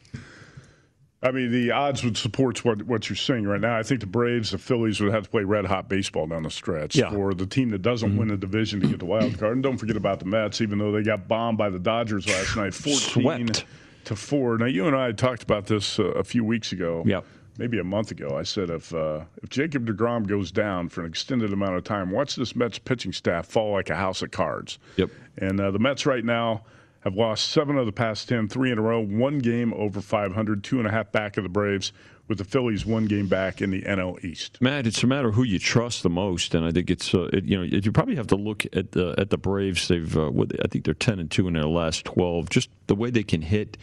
I 1.25 1.31
mean, 1.31 1.51
the 1.51 1.71
odds 1.71 2.03
would 2.03 2.17
support 2.17 2.63
what 2.63 2.83
what 2.83 3.09
you're 3.09 3.15
saying 3.15 3.45
right 3.45 3.59
now. 3.59 3.77
I 3.77 3.83
think 3.83 3.99
the 4.01 4.05
Braves, 4.07 4.51
the 4.51 4.57
Phillies 4.57 5.01
would 5.01 5.11
have 5.11 5.23
to 5.23 5.29
play 5.29 5.43
red 5.43 5.65
hot 5.65 5.89
baseball 5.89 6.27
down 6.27 6.43
the 6.43 6.51
stretch 6.51 6.95
Yeah. 6.95 7.05
Mm-hmm. 7.05 7.15
for 7.15 7.33
the 7.33 7.45
team 7.45 7.69
that 7.71 7.81
doesn't 7.81 8.15
win 8.15 8.27
the 8.27 8.37
division 8.37 8.79
to 8.81 8.87
get 8.87 8.99
the 8.99 9.05
wild 9.05 9.37
card. 9.39 9.53
And 9.53 9.63
don't 9.63 9.77
forget 9.77 9.95
about 9.97 10.19
the 10.19 10.25
Mets, 10.25 10.61
even 10.61 10.77
though 10.77 10.91
they 10.91 11.01
got 11.03 11.27
bombed 11.27 11.57
by 11.57 11.69
the 11.69 11.79
Dodgers 11.79 12.27
last 12.27 12.55
night, 12.55 12.73
14 12.75 12.99
Swept. 13.47 13.65
to 14.05 14.15
four. 14.15 14.57
Now, 14.57 14.65
you 14.67 14.85
and 14.87 14.95
I 14.95 15.11
talked 15.13 15.41
about 15.43 15.65
this 15.65 15.99
uh, 15.99 16.03
a 16.11 16.23
few 16.23 16.43
weeks 16.43 16.71
ago. 16.71 17.03
Yeah. 17.05 17.21
Maybe 17.57 17.79
a 17.79 17.85
month 17.85 18.11
ago, 18.11 18.37
I 18.37 18.43
said 18.43 18.69
if 18.69 18.93
uh, 18.93 19.21
if 19.41 19.47
Jacob 19.49 19.87
deGrom 19.87 20.27
goes 20.27 20.51
down 20.51 20.89
for 20.89 20.99
an 21.01 21.07
extended 21.07 21.53
amount 21.53 21.75
of 21.77 21.85
time, 21.85 22.11
watch 22.11 22.35
this 22.35 22.53
Mets 22.53 22.77
pitching 22.79 23.13
staff 23.13 23.45
fall 23.47 23.71
like 23.71 23.89
a 23.89 23.95
house 23.95 24.21
of 24.21 24.31
cards. 24.31 24.77
Yep. 24.97 25.09
And 25.37 25.59
uh, 25.61 25.71
the 25.71 25.79
Mets 25.79 26.05
right 26.05 26.25
now 26.25 26.63
have 27.05 27.15
lost 27.15 27.51
seven 27.51 27.77
of 27.77 27.85
the 27.85 27.91
past 27.91 28.27
10, 28.27 28.49
three 28.49 28.71
in 28.71 28.79
a 28.79 28.81
row, 28.81 28.99
one 28.99 29.37
game 29.37 29.73
over 29.75 30.01
500, 30.01 30.63
two 30.63 30.79
and 30.79 30.87
a 30.87 30.91
half 30.91 31.11
back 31.11 31.37
of 31.37 31.43
the 31.43 31.49
Braves, 31.49 31.93
with 32.27 32.39
the 32.39 32.43
Phillies 32.43 32.85
one 32.85 33.05
game 33.05 33.27
back 33.27 33.61
in 33.61 33.69
the 33.69 33.83
NL 33.83 34.23
East. 34.23 34.57
Matt, 34.59 34.87
it's 34.87 35.03
a 35.03 35.07
matter 35.07 35.29
of 35.29 35.35
who 35.35 35.43
you 35.43 35.59
trust 35.59 36.01
the 36.01 36.09
most, 36.09 36.55
and 36.55 36.65
I 36.65 36.71
think 36.71 36.89
it's 36.89 37.13
uh, 37.13 37.29
it, 37.31 37.45
you 37.45 37.55
know 37.55 37.63
you 37.63 37.91
probably 37.91 38.15
have 38.15 38.27
to 38.27 38.35
look 38.35 38.65
at 38.73 38.93
the 38.93 39.13
at 39.19 39.29
the 39.29 39.37
Braves. 39.37 39.87
They've 39.87 40.17
uh, 40.17 40.31
I 40.63 40.67
think 40.67 40.85
they're 40.85 40.95
ten 40.95 41.19
and 41.19 41.29
two 41.29 41.47
in 41.47 41.53
their 41.53 41.65
last 41.65 42.05
twelve. 42.05 42.49
Just 42.49 42.69
the 42.87 42.95
way 42.95 43.11
they 43.11 43.23
can 43.23 43.43
hit. 43.43 43.77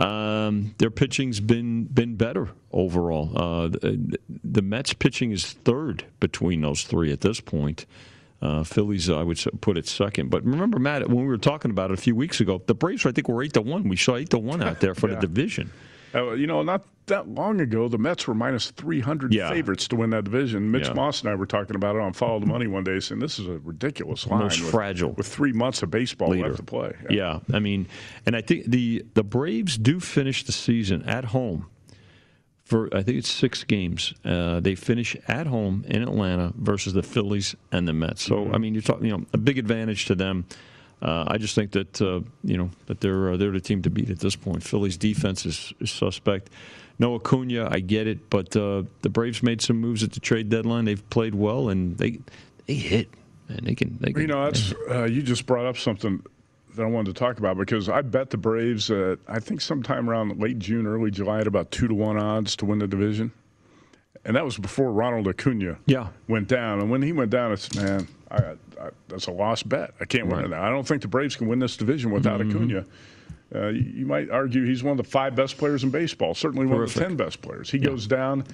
Um, 0.00 0.74
their 0.78 0.90
pitching's 0.90 1.40
been 1.40 1.84
been 1.84 2.16
better 2.16 2.48
overall. 2.72 3.30
Uh, 3.36 3.68
the, 3.68 4.18
the 4.26 4.62
Mets 4.62 4.94
pitching 4.94 5.32
is 5.32 5.52
third 5.52 6.04
between 6.20 6.62
those 6.62 6.84
three 6.84 7.12
at 7.12 7.20
this 7.20 7.40
point. 7.40 7.84
Uh, 8.42 8.62
Phillies, 8.64 9.08
I 9.08 9.22
would 9.22 9.40
put 9.60 9.78
it 9.78 9.86
second. 9.88 10.30
But 10.30 10.44
remember, 10.44 10.78
Matt, 10.78 11.08
when 11.08 11.16
we 11.20 11.26
were 11.26 11.38
talking 11.38 11.70
about 11.70 11.90
it 11.90 11.94
a 11.98 12.00
few 12.00 12.14
weeks 12.14 12.40
ago, 12.40 12.62
the 12.66 12.74
Braves, 12.74 13.06
I 13.06 13.12
think, 13.12 13.28
were 13.28 13.42
eight 13.42 13.54
to 13.54 13.62
one. 13.62 13.88
We 13.88 13.96
saw 13.96 14.16
eight 14.16 14.30
to 14.30 14.38
one 14.38 14.62
out 14.62 14.80
there 14.80 14.94
for 14.94 15.08
Yeah. 15.08 15.14
the 15.14 15.20
division. 15.26 15.70
Uh, 16.14 16.32
you 16.32 16.46
know, 16.46 16.62
not 16.62 16.84
that 17.06 17.28
long 17.28 17.60
ago, 17.60 17.88
the 17.88 17.98
Mets 17.98 18.26
were 18.26 18.34
minus 18.34 18.70
300 18.70 19.32
Yeah. 19.34 19.50
favorites 19.50 19.86
to 19.88 19.96
win 19.96 20.10
that 20.10 20.24
division. 20.24 20.70
Mitch 20.70 20.86
Yeah. 20.88 20.94
Moss 20.94 21.20
and 21.22 21.30
I 21.30 21.34
were 21.34 21.46
talking 21.46 21.76
about 21.76 21.96
it 21.96 22.00
on 22.02 22.12
Follow 22.12 22.40
the 22.40 22.46
Money 22.46 22.66
one 22.66 22.84
day, 22.84 23.00
saying 23.00 23.20
this 23.20 23.38
is 23.38 23.46
a 23.48 23.58
ridiculous 23.58 24.26
line. 24.26 24.40
Most 24.40 24.60
with, 24.60 24.70
fragile. 24.70 25.10
With 25.12 25.26
three 25.26 25.52
months 25.52 25.82
of 25.82 25.90
baseball 25.90 26.34
left 26.34 26.56
to 26.56 26.62
play. 26.62 26.94
Yeah. 27.10 27.40
I 27.52 27.58
mean, 27.58 27.86
and 28.24 28.34
I 28.36 28.40
think 28.40 28.66
the 28.66 29.04
the 29.14 29.24
Braves 29.24 29.76
do 29.78 29.98
finish 30.00 30.44
the 30.44 30.52
season 30.52 31.02
at 31.04 31.24
home 31.26 31.66
for 32.66 32.94
I 32.94 33.02
think 33.02 33.16
it's 33.16 33.30
six 33.30 33.62
games. 33.64 34.12
Uh, 34.24 34.58
they 34.60 34.74
finish 34.74 35.16
at 35.28 35.46
home 35.46 35.84
in 35.86 36.02
Atlanta 36.02 36.52
versus 36.56 36.92
the 36.92 37.02
Phillies 37.02 37.54
and 37.70 37.86
the 37.86 37.92
Mets. 37.92 38.22
So 38.22 38.52
I 38.52 38.58
mean, 38.58 38.74
you're 38.74 38.82
talking, 38.82 39.06
you 39.06 39.16
know, 39.16 39.24
a 39.32 39.38
big 39.38 39.56
advantage 39.56 40.06
to 40.06 40.14
them. 40.16 40.44
Uh, 41.00 41.24
I 41.28 41.38
just 41.38 41.54
think 41.54 41.70
that 41.72 42.02
uh, 42.02 42.20
you 42.42 42.56
know 42.56 42.70
that 42.86 43.00
they're 43.00 43.30
uh, 43.30 43.36
they're 43.36 43.52
the 43.52 43.60
team 43.60 43.82
to 43.82 43.90
beat 43.90 44.10
at 44.10 44.18
this 44.18 44.34
point. 44.34 44.64
Phillies 44.64 44.96
defense 44.96 45.46
is, 45.46 45.72
is 45.78 45.92
suspect. 45.92 46.50
No 46.98 47.14
Acuna, 47.14 47.68
I 47.70 47.80
get 47.80 48.06
it, 48.06 48.30
but 48.30 48.56
uh, 48.56 48.82
the 49.02 49.10
Braves 49.10 49.42
made 49.42 49.60
some 49.60 49.76
moves 49.76 50.02
at 50.02 50.12
the 50.12 50.20
trade 50.20 50.48
deadline. 50.48 50.86
They've 50.86 51.10
played 51.10 51.34
well 51.34 51.68
and 51.68 51.96
they 51.98 52.18
they 52.66 52.74
hit 52.74 53.10
and 53.48 53.64
they 53.64 53.74
can 53.76 53.98
they 54.00 54.12
can. 54.12 54.22
You 54.22 54.28
know, 54.28 54.44
that's 54.44 54.74
uh, 54.90 55.04
you 55.04 55.22
just 55.22 55.46
brought 55.46 55.66
up 55.66 55.76
something 55.76 56.22
that 56.76 56.82
I 56.82 56.86
wanted 56.86 57.14
to 57.14 57.18
talk 57.18 57.38
about 57.38 57.56
because 57.58 57.88
I 57.88 58.02
bet 58.02 58.30
the 58.30 58.36
Braves 58.36 58.90
at 58.90 59.18
I 59.28 59.40
think 59.40 59.60
sometime 59.60 60.08
around 60.08 60.38
late 60.40 60.58
June, 60.58 60.86
early 60.86 61.10
July 61.10 61.40
at 61.40 61.46
about 61.46 61.70
two 61.70 61.88
to 61.88 61.94
one 61.94 62.18
odds 62.18 62.56
to 62.56 62.64
win 62.64 62.78
the 62.78 62.86
division. 62.86 63.32
and 64.24 64.36
that 64.36 64.44
was 64.44 64.56
before 64.58 64.92
Ronald 64.92 65.26
Acuna 65.28 65.78
yeah. 65.86 66.08
went 66.28 66.48
down. 66.48 66.80
And 66.80 66.90
when 66.90 67.02
he 67.02 67.12
went 67.12 67.30
down, 67.30 67.52
it's 67.52 67.74
man, 67.74 68.08
I, 68.30 68.36
I, 68.36 68.90
that's 69.08 69.26
a 69.26 69.32
lost 69.32 69.68
bet. 69.68 69.92
I 70.00 70.04
can't 70.04 70.26
win 70.28 70.44
it. 70.44 70.52
I 70.52 70.68
don't 70.70 70.86
think 70.86 71.02
the 71.02 71.08
Braves 71.08 71.36
can 71.36 71.46
win 71.48 71.58
this 71.60 71.76
division 71.76 72.10
without 72.10 72.40
Mhm. 72.40 72.50
Acuna. 72.50 72.84
Uh, 73.54 73.68
you, 73.68 73.82
you 74.00 74.06
might 74.06 74.28
argue 74.30 74.64
he's 74.64 74.82
one 74.82 74.98
of 74.98 75.04
the 75.04 75.08
five 75.10 75.36
best 75.36 75.56
players 75.58 75.84
in 75.84 75.90
baseball, 75.90 76.34
certainly 76.34 76.66
one 76.66 76.82
of 76.82 76.92
the 76.92 77.00
ten 77.00 77.14
best 77.16 77.40
players. 77.42 77.70
He 77.70 77.78
goes 77.78 78.06
down. 78.06 78.44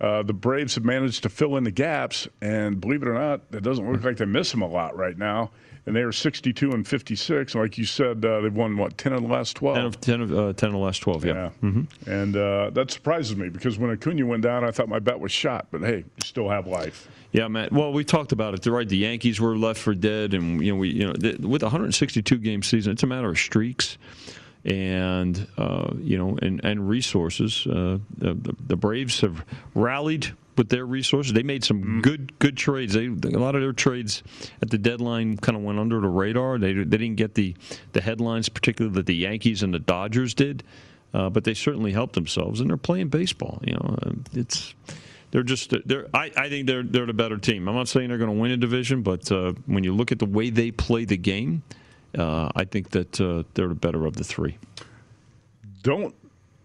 Uh, 0.00 0.22
the 0.22 0.32
Braves 0.32 0.74
have 0.74 0.84
managed 0.84 1.22
to 1.22 1.28
fill 1.28 1.56
in 1.56 1.62
the 1.64 1.70
gaps, 1.70 2.26
and 2.40 2.80
believe 2.80 3.02
it 3.02 3.08
or 3.08 3.14
not, 3.14 3.42
it 3.52 3.62
doesn't 3.62 3.88
look 3.92 4.02
like 4.02 4.16
they 4.16 4.24
miss 4.24 4.52
him 4.52 4.62
a 4.62 4.66
lot 4.66 4.96
right 4.96 5.16
now. 5.16 5.50
And 5.84 5.96
they 5.96 6.02
are 6.02 6.12
62 6.12 6.70
and 6.70 6.86
56. 6.86 7.54
Like 7.56 7.76
you 7.76 7.84
said, 7.84 8.24
uh, 8.24 8.40
they've 8.40 8.54
won 8.54 8.76
what 8.76 8.96
10 8.98 9.12
of 9.14 9.22
the 9.22 9.28
last 9.28 9.56
12. 9.56 9.76
10 9.76 9.84
of, 9.86 10.00
10 10.00 10.20
of, 10.20 10.32
uh, 10.32 10.52
10 10.52 10.68
of 10.68 10.72
the 10.74 10.78
last 10.78 10.98
12, 11.00 11.24
yeah. 11.24 11.50
Yeah. 11.60 11.82
And 12.06 12.36
uh, 12.36 12.70
that 12.70 12.90
surprises 12.92 13.34
me 13.36 13.48
because 13.48 13.78
when 13.78 13.90
Acuna 13.90 14.24
went 14.24 14.42
down, 14.44 14.64
I 14.64 14.70
thought 14.70 14.88
my 14.88 15.00
bet 15.00 15.18
was 15.18 15.32
shot. 15.32 15.66
But 15.72 15.80
hey, 15.82 15.96
you 15.98 16.04
still 16.24 16.48
have 16.48 16.68
life. 16.68 17.08
Yeah, 17.32 17.48
Matt. 17.48 17.72
Well, 17.72 17.92
we 17.92 18.04
talked 18.04 18.32
about 18.32 18.54
it. 18.54 18.70
Right. 18.70 18.88
The 18.88 18.98
Yankees 18.98 19.40
were 19.40 19.56
left 19.56 19.80
for 19.80 19.94
dead, 19.94 20.34
and 20.34 20.62
you 20.64 20.72
know, 20.72 20.78
we, 20.78 20.90
you 20.90 21.06
know, 21.06 21.14
th- 21.14 21.38
with 21.38 21.62
a 21.62 21.66
162 21.66 22.36
game 22.38 22.62
season, 22.62 22.92
it's 22.92 23.02
a 23.02 23.06
matter 23.06 23.30
of 23.30 23.38
streaks, 23.38 23.96
and 24.66 25.46
uh, 25.56 25.92
you 25.98 26.18
know, 26.18 26.38
and 26.42 26.62
and 26.62 26.88
resources. 26.88 27.66
Uh, 27.66 27.98
the, 28.18 28.54
the 28.66 28.76
Braves 28.76 29.20
have 29.22 29.44
rallied 29.74 30.34
with 30.56 30.68
their 30.68 30.84
resources. 30.84 31.32
They 31.32 31.42
made 31.42 31.64
some 31.64 32.00
good 32.02 32.38
good 32.38 32.56
trades. 32.56 32.94
They 32.94 33.06
a 33.06 33.38
lot 33.38 33.54
of 33.54 33.62
their 33.62 33.72
trades 33.72 34.22
at 34.60 34.70
the 34.70 34.78
deadline 34.78 35.36
kind 35.38 35.56
of 35.56 35.62
went 35.64 35.78
under 35.78 36.00
the 36.00 36.08
radar. 36.08 36.58
They 36.58 36.72
they 36.72 36.98
didn't 36.98 37.16
get 37.16 37.34
the 37.34 37.54
the 37.92 38.00
headlines, 38.00 38.48
particularly 38.48 38.94
that 38.96 39.06
the 39.06 39.14
Yankees 39.16 39.62
and 39.62 39.72
the 39.72 39.78
Dodgers 39.78 40.34
did. 40.34 40.62
Uh, 41.14 41.28
but 41.28 41.44
they 41.44 41.52
certainly 41.52 41.92
helped 41.92 42.14
themselves, 42.14 42.60
and 42.60 42.70
they're 42.70 42.76
playing 42.78 43.08
baseball. 43.08 43.60
You 43.66 43.74
know, 43.74 43.96
Uh, 44.02 44.12
it's 44.32 44.74
they're 45.30 45.42
just 45.42 45.74
they're. 45.86 46.06
I, 46.14 46.30
I 46.36 46.48
think 46.48 46.66
they're 46.66 46.82
they're 46.82 47.06
the 47.06 47.12
better 47.12 47.38
team. 47.38 47.68
I'm 47.68 47.74
not 47.74 47.88
saying 47.88 48.08
they're 48.08 48.18
going 48.18 48.34
to 48.34 48.40
win 48.40 48.50
a 48.50 48.56
division, 48.56 49.02
but 49.02 49.30
uh, 49.30 49.52
when 49.66 49.84
you 49.84 49.94
look 49.94 50.12
at 50.12 50.18
the 50.18 50.26
way 50.26 50.50
they 50.50 50.70
play 50.70 51.04
the 51.04 51.16
game, 51.18 51.62
uh, 52.16 52.50
I 52.54 52.64
think 52.64 52.90
that 52.90 53.20
uh, 53.20 53.42
they're 53.54 53.68
the 53.68 53.74
better 53.74 54.06
of 54.06 54.16
the 54.16 54.24
three. 54.24 54.56
Don't 55.82 56.14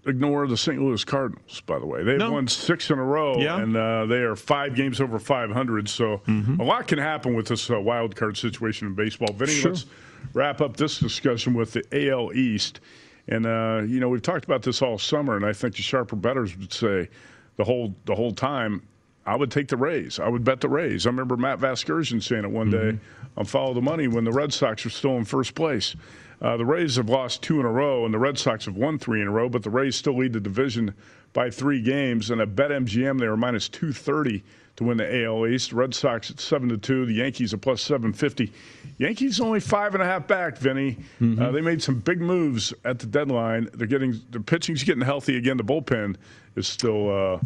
ignore 0.09 0.47
the 0.47 0.57
St. 0.57 0.81
Louis 0.81 1.03
Cardinals, 1.03 1.61
by 1.65 1.79
the 1.79 1.85
way. 1.85 2.03
They've 2.03 2.17
No. 2.17 2.31
won 2.31 2.47
six 2.47 2.89
in 2.89 2.99
a 2.99 3.03
row, 3.03 3.39
Yeah. 3.39 3.61
and 3.61 3.75
uh, 3.75 4.05
they 4.05 4.19
are 4.21 4.35
five 4.35 4.75
games 4.75 4.99
over 5.01 5.19
500. 5.19 5.89
So 5.89 6.21
a 6.27 6.63
lot 6.63 6.87
can 6.87 6.99
happen 6.99 7.33
with 7.35 7.47
this 7.47 7.69
uh, 7.69 7.79
wild 7.79 8.15
card 8.15 8.37
situation 8.37 8.87
in 8.87 8.93
baseball. 8.95 9.33
Vinny, 9.33 9.51
Sure. 9.53 9.71
let's 9.71 9.85
wrap 10.33 10.61
up 10.61 10.77
this 10.77 10.99
discussion 10.99 11.53
with 11.53 11.73
the 11.73 11.83
AL 11.91 12.33
East. 12.33 12.79
And 13.27 13.45
uh, 13.45 13.81
you 13.85 13.99
know 13.99 14.07
we've 14.09 14.21
talked 14.21 14.45
about 14.45 14.61
this 14.63 14.81
all 14.81 14.97
summer, 14.97 15.35
and 15.35 15.45
I 15.45 15.51
think 15.53 15.75
the 15.75 15.81
sharper 15.81 16.15
betters 16.15 16.57
would 16.57 16.71
say 16.71 17.09
the 17.57 17.63
whole 17.65 17.93
the 18.05 18.15
whole 18.15 18.31
time. 18.31 18.83
I 19.25 19.35
would 19.35 19.51
take 19.51 19.67
the 19.67 19.75
Rays. 19.75 20.19
I 20.21 20.29
would 20.29 20.45
bet 20.45 20.61
the 20.61 20.69
Rays. 20.69 21.05
I 21.05 21.09
remember 21.09 21.35
Matt 21.35 21.59
Vasgersian 21.59 22.23
saying 22.23 22.45
it 22.45 22.49
one 22.51 22.71
day 22.71 22.97
on 23.35 23.43
Follow 23.43 23.73
the 23.73 23.81
Money 23.81 24.07
when 24.07 24.23
the 24.23 24.31
Red 24.31 24.53
Sox 24.53 24.85
were 24.85 24.89
still 24.89 25.17
in 25.17 25.25
first 25.25 25.53
place. 25.53 25.97
Uh, 26.41 26.55
the 26.57 26.65
Rays 26.65 26.97
have 26.97 27.09
lost 27.09 27.41
two 27.41 27.59
in 27.59 27.65
a 27.65 27.71
row, 27.71 28.05
and 28.05 28.13
the 28.13 28.19
Red 28.19 28.37
Sox 28.37 28.65
have 28.65 28.75
won 28.75 28.99
three 28.99 29.21
in 29.21 29.27
a 29.27 29.31
row, 29.31 29.49
but 29.49 29.63
the 29.63 29.69
Rays 29.69 29.95
still 29.95 30.17
lead 30.17 30.33
the 30.33 30.39
division 30.39 30.93
by 31.33 31.49
three 31.49 31.81
games. 31.81 32.29
And 32.29 32.39
at 32.41 32.55
BetMGM, 32.55 33.19
they 33.19 33.27
were 33.27 33.37
minus 33.37 33.67
230 33.69 34.43
to 34.75 34.83
win 34.83 34.97
the 34.97 35.25
AL 35.25 35.47
East. 35.47 35.73
Red 35.73 35.93
Sox 35.95 36.29
at 36.29 36.39
7 36.39 36.69
to 36.69 36.77
2. 36.77 37.07
The 37.07 37.13
Yankees 37.13 37.53
are 37.53 37.57
plus 37.57 37.81
750. 37.81 38.51
Yankees 38.99 39.39
only 39.39 39.59
five 39.59 39.93
and 39.95 40.01
a 40.01 40.05
half 40.05 40.27
back, 40.27 40.57
Vinny. 40.57 40.97
Uh, 41.39 41.51
they 41.51 41.61
made 41.61 41.81
some 41.81 41.99
big 41.99 42.21
moves 42.21 42.73
at 42.85 42.99
the 42.99 43.07
deadline. 43.07 43.69
They're 43.73 43.87
getting 43.87 44.19
the 44.31 44.39
pitching's 44.39 44.83
getting 44.83 45.03
healthy 45.03 45.37
again. 45.37 45.57
The 45.57 45.63
bullpen 45.63 46.15
is 46.55 46.67
still 46.67 47.09
uh, 47.09 47.39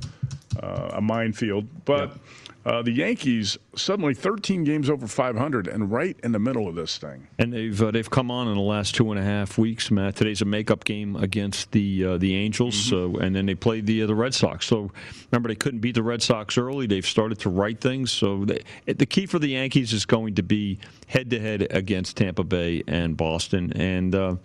uh, 0.61 0.91
a 0.95 1.01
minefield, 1.01 1.67
but. 1.85 2.17
Uh, 2.63 2.79
the 2.83 2.91
Yankees 2.91 3.57
suddenly 3.76 4.13
13 4.13 4.63
games 4.63 4.89
over 4.89 5.07
500 5.07 5.67
and 5.67 5.91
right 5.91 6.17
in 6.24 6.32
the 6.32 6.39
middle 6.39 6.67
of 6.67 6.76
this 6.76 6.97
thing. 6.97 7.28
And 7.38 7.53
they've 7.53 7.82
uh, 7.82 7.91
they've 7.91 8.09
come 8.09 8.30
on 8.30 8.47
in 8.47 8.55
the 8.55 8.61
last 8.61 8.95
two 8.95 9.11
and 9.11 9.19
a 9.19 9.24
half 9.24 9.57
weeks, 9.57 9.89
Matt. 9.91 10.15
Today's 10.15 10.41
a 10.41 10.45
makeup 10.45 10.84
game 10.84 11.15
against 11.15 11.72
the 11.72 12.05
uh, 12.05 12.17
the 12.17 12.36
Angels, 12.36 12.91
uh, 12.91 13.09
and 13.13 13.36
then 13.36 13.45
they 13.45 13.55
played 13.55 13.86
the 13.86 14.03
uh, 14.03 14.07
the 14.07 14.15
Red 14.15 14.34
Sox. 14.34 14.65
So 14.65 14.91
remember, 15.32 15.49
they 15.49 15.55
couldn't 15.55 15.80
beat 15.80 15.95
the 15.95 16.03
Red 16.03 16.22
Sox 16.22 16.57
early. 16.57 16.88
They've 16.88 17.05
started 17.05 17.39
to 17.39 17.49
right 17.49 17.80
things. 17.80 18.11
So 18.11 18.45
they, 18.45 18.63
the 18.86 19.05
key 19.05 19.26
for 19.26 19.39
the 19.39 19.49
Yankees 19.49 19.93
is 19.93 20.05
going 20.05 20.36
to 20.36 20.43
be 20.43 20.80
head 21.07 21.30
to 21.30 21.39
head 21.39 21.67
against 21.72 22.17
Tampa 22.17 22.43
Bay 22.43 22.84
and 22.88 23.15
Boston. 23.15 23.72
And 23.74 24.13
uh, 24.13 24.36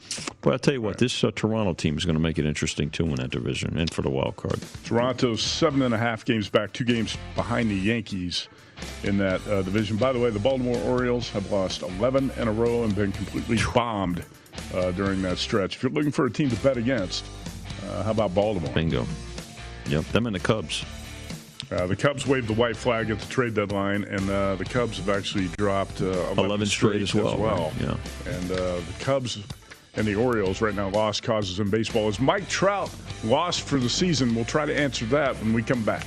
but 0.41 0.53
I'll 0.53 0.59
tell 0.59 0.75
you 0.75 0.83
what, 0.83 0.99
this 0.99 1.25
uh, 1.25 1.31
Toronto 1.35 1.75
team 1.75 1.99
is 1.99 2.05
going 2.05 2.17
to 2.17 2.21
make 2.21 2.39
it 2.39 2.47
interesting 2.47 2.91
too 2.91 3.07
in 3.07 3.17
that 3.17 3.31
division 3.31 3.77
and 3.79 3.93
for 3.93 4.03
the 4.03 4.11
wild 4.11 4.37
card. 4.37 4.61
Toronto's 4.85 5.43
seven 5.43 5.83
and 5.83 5.95
a 5.95 5.99
half 5.99 6.25
games 6.25 6.49
back, 6.49 6.73
two 6.73 6.85
games 6.85 7.17
behind 7.35 7.71
the 7.71 7.75
Yankees 7.75 8.49
in 9.03 9.19
that 9.19 9.47
uh, 9.47 9.63
division. 9.63 9.97
By 9.97 10.13
the 10.13 10.19
way, 10.19 10.31
the 10.31 10.39
Baltimore 10.39 10.79
Orioles 10.79 11.31
have 11.31 11.51
lost 11.51 11.83
11 11.83 12.33
in 12.37 12.49
a 12.49 12.53
row 12.53 12.85
and 12.85 12.95
been 12.95 13.13
completely 13.13 13.59
bombed 13.75 14.25
uh, 14.75 14.93
during 14.93 15.23
that 15.23 15.39
stretch. 15.39 15.77
If 15.77 15.83
you're 15.83 15.93
looking 15.93 16.13
for 16.13 16.27
a 16.27 16.31
team 16.31 16.51
to 16.51 16.57
bet 16.57 16.77
against, 16.77 17.25
uh, 17.89 18.03
how 18.03 18.11
about 18.11 18.35
Baltimore? 18.35 18.73
Bingo. 18.73 19.07
Yep, 19.89 20.05
them 20.07 20.27
and 20.27 20.35
the 20.35 20.41
Cubs. 20.41 20.85
Uh, 21.71 21.87
the 21.87 21.97
Cubs 21.97 22.27
waved 22.27 22.49
the 22.49 22.53
white 22.53 22.77
flag 22.77 23.11
at 23.11 23.19
the 23.19 23.27
trade 23.27 23.55
deadline, 23.55 24.05
and 24.05 24.31
uh, 24.31 24.55
the 24.55 24.65
Cubs 24.65 24.99
have 24.99 25.09
actually 25.09 25.49
dropped 25.57 26.01
uh, 26.01 26.07
11, 26.07 26.45
11 26.45 26.67
straight 26.69 27.03
as 27.03 27.13
well, 27.13 27.39
right, 27.39 27.73
yeah. 27.81 27.97
And 28.27 28.53
uh, 28.53 28.57
the 28.77 28.95
Cubs 29.01 29.43
and 29.97 30.07
the 30.07 30.15
Orioles 30.15 30.61
right 30.61 30.75
now 30.75 30.91
lost 30.91 31.23
causes 31.23 31.59
in 31.59 31.69
baseball. 31.71 32.09
Is 32.09 32.21
Mike 32.21 32.49
Trout 32.49 32.91
lost 33.25 33.63
for 33.63 33.79
the 33.79 33.89
season? 33.89 34.35
We'll 34.35 34.45
try 34.45 34.65
to 34.65 34.79
answer 34.79 35.07
that 35.07 35.35
when 35.37 35.53
we 35.53 35.63
come 35.63 35.83
back. 35.83 36.07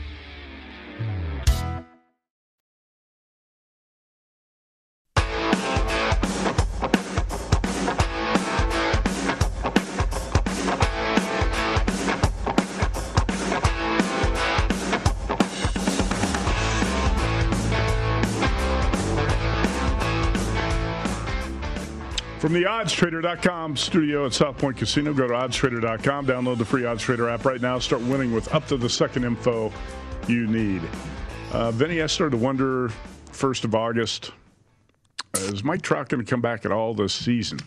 From 22.51 22.59
the 22.59 22.67
oddstrader.com 22.67 23.77
studio 23.77 24.25
at 24.25 24.33
South 24.33 24.57
Point 24.57 24.75
Casino, 24.75 25.13
go 25.13 25.25
to 25.25 25.33
oddstrader.com, 25.33 26.27
download 26.27 26.57
the 26.57 26.65
free 26.65 26.81
OddsTrader 26.81 27.33
app 27.33 27.45
right 27.45 27.61
now, 27.61 27.79
start 27.79 28.01
winning 28.01 28.33
with 28.33 28.53
up 28.53 28.67
to 28.67 28.75
the 28.75 28.89
second 28.89 29.23
info 29.23 29.71
you 30.27 30.47
need. 30.47 30.81
Uh, 31.53 31.71
Vinny, 31.71 32.01
I 32.01 32.07
started 32.07 32.31
to 32.31 32.43
wonder, 32.43 32.89
1st 33.31 33.63
of 33.63 33.73
August, 33.73 34.31
is 35.35 35.63
Mike 35.63 35.81
Trout 35.81 36.09
going 36.09 36.21
to 36.21 36.29
come 36.29 36.41
back 36.41 36.65
at 36.65 36.73
all 36.73 36.93
this 36.93 37.13
season? 37.13 37.61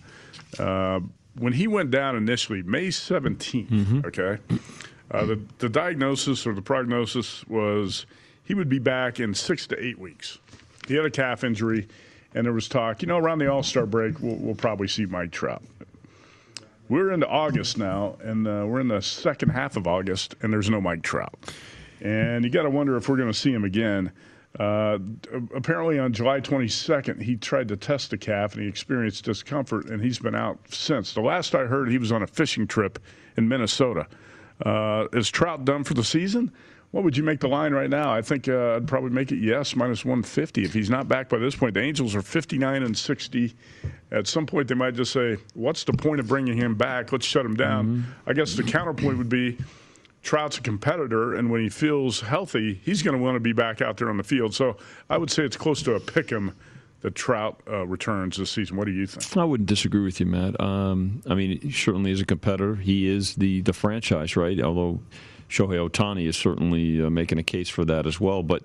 Uh, 0.58 1.00
when 1.38 1.54
he 1.54 1.66
went 1.66 1.90
down 1.90 2.14
initially, 2.14 2.62
May 2.62 2.88
17th, 2.88 4.04
okay, 4.04 4.36
uh, 5.12 5.24
the, 5.24 5.40
the 5.60 5.70
diagnosis 5.70 6.46
or 6.46 6.52
the 6.52 6.60
prognosis 6.60 7.42
was 7.48 8.04
he 8.44 8.52
would 8.52 8.68
be 8.68 8.80
back 8.80 9.18
in 9.18 9.32
six 9.32 9.66
to 9.68 9.82
eight 9.82 9.98
weeks. 9.98 10.40
He 10.86 10.94
had 10.94 11.06
a 11.06 11.10
calf 11.10 11.42
injury 11.42 11.88
and 12.34 12.44
there 12.44 12.52
was 12.52 12.68
talk, 12.68 13.02
you 13.02 13.08
know, 13.08 13.18
around 13.18 13.38
the 13.38 13.50
All 13.50 13.62
Star 13.62 13.86
break, 13.86 14.20
we'll, 14.20 14.36
we'll, 14.36 14.54
probably 14.54 14.88
see 14.88 15.06
Mike 15.06 15.30
Trout. 15.30 15.62
We're 16.88 17.12
into 17.12 17.26
August 17.26 17.78
now, 17.78 18.16
and 18.22 18.46
uh, 18.46 18.64
we're 18.66 18.80
in 18.80 18.88
the 18.88 19.00
second 19.00 19.50
half 19.50 19.76
of 19.76 19.86
August, 19.86 20.34
and 20.42 20.52
there's 20.52 20.68
no 20.68 20.80
Mike 20.80 21.02
Trout. 21.02 21.34
And 22.00 22.44
you 22.44 22.50
got 22.50 22.64
to 22.64 22.70
wonder 22.70 22.96
if 22.96 23.08
we're 23.08 23.16
going 23.16 23.32
to 23.32 23.38
see 23.38 23.52
him 23.52 23.64
again. 23.64 24.12
Uh, 24.58 24.98
apparently, 25.54 25.98
on 25.98 26.12
July 26.12 26.40
22nd, 26.40 27.22
he 27.22 27.36
tried 27.36 27.68
to 27.68 27.76
test 27.76 28.10
the 28.10 28.18
calf 28.18 28.54
and 28.54 28.62
he 28.62 28.68
experienced 28.68 29.24
discomfort, 29.24 29.86
and 29.86 30.02
he's 30.02 30.18
been 30.18 30.34
out 30.34 30.58
since. 30.68 31.14
The 31.14 31.20
last 31.20 31.54
I 31.54 31.64
heard, 31.64 31.90
he 31.90 31.98
was 31.98 32.12
on 32.12 32.22
a 32.22 32.26
fishing 32.26 32.66
trip 32.66 32.98
in 33.36 33.48
Minnesota. 33.48 34.06
Uh, 34.64 35.06
is 35.12 35.30
Trout 35.30 35.64
done 35.64 35.82
for 35.82 35.94
the 35.94 36.04
season? 36.04 36.52
What 36.94 37.02
would 37.02 37.16
you 37.16 37.24
make 37.24 37.40
the 37.40 37.48
line 37.48 37.72
right 37.72 37.90
now? 37.90 38.12
I 38.12 38.22
think 38.22 38.48
uh, 38.48 38.76
I'd 38.76 38.86
probably 38.86 39.10
make 39.10 39.32
it 39.32 39.38
yes, 39.38 39.74
minus 39.74 40.04
150. 40.04 40.62
If 40.62 40.72
he's 40.72 40.88
not 40.88 41.08
back 41.08 41.28
by 41.28 41.38
this 41.38 41.56
point, 41.56 41.74
the 41.74 41.80
Angels 41.80 42.14
are 42.14 42.22
59 42.22 42.84
and 42.84 42.96
60. 42.96 43.52
At 44.12 44.28
some 44.28 44.46
point, 44.46 44.68
they 44.68 44.76
might 44.76 44.94
just 44.94 45.12
say, 45.12 45.38
What's 45.54 45.82
the 45.82 45.92
point 45.92 46.20
of 46.20 46.28
bringing 46.28 46.56
him 46.56 46.76
back? 46.76 47.10
Let's 47.10 47.26
shut 47.26 47.44
him 47.44 47.56
down. 47.56 47.86
Mm-hmm. 47.88 48.30
I 48.30 48.32
guess 48.32 48.54
the 48.54 48.62
counterpoint 48.62 49.18
would 49.18 49.28
be 49.28 49.58
Trout's 50.22 50.58
a 50.58 50.60
competitor, 50.60 51.34
and 51.34 51.50
when 51.50 51.62
he 51.62 51.68
feels 51.68 52.20
healthy, 52.20 52.80
he's 52.84 53.02
going 53.02 53.16
to 53.16 53.20
want 53.20 53.34
to 53.34 53.40
be 53.40 53.52
back 53.52 53.82
out 53.82 53.96
there 53.96 54.08
on 54.08 54.16
the 54.16 54.22
field. 54.22 54.54
So 54.54 54.76
I 55.10 55.18
would 55.18 55.32
say 55.32 55.42
it's 55.42 55.56
close 55.56 55.82
to 55.82 55.96
a 55.96 56.00
pick 56.00 56.30
'em 56.30 56.54
that 57.00 57.16
Trout 57.16 57.60
uh, 57.68 57.84
returns 57.88 58.36
this 58.36 58.52
season. 58.52 58.76
What 58.76 58.84
do 58.84 58.92
you 58.92 59.08
think? 59.08 59.36
I 59.36 59.42
wouldn't 59.42 59.68
disagree 59.68 60.04
with 60.04 60.20
you, 60.20 60.26
Matt. 60.26 60.60
Um, 60.60 61.22
I 61.28 61.34
mean, 61.34 61.60
he 61.60 61.72
certainly 61.72 62.12
is 62.12 62.20
a 62.20 62.24
competitor. 62.24 62.76
He 62.76 63.08
is 63.08 63.34
the, 63.34 63.62
the 63.62 63.72
franchise, 63.72 64.36
right? 64.36 64.60
Although 64.60 65.00
Shohei 65.48 65.88
Ohtani 65.88 66.26
is 66.26 66.36
certainly 66.36 67.02
uh, 67.02 67.10
making 67.10 67.38
a 67.38 67.42
case 67.42 67.68
for 67.68 67.84
that 67.84 68.06
as 68.06 68.20
well. 68.20 68.42
But 68.42 68.62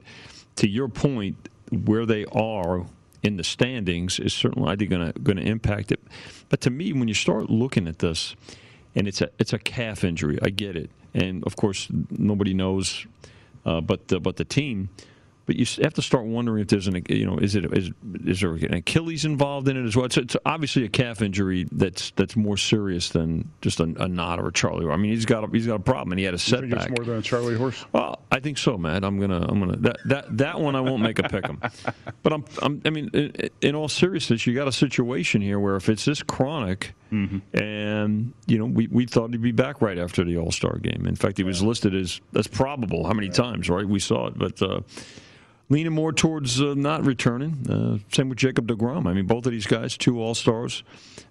to 0.57 0.67
your 0.67 0.87
point, 0.87 1.49
where 1.71 2.05
they 2.05 2.25
are 2.25 2.85
in 3.21 3.37
the 3.37 3.43
standings 3.43 4.19
is 4.19 4.33
certainly 4.33 4.69
I 4.69 4.75
think 4.75 4.89
going 4.89 5.11
to 5.11 5.19
going 5.19 5.37
to 5.37 5.43
impact 5.43 5.91
it. 5.91 5.99
But 6.49 6.61
to 6.61 6.69
me, 6.69 6.93
when 6.93 7.07
you 7.07 7.13
start 7.13 7.49
looking 7.49 7.87
at 7.87 7.99
this, 7.99 8.35
and 8.95 9.07
it's 9.07 9.21
a 9.21 9.29
it's 9.39 9.53
a 9.53 9.59
calf 9.59 10.03
injury, 10.03 10.39
I 10.41 10.49
get 10.49 10.75
it, 10.75 10.89
and 11.13 11.43
of 11.43 11.55
course 11.55 11.87
nobody 12.09 12.53
knows, 12.53 13.05
uh, 13.65 13.81
but 13.81 14.07
the, 14.07 14.19
but 14.19 14.37
the 14.37 14.45
team 14.45 14.89
but 15.49 15.55
you 15.55 15.65
have 15.81 15.95
to 15.95 16.03
start 16.03 16.25
wondering 16.25 16.61
if 16.61 16.67
there's 16.67 16.85
an 16.85 17.03
you 17.09 17.25
know 17.25 17.39
is 17.39 17.55
it 17.55 17.65
is, 17.75 17.89
is 18.23 18.39
there 18.39 18.53
an 18.53 18.75
Achilles 18.75 19.25
involved 19.25 19.67
in 19.67 19.77
it 19.77 19.83
as 19.83 19.95
well? 19.95 20.05
It's, 20.05 20.15
it's 20.15 20.37
obviously 20.45 20.85
a 20.85 20.89
calf 20.89 21.23
injury 21.23 21.67
that's 21.71 22.11
that's 22.11 22.35
more 22.35 22.55
serious 22.55 23.09
than 23.09 23.49
just 23.61 23.79
a, 23.79 23.91
a 23.97 24.07
knot 24.07 24.39
or 24.39 24.49
a 24.49 24.53
Charlie. 24.53 24.87
I 24.87 24.95
mean, 24.95 25.09
he's 25.09 25.25
got 25.25 25.43
a, 25.43 25.47
he's 25.47 25.65
got 25.65 25.77
a 25.77 25.79
problem 25.79 26.11
and 26.11 26.19
he 26.19 26.25
had 26.25 26.35
a 26.35 26.37
setback. 26.37 26.91
more 26.91 27.03
than 27.03 27.17
a 27.17 27.21
Charlie 27.23 27.57
horse. 27.57 27.83
Well, 27.93 28.19
I 28.31 28.39
think 28.41 28.59
so, 28.59 28.77
Matt. 28.77 29.03
I'm 29.03 29.19
gonna 29.19 29.43
I'm 29.49 29.59
gonna 29.59 29.77
that 29.77 29.97
that, 30.05 30.37
that 30.37 30.59
one 30.59 30.75
I 30.75 30.81
won't 30.81 31.01
make 31.01 31.17
a 31.17 31.23
pick 31.23 31.49
'em. 31.49 31.59
but 32.21 32.31
I'm, 32.31 32.45
I'm 32.61 32.79
I 32.85 32.91
mean, 32.91 33.09
in, 33.15 33.49
in, 33.61 33.73
all 33.73 33.87
seriousness, 33.87 34.45
you 34.45 34.53
got 34.53 34.67
a 34.67 34.71
situation 34.71 35.41
here 35.41 35.59
where 35.59 35.77
if 35.77 35.89
it's 35.89 36.05
this 36.05 36.21
chronic. 36.21 36.93
Mm-hmm. 37.11 37.57
And 37.57 38.33
you 38.45 38.59
know, 38.59 38.65
we, 38.65 38.85
we 38.85 39.07
thought 39.07 39.31
he'd 39.31 39.41
be 39.41 39.51
back 39.51 39.81
right 39.81 39.97
after 39.97 40.23
the 40.23 40.37
All 40.37 40.51
Star 40.51 40.77
game. 40.77 41.07
In 41.07 41.15
fact, 41.15 41.37
he 41.37 41.43
was 41.43 41.63
listed 41.63 41.95
as 41.95 42.21
as 42.35 42.45
probable. 42.45 43.07
How 43.07 43.13
many 43.13 43.29
times, 43.29 43.67
right? 43.67 43.83
We 43.83 43.99
saw 43.99 44.27
it, 44.27 44.37
but 44.37 44.61
uh, 44.61 44.81
leaning 45.69 45.93
more 45.93 46.11
towards 46.11 46.61
uh, 46.61 46.73
not 46.75 47.05
returning. 47.05 47.65
Uh, 47.69 47.97
same 48.13 48.29
with 48.29 48.37
Jacob 48.37 48.67
deGrom. 48.67 49.07
I 49.07 49.13
mean, 49.13 49.25
both 49.25 49.45
of 49.45 49.51
these 49.51 49.67
guys, 49.67 49.95
two 49.97 50.21
All 50.21 50.35
Stars, 50.35 50.83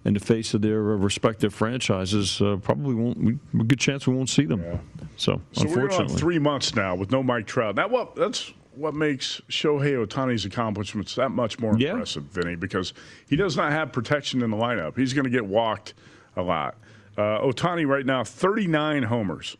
in 0.05 0.13
the 0.13 0.19
face 0.19 0.53
of 0.53 0.61
their 0.61 0.93
uh, 0.93 0.95
respective 0.95 1.53
franchises, 1.53 2.41
uh, 2.41 2.57
probably 2.61 2.95
won't. 2.95 3.17
We, 3.17 3.37
a 3.59 3.63
good 3.63 3.79
chance 3.79 4.07
we 4.07 4.15
won't 4.15 4.29
see 4.29 4.45
them. 4.45 4.63
Yeah. 4.63 4.77
So, 5.17 5.41
so 5.51 5.63
unfortunately, 5.63 6.15
three 6.15 6.39
months 6.39 6.75
now 6.75 6.95
with 6.95 7.11
no 7.11 7.21
Mike 7.21 7.47
Trout. 7.47 7.75
That 7.75 7.91
what 7.91 8.15
that's 8.15 8.53
what 8.75 8.93
makes 8.93 9.41
Shohei 9.49 10.05
Ohtani's 10.05 10.45
accomplishments 10.45 11.15
that 11.15 11.29
much 11.29 11.59
more 11.59 11.77
yeah. 11.77 11.91
impressive, 11.91 12.23
Vinny, 12.23 12.55
because 12.55 12.93
he 13.27 13.35
does 13.35 13.57
not 13.57 13.71
have 13.71 13.91
protection 13.91 14.41
in 14.41 14.51
the 14.51 14.57
lineup. 14.57 14.97
He's 14.97 15.13
going 15.13 15.25
to 15.25 15.29
get 15.29 15.45
walked 15.45 15.93
a 16.37 16.41
lot. 16.41 16.75
Uh, 17.17 17.41
Ohtani 17.41 17.85
right 17.85 18.05
now, 18.05 18.23
39 18.23 19.03
homers. 19.03 19.57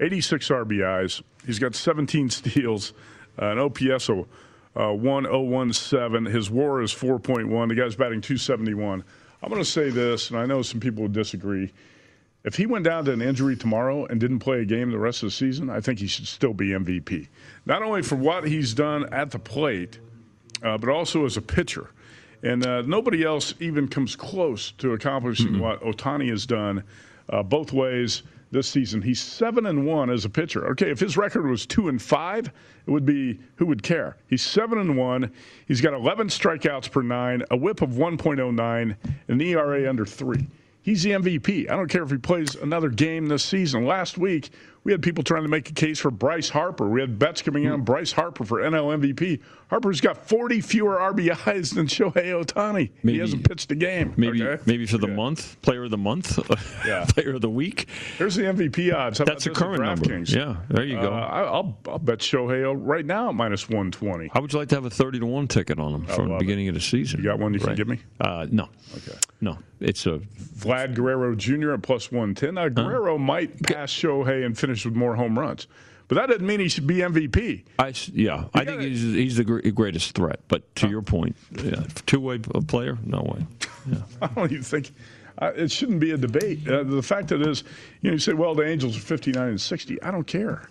86 0.00 0.48
RBIs. 0.48 1.22
He's 1.46 1.58
got 1.58 1.74
17 1.74 2.30
steals, 2.30 2.92
an 3.38 3.58
OPS 3.58 4.08
of 4.08 4.26
uh, 4.76 4.92
1017. 4.92 6.32
His 6.32 6.50
WAR 6.50 6.82
is 6.82 6.92
4.1. 6.92 7.68
The 7.68 7.74
guy's 7.74 7.96
batting 7.96 8.20
271. 8.20 9.04
I'm 9.42 9.48
going 9.48 9.62
to 9.62 9.68
say 9.68 9.90
this, 9.90 10.30
and 10.30 10.38
I 10.38 10.46
know 10.46 10.62
some 10.62 10.80
people 10.80 11.02
would 11.02 11.12
disagree. 11.12 11.72
If 12.44 12.56
he 12.56 12.66
went 12.66 12.84
down 12.84 13.04
to 13.06 13.12
an 13.12 13.20
injury 13.20 13.56
tomorrow 13.56 14.06
and 14.06 14.20
didn't 14.20 14.38
play 14.38 14.60
a 14.60 14.64
game 14.64 14.90
the 14.90 14.98
rest 14.98 15.22
of 15.22 15.28
the 15.28 15.32
season, 15.32 15.70
I 15.70 15.80
think 15.80 15.98
he 15.98 16.06
should 16.06 16.26
still 16.26 16.54
be 16.54 16.68
MVP. 16.68 17.28
Not 17.66 17.82
only 17.82 18.02
for 18.02 18.16
what 18.16 18.46
he's 18.46 18.74
done 18.74 19.12
at 19.12 19.30
the 19.30 19.38
plate, 19.38 19.98
uh, 20.62 20.78
but 20.78 20.88
also 20.88 21.24
as 21.24 21.36
a 21.36 21.42
pitcher. 21.42 21.90
And 22.42 22.64
uh, 22.64 22.82
nobody 22.82 23.24
else 23.24 23.54
even 23.58 23.88
comes 23.88 24.14
close 24.14 24.70
to 24.78 24.92
accomplishing 24.92 25.54
mm-hmm. 25.54 25.60
what 25.60 25.82
Ohtani 25.82 26.30
has 26.30 26.46
done 26.46 26.84
uh, 27.28 27.42
both 27.42 27.72
ways 27.72 28.22
this 28.50 28.68
season. 28.68 29.02
He's 29.02 29.20
seven 29.20 29.66
and 29.66 29.86
one 29.86 30.10
as 30.10 30.24
a 30.24 30.30
pitcher. 30.30 30.66
Okay, 30.68 30.90
if 30.90 31.00
his 31.00 31.16
record 31.16 31.46
was 31.48 31.66
two 31.66 31.88
and 31.88 32.00
five, 32.00 32.46
it 32.86 32.90
would 32.90 33.04
be 33.04 33.38
who 33.56 33.66
would 33.66 33.82
care? 33.82 34.16
He's 34.26 34.42
seven 34.42 34.78
and 34.78 34.96
one. 34.96 35.32
He's 35.66 35.80
got 35.80 35.92
11 35.92 36.28
strikeouts 36.28 36.90
per 36.90 37.02
nine, 37.02 37.42
a 37.50 37.56
WHIP 37.56 37.82
of 37.82 37.90
1.09, 37.90 38.96
an 39.28 39.40
ERA 39.40 39.88
under 39.88 40.06
three. 40.06 40.46
He's 40.80 41.02
the 41.02 41.10
MVP. 41.10 41.70
I 41.70 41.76
don't 41.76 41.88
care 41.88 42.02
if 42.02 42.10
he 42.10 42.16
plays 42.16 42.54
another 42.54 42.88
game 42.88 43.26
this 43.26 43.44
season. 43.44 43.84
Last 43.84 44.16
week, 44.16 44.50
we 44.84 44.92
had 44.92 45.02
people 45.02 45.22
trying 45.22 45.42
to 45.42 45.48
make 45.48 45.68
a 45.68 45.74
case 45.74 45.98
for 45.98 46.10
Bryce 46.10 46.48
Harper. 46.48 46.88
We 46.88 47.02
had 47.02 47.18
bets 47.18 47.42
coming 47.42 47.64
in 47.64 47.72
on 47.72 47.82
Bryce 47.82 48.10
Harper 48.10 48.42
for 48.42 48.60
NL 48.60 48.98
MVP. 48.98 49.42
Harper's 49.68 50.00
got 50.00 50.16
40 50.16 50.62
fewer 50.62 50.96
RBIs 50.96 51.74
than 51.74 51.86
Shohei 51.86 52.32
Ohtani. 52.32 52.90
Maybe, 53.02 53.14
he 53.14 53.18
hasn't 53.18 53.46
pitched 53.46 53.70
a 53.70 53.74
game. 53.74 54.14
Maybe 54.16 54.42
okay? 54.42 54.62
maybe 54.64 54.86
for 54.86 54.96
the 54.96 55.08
yeah. 55.08 55.14
month, 55.14 55.60
player 55.60 55.84
of 55.84 55.90
the 55.90 55.98
month, 55.98 56.38
yeah. 56.86 57.04
player 57.08 57.34
of 57.34 57.42
the 57.42 57.50
week. 57.50 57.86
Here's 58.16 58.34
the 58.34 58.44
MVP 58.44 58.94
odds. 58.94 59.18
How 59.18 59.26
That's 59.26 59.44
the 59.44 59.50
current 59.50 59.82
number. 59.82 60.06
Kings? 60.06 60.34
Yeah, 60.34 60.56
there 60.68 60.84
you 60.84 60.96
go. 60.96 61.12
Uh, 61.12 61.28
I'll, 61.30 61.78
I'll 61.86 61.98
bet 61.98 62.20
Shohei 62.20 62.74
right 62.78 63.04
now 63.04 63.28
at 63.28 63.34
minus 63.34 63.68
120. 63.68 64.30
How 64.32 64.40
would 64.40 64.52
you 64.52 64.58
like 64.58 64.68
to 64.68 64.74
have 64.74 64.86
a 64.86 64.90
30 64.90 65.20
to 65.20 65.26
1 65.26 65.48
ticket 65.48 65.78
on 65.78 65.94
him 65.94 66.06
from 66.06 66.28
the 66.28 66.38
beginning 66.38 66.66
it. 66.66 66.70
of 66.70 66.74
the 66.74 66.80
season? 66.80 67.20
You 67.20 67.26
got 67.26 67.38
one 67.38 67.52
you 67.52 67.60
right. 67.60 67.68
can 67.68 67.76
give 67.76 67.88
me? 67.88 67.98
Uh, 68.20 68.46
no. 68.50 68.68
Okay. 68.96 69.18
No. 69.42 69.58
It's 69.80 70.06
a 70.06 70.18
Vlad 70.18 70.94
Guerrero 70.94 71.34
Jr. 71.34 71.72
at 71.72 71.82
plus 71.82 72.10
110. 72.10 72.54
Now, 72.54 72.68
Guerrero 72.68 73.18
huh? 73.18 73.18
might 73.18 73.62
pass 73.64 73.92
Shohei 73.92 74.46
and 74.46 74.58
finish 74.58 74.84
with 74.84 74.94
more 74.94 75.14
home 75.14 75.38
runs. 75.38 75.66
But 76.08 76.14
that 76.16 76.26
doesn't 76.30 76.46
mean 76.46 76.58
he 76.58 76.68
should 76.68 76.86
be 76.86 76.96
MVP. 76.96 77.64
I, 77.78 77.92
yeah, 78.12 78.44
I 78.54 78.64
think 78.64 78.80
he's, 78.80 79.02
he's 79.02 79.36
the 79.36 79.44
greatest 79.44 80.14
threat. 80.14 80.40
But 80.48 80.74
to 80.76 80.88
your 80.88 81.02
point, 81.02 81.36
yeah, 81.62 81.84
two-way 82.06 82.38
player, 82.38 82.96
no 83.04 83.20
way. 83.22 83.46
Yeah. 83.86 83.98
I 84.22 84.26
don't 84.28 84.50
even 84.50 84.64
think 84.64 84.90
uh, 85.40 85.52
it 85.54 85.70
shouldn't 85.70 86.00
be 86.00 86.12
a 86.12 86.16
debate. 86.16 86.66
Uh, 86.66 86.82
the 86.82 87.02
fact 87.02 87.28
that 87.28 87.42
is, 87.42 87.62
you 88.00 88.10
know, 88.10 88.14
you 88.14 88.18
say, 88.18 88.32
well, 88.32 88.54
the 88.54 88.66
Angels 88.66 88.96
are 88.96 89.00
59 89.00 89.48
and 89.48 89.60
60. 89.60 90.02
I 90.02 90.10
don't 90.10 90.26
care. 90.26 90.68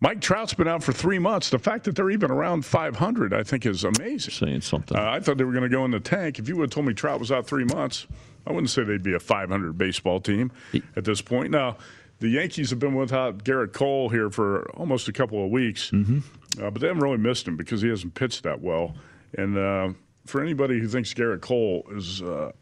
Mike 0.00 0.20
Trout's 0.20 0.52
been 0.52 0.68
out 0.68 0.84
for 0.84 0.92
three 0.92 1.18
months. 1.18 1.48
The 1.48 1.58
fact 1.58 1.84
that 1.84 1.96
they're 1.96 2.10
even 2.10 2.30
around 2.30 2.66
500, 2.66 3.32
I 3.32 3.42
think, 3.42 3.64
is 3.64 3.82
amazing. 3.84 4.34
Saying 4.34 4.60
something. 4.60 4.96
Uh, 4.96 5.10
I 5.10 5.20
thought 5.20 5.38
they 5.38 5.44
were 5.44 5.52
going 5.52 5.64
to 5.64 5.70
go 5.70 5.84
in 5.86 5.90
the 5.90 6.00
tank. 6.00 6.38
If 6.38 6.48
you 6.48 6.56
would 6.56 6.64
have 6.64 6.70
told 6.70 6.86
me 6.86 6.92
Trout 6.92 7.18
was 7.18 7.32
out 7.32 7.46
three 7.46 7.64
months, 7.64 8.06
I 8.46 8.52
wouldn't 8.52 8.70
say 8.70 8.84
they'd 8.84 9.02
be 9.02 9.14
a 9.14 9.20
500 9.20 9.78
baseball 9.78 10.20
team 10.20 10.52
at 10.94 11.04
this 11.04 11.22
point. 11.22 11.50
Now, 11.50 11.78
the 12.18 12.28
Yankees 12.28 12.70
have 12.70 12.78
been 12.78 12.94
without 12.94 13.44
Gerrit 13.44 13.72
Cole 13.72 14.08
here 14.08 14.30
for 14.30 14.70
almost 14.70 15.08
a 15.08 15.12
couple 15.12 15.44
of 15.44 15.50
weeks, 15.50 15.90
mm-hmm. 15.90 16.18
uh, 16.62 16.70
but 16.70 16.80
they 16.80 16.86
haven't 16.86 17.02
really 17.02 17.18
missed 17.18 17.46
him 17.46 17.56
because 17.56 17.82
he 17.82 17.88
hasn't 17.88 18.14
pitched 18.14 18.42
that 18.44 18.60
well. 18.60 18.94
And 19.36 19.58
uh, 19.58 19.90
for 20.24 20.40
anybody 20.40 20.78
who 20.78 20.88
thinks 20.88 21.12
Gerrit 21.12 21.42
Cole 21.42 21.86
is 21.94 22.22
uh, 22.22 22.52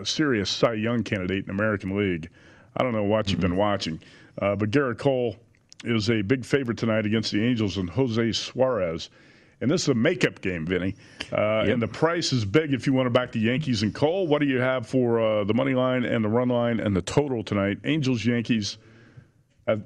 a 0.00 0.06
serious 0.06 0.50
Cy 0.50 0.74
Young 0.74 1.02
candidate 1.02 1.38
in 1.38 1.46
the 1.46 1.52
American 1.52 1.96
League, 1.96 2.30
I 2.76 2.82
don't 2.82 2.92
know 2.92 3.04
what 3.04 3.30
you've 3.30 3.40
mm-hmm. 3.40 3.50
been 3.50 3.56
watching, 3.56 4.00
uh, 4.40 4.54
but 4.56 4.70
Gerrit 4.70 4.98
Cole 4.98 5.36
is 5.84 6.10
a 6.10 6.22
big 6.22 6.44
favorite 6.44 6.78
tonight 6.78 7.04
against 7.04 7.32
the 7.32 7.44
Angels 7.44 7.76
and 7.76 7.90
Jose 7.90 8.32
Suarez. 8.32 9.10
And 9.60 9.70
this 9.70 9.82
is 9.82 9.88
a 9.88 9.94
makeup 9.94 10.40
game, 10.40 10.66
Vinny. 10.66 10.94
Uh, 11.32 11.62
yep. 11.64 11.74
And 11.74 11.82
the 11.82 11.88
price 11.88 12.32
is 12.32 12.44
big 12.44 12.74
if 12.74 12.86
you 12.86 12.92
want 12.92 13.06
to 13.06 13.10
back 13.10 13.32
the 13.32 13.40
Yankees 13.40 13.82
and 13.82 13.94
Cole. 13.94 14.26
What 14.26 14.40
do 14.40 14.46
you 14.46 14.60
have 14.60 14.86
for 14.86 15.20
uh, 15.20 15.44
the 15.44 15.54
money 15.54 15.74
line 15.74 16.04
and 16.04 16.24
the 16.24 16.28
run 16.28 16.48
line 16.48 16.80
and 16.80 16.94
the 16.94 17.02
total 17.02 17.42
tonight? 17.42 17.78
Angels, 17.84 18.24
Yankees, 18.24 18.78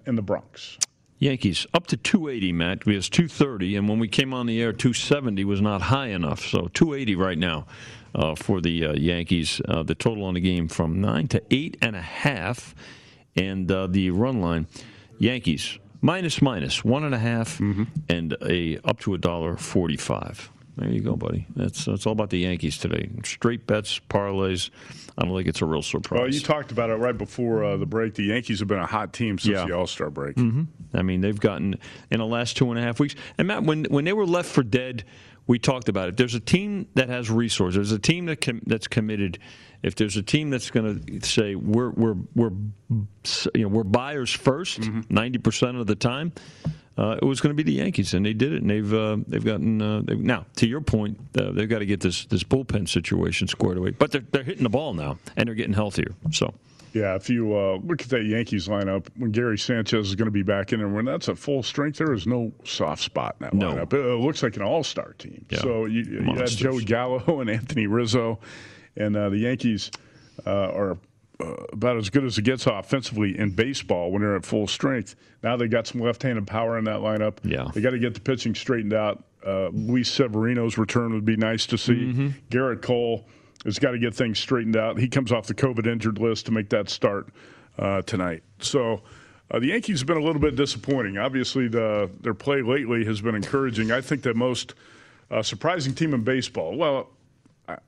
in 0.07 0.16
the 0.16 0.23
Bronx. 0.23 0.79
Yankees 1.19 1.66
up 1.75 1.87
to 1.89 1.97
280, 1.97 2.53
Matt. 2.53 2.87
We 2.87 2.95
was 2.95 3.09
230, 3.09 3.77
and 3.77 3.89
when 3.89 3.99
we 3.99 4.09
came 4.09 4.33
on 4.33 4.47
the 4.47 4.61
air, 4.61 4.73
270 4.73 5.45
was 5.45 5.61
not 5.61 5.83
high 5.83 6.09
enough. 6.09 6.41
So 6.41 6.69
280 6.75 7.16
right 7.16 7.39
now 7.39 7.66
uh, 8.14 8.35
for 8.37 8.61
the 8.61 8.87
uh, 8.87 8.93
Yankees. 8.95 9.61
Uh, 9.66 9.83
the 9.83 9.95
total 9.95 10.25
on 10.25 10.35
the 10.35 10.41
game 10.41 10.69
from 10.69 11.01
nine 11.01 11.27
to 11.29 11.43
eight 11.51 11.77
and 11.83 11.97
a 11.97 12.03
half, 12.03 12.75
and 13.35 13.71
uh, 13.71 13.89
the 13.89 14.11
run 14.11 14.41
line, 14.41 14.66
Yankees 15.19 15.79
minus 16.01 16.41
minus 16.43 16.85
one 16.85 17.05
and 17.05 17.15
a 17.15 17.19
half, 17.19 17.59
mm-hmm. 17.59 17.85
and 18.09 18.37
a 18.47 18.79
up 18.85 19.01
to 19.01 19.15
a 19.15 19.19
dollar 19.19 19.57
forty-five. 19.57 20.51
There 20.77 20.91
you 20.91 21.01
go, 21.01 21.17
buddy. 21.17 21.47
That's 21.57 21.85
that's 21.87 22.07
all 22.07 22.13
about 22.13 22.31
the 22.31 22.39
Yankees 22.39 22.79
today. 22.79 23.11
Straight 23.25 23.67
bets, 23.67 24.01
parlays. 24.09 24.71
I 25.19 25.25
don't 25.25 25.35
think 25.35 25.49
it's 25.49 25.61
a 25.61 25.67
real 25.67 25.83
surprise. 25.83 26.21
Well, 26.21 26.33
you 26.33 26.39
talked 26.39 26.71
about 26.71 26.91
it 26.91 26.95
right 26.95 27.19
before 27.19 27.65
uh, 27.65 27.77
the 27.77 27.87
break. 27.87 28.15
The 28.15 28.23
Yankees 28.23 28.61
have 28.61 28.69
been 28.69 28.79
a 28.79 28.87
hot 28.87 29.13
team 29.13 29.39
since 29.39 29.57
yeah. 29.57 29.67
the 29.67 29.73
All 29.73 29.89
Star 29.89 30.09
break. 30.09 30.37
Mm-hmm. 30.37 30.63
I 30.95 31.03
mean, 31.03 31.21
they've 31.21 31.39
gotten 31.39 31.75
in 32.13 32.21
the 32.21 32.27
last 32.27 32.57
two 32.57 32.71
and 32.71 32.79
a 32.79 32.83
half 32.83 33.01
weeks. 33.01 33.17
And 33.39 33.49
Matt, 33.49 33.65
when 33.65 33.87
when 33.87 34.05
they 34.05 34.13
were 34.13 34.25
left 34.27 34.49
for 34.49 34.63
dead, 34.63 35.03
we 35.49 35.59
talked 35.59 35.89
about 35.89 36.11
it. 36.11 36.17
There's 36.17 36.37
a 36.37 36.41
team 36.41 36.87
that 36.95 37.09
has 37.09 37.29
resources. 37.29 37.75
There's 37.75 37.91
a 37.93 37.99
team 37.99 38.27
that 38.27 38.41
com- 38.41 38.63
that's 38.65 38.87
committed. 38.87 39.41
If 39.83 39.95
there's 39.95 40.16
a 40.16 40.22
team 40.22 40.51
that's 40.51 40.70
going 40.70 41.05
to 41.05 41.26
say 41.26 41.55
we're 41.55 41.91
we're 41.91 42.16
we're 42.35 42.53
you 43.55 43.62
know 43.62 43.68
we're 43.68 43.85
buyers 43.85 44.37
1st 44.37 44.81
mm-hmm. 44.81 45.14
90 45.14 45.39
percent 45.39 45.76
of 45.76 45.87
the 45.87 45.95
time, 45.95 46.33
uh, 46.99 47.16
it 47.22 47.24
was 47.24 47.41
going 47.41 47.57
to 47.57 47.62
be 47.62 47.62
the 47.62 47.79
Yankees, 47.79 48.12
and 48.12 48.26
they 48.26 48.33
did 48.33 48.53
it. 48.53 48.62
And 48.62 48.70
they've 48.70 48.93
uh, 48.93 49.18
they've 49.29 49.45
gotten 49.45 49.81
uh, 49.81 50.03
they've, 50.05 50.18
now 50.18 50.47
to 50.57 50.66
your 50.66 50.81
point, 50.81 51.18
uh, 51.39 51.53
they've 51.53 51.68
got 51.68 51.79
to 51.79 51.87
get 51.87 52.01
this 52.01 52.26
this 52.26 52.43
bullpen 52.43 52.89
situation 52.89 53.47
squared 53.47 53.79
away. 53.79 53.91
But 53.91 54.11
they're 54.11 54.24
they're 54.33 54.43
hitting 54.43 54.64
the 54.64 54.68
ball 54.68 54.95
now, 54.95 55.18
and 55.37 55.47
they're 55.47 55.55
getting 55.55 55.74
healthier. 55.74 56.12
So. 56.33 56.53
Yeah, 56.95 57.14
if 57.16 57.29
you 57.29 57.55
uh, 57.55 57.79
look 57.85 58.01
at 58.01 58.09
that 58.09 58.24
Yankees 58.24 58.66
lineup, 58.66 59.09
when 59.18 59.31
Gary 59.31 59.59
Sanchez 59.59 60.09
is 60.09 60.14
going 60.14 60.26
to 60.26 60.33
be 60.33 60.43
back 60.43 60.72
in, 60.72 60.81
and 60.81 60.95
when 60.95 61.05
that's 61.05 61.29
at 61.29 61.37
full 61.37 61.62
strength, 61.62 61.99
there 61.99 62.14
is 62.14 62.26
no 62.26 62.51
soft 62.64 63.03
spot 63.03 63.37
in 63.39 63.45
that 63.45 63.55
no. 63.55 63.74
lineup. 63.74 63.93
It, 63.93 64.18
looks 64.18 64.43
like 64.43 64.57
an 64.57 64.62
all-star 64.62 65.14
team. 65.18 65.45
Yeah. 65.51 65.59
So 65.61 65.85
you, 65.85 66.03
you 66.03 66.35
had 66.35 66.49
Joey 66.49 66.85
Gallo 66.85 67.41
and 67.41 67.51
Anthony 67.51 67.87
Rizzo, 67.87 68.39
and 68.99 69.17
uh, 69.17 69.31
the 69.31 69.39
Yankees 69.39 69.91
uh, 70.47 70.51
are 70.51 70.99
uh, 71.41 71.45
about 71.73 71.97
as 71.97 72.11
good 72.11 72.25
as 72.25 72.37
it 72.37 72.43
gets 72.43 72.67
offensively 72.67 73.39
in 73.39 73.51
baseball 73.51 74.11
when 74.11 74.23
they're 74.23 74.37
at 74.37 74.45
full 74.45 74.67
strength. 74.67 75.15
Now 75.43 75.57
they 75.57 75.69
got 75.69 75.87
some 75.87 76.01
left-handed 76.01 76.47
power 76.47 76.79
in 76.79 76.85
that 76.85 76.99
lineup. 76.99 77.39
Yeah, 77.45 77.71
they 77.73 77.81
got 77.81 77.91
to 77.91 77.99
get 77.99 78.15
the 78.15 78.21
pitching 78.21 78.55
straightened 78.55 78.93
out. 78.93 79.25
Uh, 79.47 79.69
Luis 79.69 80.11
Severino's 80.11 80.77
return 80.77 81.15
would 81.15 81.25
be 81.25 81.37
nice 81.37 81.65
to 81.67 81.79
see. 81.79 81.93
Mm-hmm. 81.93 82.29
Gerrit 82.51 82.83
Cole 82.83 83.27
has 83.65 83.79
got 83.79 83.93
to 83.93 83.99
get 83.99 84.15
things 84.15 84.39
straightened 84.39 84.77
out. 84.77 84.99
He 84.99 85.09
comes 85.09 85.33
off 85.33 85.47
the 85.47 85.55
COVID 85.55 85.87
injured 85.87 86.19
list 86.19 86.47
to 86.47 86.53
make 86.53 86.69
that 86.71 86.91
start 86.91 87.29
uh, 87.79 88.03
tonight. 88.03 88.43
So. 88.61 89.01
Uh, 89.51 89.59
the 89.59 89.69
Yankees 89.69 90.01
have 90.01 90.07
been 90.07 90.19
a 90.19 90.23
little 90.23 90.43
bit 90.43 90.57
disappointing. 90.57 91.17
Obviously, 91.17 91.69
the, 91.69 92.11
their 92.21 92.35
play 92.35 92.61
lately 92.61 93.03
has 93.07 93.23
been 93.23 93.35
encouraging. 93.35 93.91
I 93.91 94.03
think 94.03 94.21
the 94.21 94.35
most 94.35 94.75
uh, 95.31 95.43
surprising 95.43 95.95
team 95.95 96.13
in 96.13 96.23
baseball. 96.23 96.77
Well, 96.77 97.09
I, 97.67 97.79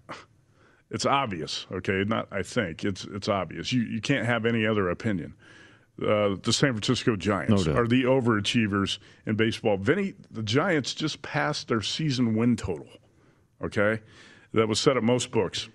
it's 0.90 1.06
obvious, 1.06 1.66
okay? 1.70 2.04
Not 2.06 2.28
I 2.30 2.42
think 2.42 2.84
it's 2.84 3.04
it's 3.04 3.28
obvious. 3.28 3.72
You 3.72 3.82
you 3.82 4.00
can't 4.00 4.26
have 4.26 4.44
any 4.44 4.66
other 4.66 4.90
opinion. 4.90 5.34
Uh, 6.00 6.36
the 6.42 6.52
San 6.52 6.72
Francisco 6.72 7.14
Giants 7.14 7.66
no 7.66 7.74
are 7.74 7.86
the 7.86 8.04
overachievers 8.04 8.98
in 9.26 9.36
baseball. 9.36 9.76
Vinny, 9.76 10.14
the 10.30 10.42
Giants 10.42 10.94
just 10.94 11.20
passed 11.20 11.68
their 11.68 11.82
season 11.82 12.34
win 12.34 12.56
total. 12.56 12.88
Okay, 13.62 14.00
that 14.54 14.66
was 14.66 14.80
set 14.80 14.96
at 14.96 15.02
most 15.02 15.30
books. 15.30 15.68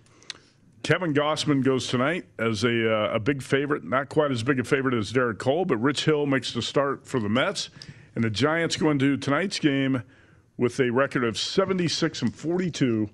Kevin 0.84 1.14
Gausman 1.14 1.64
goes 1.64 1.88
tonight 1.88 2.26
as 2.38 2.64
a 2.64 2.94
uh, 2.94 3.14
a 3.14 3.20
big 3.20 3.42
favorite, 3.42 3.84
not 3.84 4.10
quite 4.10 4.32
as 4.32 4.44
big 4.44 4.60
a 4.60 4.64
favorite 4.64 4.94
as 4.94 5.14
Gerrit 5.14 5.38
Cole, 5.38 5.66
but 5.66 5.78
Rich 5.78 6.06
Hill 6.06 6.26
makes 6.26 6.54
the 6.54 6.62
start 6.62 7.08
for 7.08 7.20
the 7.20 7.30
Mets, 7.30 7.70
and 8.16 8.24
the 8.24 8.30
Giants 8.30 8.76
go 8.76 8.90
into 8.90 9.18
tonight's 9.18 9.60
game 9.60 10.04
with 10.58 10.80
a 10.80 10.90
record 10.90 11.24
of 11.24 11.38
76 11.38 12.22
and 12.22 12.34
42 12.36 13.10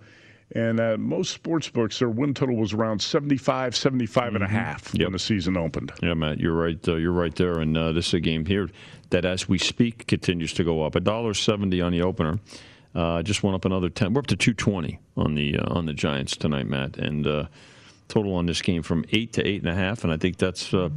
and 0.54 0.80
uh, 0.80 0.98
most 0.98 1.32
sports 1.32 1.70
books, 1.70 2.00
their 2.00 2.10
win 2.10 2.34
total 2.34 2.56
was 2.56 2.74
around 2.74 3.02
75, 3.02 3.76
75 3.76 4.24
mm-hmm. 4.24 4.36
and 4.36 4.44
a 4.44 4.48
mm-hmm. 4.48 4.56
half 4.56 4.92
yep. 4.94 5.08
when 5.08 5.14
the 5.14 5.20
season 5.20 5.56
opened. 5.58 5.94
Yeah, 6.02 6.14
Matt, 6.14 6.40
you're 6.40 6.54
right. 6.54 6.78
Uh, 6.88 6.96
you're 6.96 7.12
right 7.12 7.34
there. 7.36 7.60
And 7.60 7.78
uh, 7.78 7.92
this 7.94 8.08
is 8.08 8.14
a 8.16 8.20
game 8.20 8.46
here 8.46 8.70
that, 9.12 9.24
as 9.24 9.48
we 9.48 9.58
speak, 9.58 10.08
continues 10.08 10.54
to 10.54 10.64
go 10.64 10.84
up. 10.84 10.96
A 10.96 11.00
dollar 11.00 11.34
seventy 11.34 11.82
on 11.82 11.92
the 11.92 12.02
opener. 12.02 12.40
Uh, 12.94 13.24
just 13.24 13.44
went 13.44 13.56
up 13.56 13.64
another 13.64 13.90
ten. 13.90 14.14
We're 14.14 14.20
up 14.20 14.28
to 14.28 14.36
two 14.36 14.54
twenty 14.54 15.00
on 15.16 15.36
the 15.36 15.58
uh, 15.58 15.74
on 15.74 15.86
the 15.86 15.94
Giants 15.94 16.36
tonight, 16.36 16.68
Matt. 16.68 16.98
And 16.98 17.26
uh, 17.26 17.46
total 18.10 18.36
on 18.36 18.46
this 18.46 18.62
game 18.62 18.84
from 18.84 19.06
eight 19.14 19.34
to 19.34 19.48
eight 19.48 19.62
and 19.62 19.70
a 19.70 19.76
half. 19.76 20.04
And 20.04 20.12
I 20.12 20.18
think 20.18 20.38
that's. 20.38 20.74
Uh, 20.74 20.90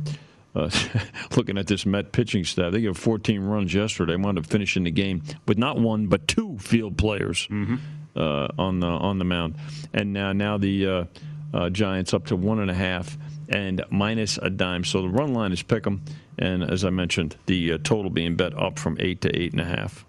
looking 1.37 1.59
at 1.59 1.67
this 1.67 1.85
Met 1.85 2.13
pitching 2.13 2.45
staff, 2.45 2.71
they 2.71 2.83
gave 2.83 2.97
14 2.97 3.41
runs 3.43 3.75
yesterday. 3.75 4.15
Wound 4.15 4.39
up 4.39 4.47
finishing 4.47 4.85
the 4.85 4.93
game 4.93 5.21
with 5.49 5.59
not 5.59 5.81
one 5.81 6.07
but 6.07 6.29
two 6.29 6.57
field 6.59 6.97
players. 6.97 7.49
Mm-hmm 7.51 7.75
uh, 8.17 8.49
on 8.59 8.81
the 8.81 8.87
on 8.87 9.19
the 9.19 9.25
mound, 9.25 9.55
and 9.93 10.13
now 10.13 10.33
now 10.33 10.59
the 10.59 10.87
uh, 10.87 11.05
uh, 11.53 11.71
Giants 11.71 12.15
up 12.15 12.27
to 12.27 12.37
one 12.37 12.61
and 12.61 12.71
a 12.71 12.75
half, 12.75 13.17
and 13.49 13.85
minus 13.91 14.39
a 14.39 14.51
dime. 14.51 14.85
So 14.85 15.03
the 15.03 15.09
run 15.09 15.35
line 15.35 15.53
is 15.53 15.63
pick 15.63 15.87
'em, 15.87 16.03
and 16.39 16.63
as 16.63 16.85
I 16.85 16.91
mentioned, 16.91 17.37
the 17.47 17.73
uh, 17.73 17.79
total 17.83 18.11
being 18.11 18.37
bet 18.37 18.57
up 18.59 18.79
from 18.79 18.97
eight 19.01 19.21
to 19.23 19.37
eight 19.37 19.53
and 19.53 19.61
a 19.61 19.65
half. 19.65 20.05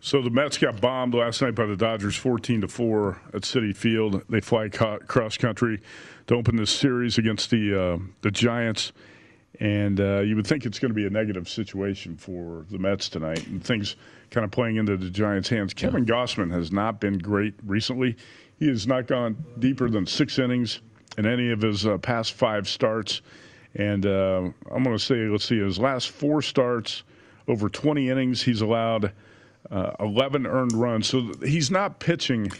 So 0.00 0.22
the 0.22 0.30
Mets 0.30 0.58
got 0.58 0.80
bombed 0.80 1.14
last 1.14 1.42
night 1.42 1.56
by 1.56 1.66
the 1.66 1.76
Dodgers, 1.76 2.14
fourteen 2.14 2.60
to 2.60 2.68
four 2.68 3.20
at 3.34 3.42
Citi 3.42 3.74
Field. 3.74 4.22
They 4.28 4.40
fly 4.40 4.68
cross 4.68 5.36
country 5.36 5.80
to 6.28 6.34
open 6.36 6.56
this 6.56 6.70
series 6.70 7.18
against 7.18 7.50
the 7.50 7.74
uh, 7.74 7.98
the 8.22 8.30
Giants, 8.30 8.92
and 9.58 10.00
uh, 10.00 10.20
you 10.20 10.36
would 10.36 10.46
think 10.46 10.64
it's 10.64 10.78
going 10.78 10.90
to 10.90 10.94
be 10.94 11.06
a 11.06 11.10
negative 11.10 11.48
situation 11.48 12.16
for 12.16 12.64
the 12.70 12.78
Mets 12.78 13.08
tonight, 13.08 13.44
and 13.48 13.62
things 13.62 13.96
kind 14.30 14.44
of 14.44 14.50
playing 14.50 14.76
into 14.76 14.96
the 14.96 15.10
Giants' 15.10 15.48
hands. 15.48 15.74
Kevin 15.74 16.04
Gausman 16.06 16.52
has 16.52 16.70
not 16.72 17.00
been 17.00 17.18
great 17.18 17.54
recently. 17.64 18.16
He 18.58 18.68
has 18.68 18.86
not 18.86 19.06
gone 19.06 19.44
deeper 19.58 19.88
than 19.88 20.06
six 20.06 20.38
innings 20.38 20.80
in 21.16 21.26
any 21.26 21.50
of 21.50 21.62
his 21.62 21.86
uh, 21.86 21.98
past 21.98 22.32
five 22.32 22.68
starts, 22.68 23.22
and 23.74 24.04
uh, 24.06 24.50
I'm 24.70 24.82
going 24.82 24.96
to 24.96 24.98
say, 24.98 25.26
let's 25.26 25.44
see, 25.44 25.58
his 25.58 25.78
last 25.78 26.10
four 26.10 26.42
starts 26.42 27.02
over 27.48 27.68
20 27.68 28.10
innings, 28.10 28.42
he's 28.42 28.60
allowed 28.60 29.12
uh, 29.70 29.92
11 30.00 30.46
earned 30.46 30.72
runs. 30.74 31.08
So 31.08 31.32
he's 31.42 31.70
not 31.70 31.98
pitching 31.98 32.52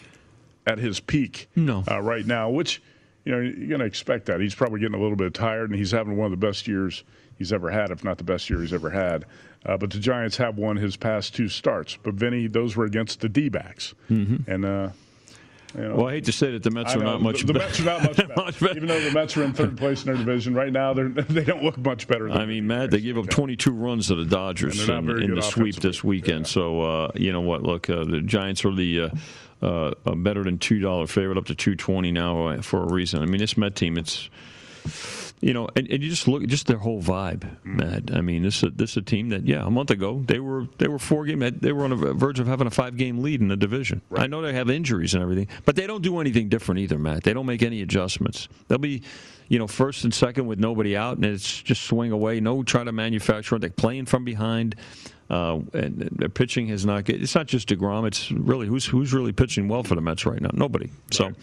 at 0.66 0.78
his 0.78 0.98
peak 0.98 1.48
no. 1.54 1.84
uh, 1.90 2.00
right 2.00 2.26
now, 2.26 2.50
which 2.50 2.82
you 3.24 3.32
know 3.32 3.40
you're 3.40 3.68
going 3.68 3.80
to 3.80 3.86
expect 3.86 4.26
that. 4.26 4.40
He's 4.40 4.54
probably 4.54 4.80
getting 4.80 4.98
a 4.98 5.00
little 5.00 5.16
bit 5.16 5.34
tired, 5.34 5.70
and 5.70 5.78
he's 5.78 5.90
having 5.90 6.16
one 6.16 6.26
of 6.26 6.30
the 6.30 6.46
best 6.46 6.66
years 6.66 7.04
he's 7.36 7.52
ever 7.52 7.70
had, 7.70 7.90
if 7.90 8.02
not 8.02 8.18
the 8.18 8.24
best 8.24 8.48
year 8.50 8.60
he's 8.60 8.72
ever 8.72 8.90
had. 8.90 9.26
Uh, 9.66 9.76
but 9.76 9.90
the 9.90 9.98
Giants 9.98 10.36
have 10.36 10.56
won 10.56 10.76
his 10.76 10.96
past 10.96 11.34
two 11.34 11.48
starts. 11.48 11.98
But 12.02 12.14
Vinny, 12.14 12.46
those 12.46 12.76
were 12.76 12.84
against 12.84 13.20
the 13.20 13.28
D-backs, 13.28 13.94
mm-hmm. 14.10 14.50
and. 14.50 14.64
Uh, 14.64 14.88
you 15.76 15.82
know, 15.82 15.96
well, 15.96 16.06
I 16.06 16.12
hate 16.12 16.24
to 16.24 16.32
say 16.32 16.52
that 16.52 16.62
the 16.62 16.70
Mets 16.70 16.94
are 16.94 16.98
not 16.98 17.20
much. 17.20 17.42
The, 17.42 17.48
the 17.48 17.52
better. 17.54 17.66
Mets 17.66 17.80
are 17.80 17.84
not 17.84 18.02
much 18.02 18.16
better. 18.16 18.32
much 18.36 18.60
better. 18.60 18.72
Even 18.76 18.88
though 18.88 19.00
the 19.00 19.12
Mets 19.12 19.36
are 19.36 19.44
in 19.44 19.52
third 19.52 19.76
place 19.76 20.02
in 20.02 20.06
their 20.06 20.16
division 20.16 20.54
right 20.54 20.72
now, 20.72 20.94
they 20.94 21.02
they 21.28 21.44
don't 21.44 21.62
look 21.62 21.76
much 21.76 22.08
better. 22.08 22.30
I 22.30 22.46
mean, 22.46 22.66
Matt, 22.66 22.90
they 22.90 23.00
gave 23.00 23.18
up 23.18 23.28
22 23.28 23.70
runs 23.70 24.08
to 24.08 24.14
the 24.14 24.24
Dodgers 24.24 24.88
in, 24.88 25.10
in 25.10 25.34
the 25.34 25.42
sweep 25.42 25.76
this 25.76 26.02
weekend. 26.02 26.46
Yeah. 26.46 26.52
So 26.52 26.80
uh, 26.80 27.10
you 27.14 27.32
know 27.32 27.42
what? 27.42 27.62
Look, 27.62 27.90
uh, 27.90 28.04
the 28.04 28.22
Giants 28.22 28.64
are 28.64 28.74
the 28.74 29.10
uh, 29.62 29.66
uh 30.06 30.14
better 30.14 30.42
than 30.42 30.58
two 30.58 30.78
dollar 30.78 31.06
favorite, 31.06 31.36
up 31.36 31.46
to 31.46 31.54
220 31.54 32.12
now 32.12 32.46
uh, 32.46 32.62
for 32.62 32.82
a 32.82 32.90
reason. 32.90 33.22
I 33.22 33.26
mean, 33.26 33.40
this 33.40 33.58
Met 33.58 33.76
team, 33.76 33.98
it's 33.98 34.30
you 35.40 35.52
know, 35.54 35.68
and, 35.76 35.88
and 35.88 36.02
you 36.02 36.10
just 36.10 36.26
look 36.26 36.44
just 36.46 36.66
their 36.66 36.78
whole 36.78 37.00
vibe, 37.00 37.40
mm. 37.40 37.64
Matt. 37.64 38.16
I 38.16 38.20
mean, 38.20 38.42
this 38.42 38.62
is 38.62 38.72
this 38.74 38.92
is 38.92 38.96
a 38.98 39.02
team 39.02 39.28
that 39.28 39.46
yeah, 39.46 39.64
a 39.64 39.70
month 39.70 39.90
ago 39.90 40.22
they 40.26 40.40
were 40.40 40.66
they 40.78 40.88
were 40.88 40.98
four 40.98 41.24
game 41.24 41.38
they 41.38 41.72
were 41.72 41.84
on 41.84 41.90
the 41.90 42.14
verge 42.14 42.40
of 42.40 42.46
having 42.46 42.66
a 42.66 42.70
five 42.70 42.96
game 42.96 43.22
lead 43.22 43.40
in 43.40 43.48
the 43.48 43.56
division. 43.56 44.02
Right. 44.10 44.22
I 44.22 44.26
know 44.26 44.42
they 44.42 44.52
have 44.52 44.70
injuries 44.70 45.14
and 45.14 45.22
everything, 45.22 45.48
but 45.64 45.76
they 45.76 45.86
don't 45.86 46.02
do 46.02 46.18
anything 46.20 46.48
different 46.48 46.80
either, 46.80 46.98
Matt. 46.98 47.24
They 47.24 47.32
don't 47.32 47.46
make 47.46 47.62
any 47.62 47.82
adjustments. 47.82 48.48
They'll 48.66 48.78
be, 48.78 49.02
you 49.48 49.58
know, 49.58 49.66
first 49.66 50.04
and 50.04 50.12
second 50.12 50.46
with 50.46 50.58
nobody 50.58 50.96
out, 50.96 51.16
and 51.16 51.24
it's 51.24 51.62
just 51.62 51.82
swing 51.82 52.10
away. 52.10 52.40
No 52.40 52.62
try 52.62 52.82
to 52.84 52.92
manufacture. 52.92 53.58
They're 53.58 53.70
playing 53.70 54.06
from 54.06 54.24
behind. 54.24 54.76
Uh, 55.30 55.60
and 55.74 56.08
their 56.10 56.30
pitching 56.30 56.68
has 56.68 56.86
not. 56.86 57.08
It's 57.10 57.34
not 57.34 57.46
just 57.46 57.68
deGrom. 57.68 58.06
It's 58.06 58.32
really 58.32 58.66
who's 58.66 58.86
who's 58.86 59.12
really 59.12 59.32
pitching 59.32 59.68
well 59.68 59.82
for 59.82 59.94
the 59.94 60.00
Mets 60.00 60.24
right 60.24 60.40
now. 60.40 60.50
Nobody. 60.54 60.90
So. 61.10 61.26
Right 61.26 61.34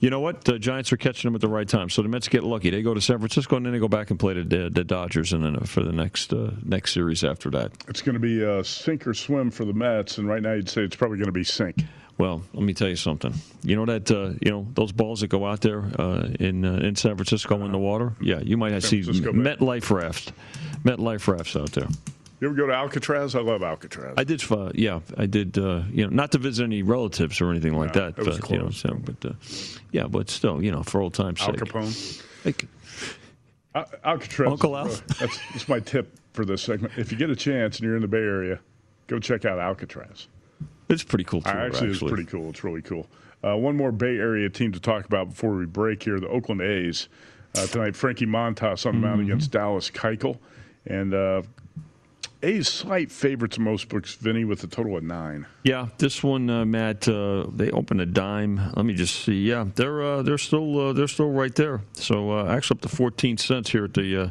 you 0.00 0.10
know 0.10 0.20
what? 0.20 0.44
The 0.44 0.58
Giants 0.58 0.92
are 0.92 0.96
catching 0.96 1.28
them 1.28 1.34
at 1.34 1.40
the 1.40 1.48
right 1.48 1.68
time. 1.68 1.88
So 1.90 2.02
the 2.02 2.08
Mets 2.08 2.28
get 2.28 2.44
lucky. 2.44 2.70
They 2.70 2.82
go 2.82 2.94
to 2.94 3.00
San 3.00 3.18
Francisco 3.18 3.56
and 3.56 3.66
then 3.66 3.72
they 3.72 3.78
go 3.78 3.88
back 3.88 4.10
and 4.10 4.18
play 4.18 4.34
the, 4.34 4.70
the 4.70 4.84
Dodgers 4.84 5.32
and 5.32 5.44
then 5.44 5.58
for 5.60 5.82
the 5.82 5.92
next 5.92 6.32
uh, 6.32 6.52
next 6.64 6.92
series 6.92 7.24
after 7.24 7.50
that. 7.50 7.72
It's 7.88 8.02
going 8.02 8.14
to 8.14 8.20
be 8.20 8.42
a 8.42 8.62
sink 8.64 9.06
or 9.06 9.14
swim 9.14 9.50
for 9.50 9.64
the 9.64 9.72
Mets, 9.72 10.18
and 10.18 10.28
right 10.28 10.42
now 10.42 10.52
you'd 10.52 10.68
say 10.68 10.82
it's 10.82 10.96
probably 10.96 11.18
going 11.18 11.26
to 11.26 11.32
be 11.32 11.44
sink. 11.44 11.76
Well, 12.16 12.42
let 12.52 12.62
me 12.62 12.74
tell 12.74 12.88
you 12.88 12.96
something. 12.96 13.34
You 13.62 13.74
know 13.74 13.86
that 13.86 14.10
uh, 14.10 14.34
you 14.40 14.50
know 14.50 14.66
those 14.74 14.92
balls 14.92 15.20
that 15.20 15.28
go 15.28 15.46
out 15.46 15.62
there 15.62 15.84
uh, 15.98 16.28
in 16.38 16.64
uh, 16.64 16.76
in 16.76 16.94
San 16.94 17.16
Francisco 17.16 17.64
in 17.64 17.72
the 17.72 17.78
water. 17.78 18.12
Yeah, 18.20 18.38
you 18.40 18.56
might 18.56 18.78
see 18.82 19.00
MetLife 19.00 19.90
raft, 19.90 20.32
MetLife 20.84 21.26
rafts 21.26 21.56
out 21.56 21.72
there. 21.72 21.88
You 22.40 22.48
ever 22.48 22.56
go 22.56 22.66
to 22.66 22.74
Alcatraz? 22.74 23.34
I 23.34 23.40
love 23.40 23.62
Alcatraz. 23.62 24.14
I 24.18 24.24
did. 24.24 24.42
Uh, 24.50 24.70
yeah, 24.74 25.00
I 25.16 25.26
did. 25.26 25.56
Uh, 25.56 25.82
you 25.90 26.04
know, 26.04 26.10
not 26.10 26.32
to 26.32 26.38
visit 26.38 26.64
any 26.64 26.82
relatives 26.82 27.40
or 27.40 27.50
anything 27.50 27.74
like 27.74 27.94
no, 27.94 28.06
that. 28.06 28.16
but 28.16 28.40
close. 28.40 28.50
you 28.50 28.58
know, 28.58 28.70
so, 28.70 28.94
but 29.02 29.24
uh, 29.24 29.32
yeah, 29.92 30.06
but 30.06 30.28
still, 30.28 30.62
you 30.62 30.70
know, 30.70 30.82
for 30.82 31.00
old 31.00 31.14
times' 31.14 31.40
Al 31.40 31.46
sake. 31.52 31.56
Capone. 31.60 32.22
Like, 32.44 32.66
Al- 33.74 33.90
Alcatraz. 34.04 34.50
Uncle 34.50 34.76
Al. 34.76 34.86
That's, 34.86 35.38
that's 35.52 35.68
my 35.68 35.80
tip 35.80 36.12
for 36.32 36.44
this 36.44 36.62
segment. 36.62 36.92
If 36.96 37.10
you 37.12 37.16
get 37.18 37.30
a 37.30 37.36
chance 37.36 37.78
and 37.78 37.86
you're 37.86 37.96
in 37.96 38.02
the 38.02 38.08
Bay 38.08 38.18
Area, 38.18 38.58
go 39.06 39.18
check 39.18 39.44
out 39.44 39.58
Alcatraz. 39.58 40.28
It's 40.88 41.02
pretty 41.02 41.24
cool. 41.24 41.40
Too, 41.40 41.48
actually, 41.48 41.66
actually, 41.66 41.90
it's 41.90 42.02
pretty 42.02 42.24
cool. 42.26 42.50
It's 42.50 42.62
really 42.62 42.82
cool. 42.82 43.06
Uh, 43.42 43.56
one 43.56 43.76
more 43.76 43.92
Bay 43.92 44.16
Area 44.18 44.50
team 44.50 44.72
to 44.72 44.80
talk 44.80 45.06
about 45.06 45.30
before 45.30 45.54
we 45.54 45.66
break 45.66 46.02
here: 46.02 46.20
the 46.20 46.28
Oakland 46.28 46.60
A's. 46.60 47.08
Uh, 47.56 47.66
tonight, 47.68 47.94
Frankie 47.94 48.26
Montas 48.26 48.84
on 48.84 48.94
the 48.96 49.00
mound 49.00 49.20
Mm-hmm. 49.20 49.30
against 49.30 49.52
Dallas 49.52 49.88
Keuchel, 49.90 50.38
and 50.86 51.14
uh, 51.14 51.42
A's 52.44 52.68
slight 52.68 53.10
favorites 53.10 53.56
in 53.56 53.64
most 53.64 53.88
books, 53.88 54.14
Vinny, 54.16 54.44
with 54.44 54.62
a 54.64 54.66
total 54.66 54.98
of 54.98 55.02
nine. 55.02 55.46
Yeah, 55.62 55.88
this 55.96 56.22
one, 56.22 56.50
uh, 56.50 56.66
Matt. 56.66 57.08
Uh, 57.08 57.46
they 57.50 57.70
opened 57.70 58.02
a 58.02 58.06
dime. 58.06 58.60
Let 58.76 58.84
me 58.84 58.92
just 58.92 59.24
see. 59.24 59.48
Yeah, 59.48 59.66
they're 59.74 60.02
uh, 60.02 60.22
they're 60.22 60.36
still 60.36 60.78
uh, 60.78 60.92
they're 60.92 61.08
still 61.08 61.30
right 61.30 61.54
there. 61.54 61.80
So 61.94 62.32
uh, 62.32 62.46
actually 62.46 62.78
up 62.78 62.82
to 62.82 62.88
14 62.88 63.38
cents 63.38 63.70
here 63.70 63.84
at 63.84 63.94
the 63.94 64.24
uh, 64.24 64.28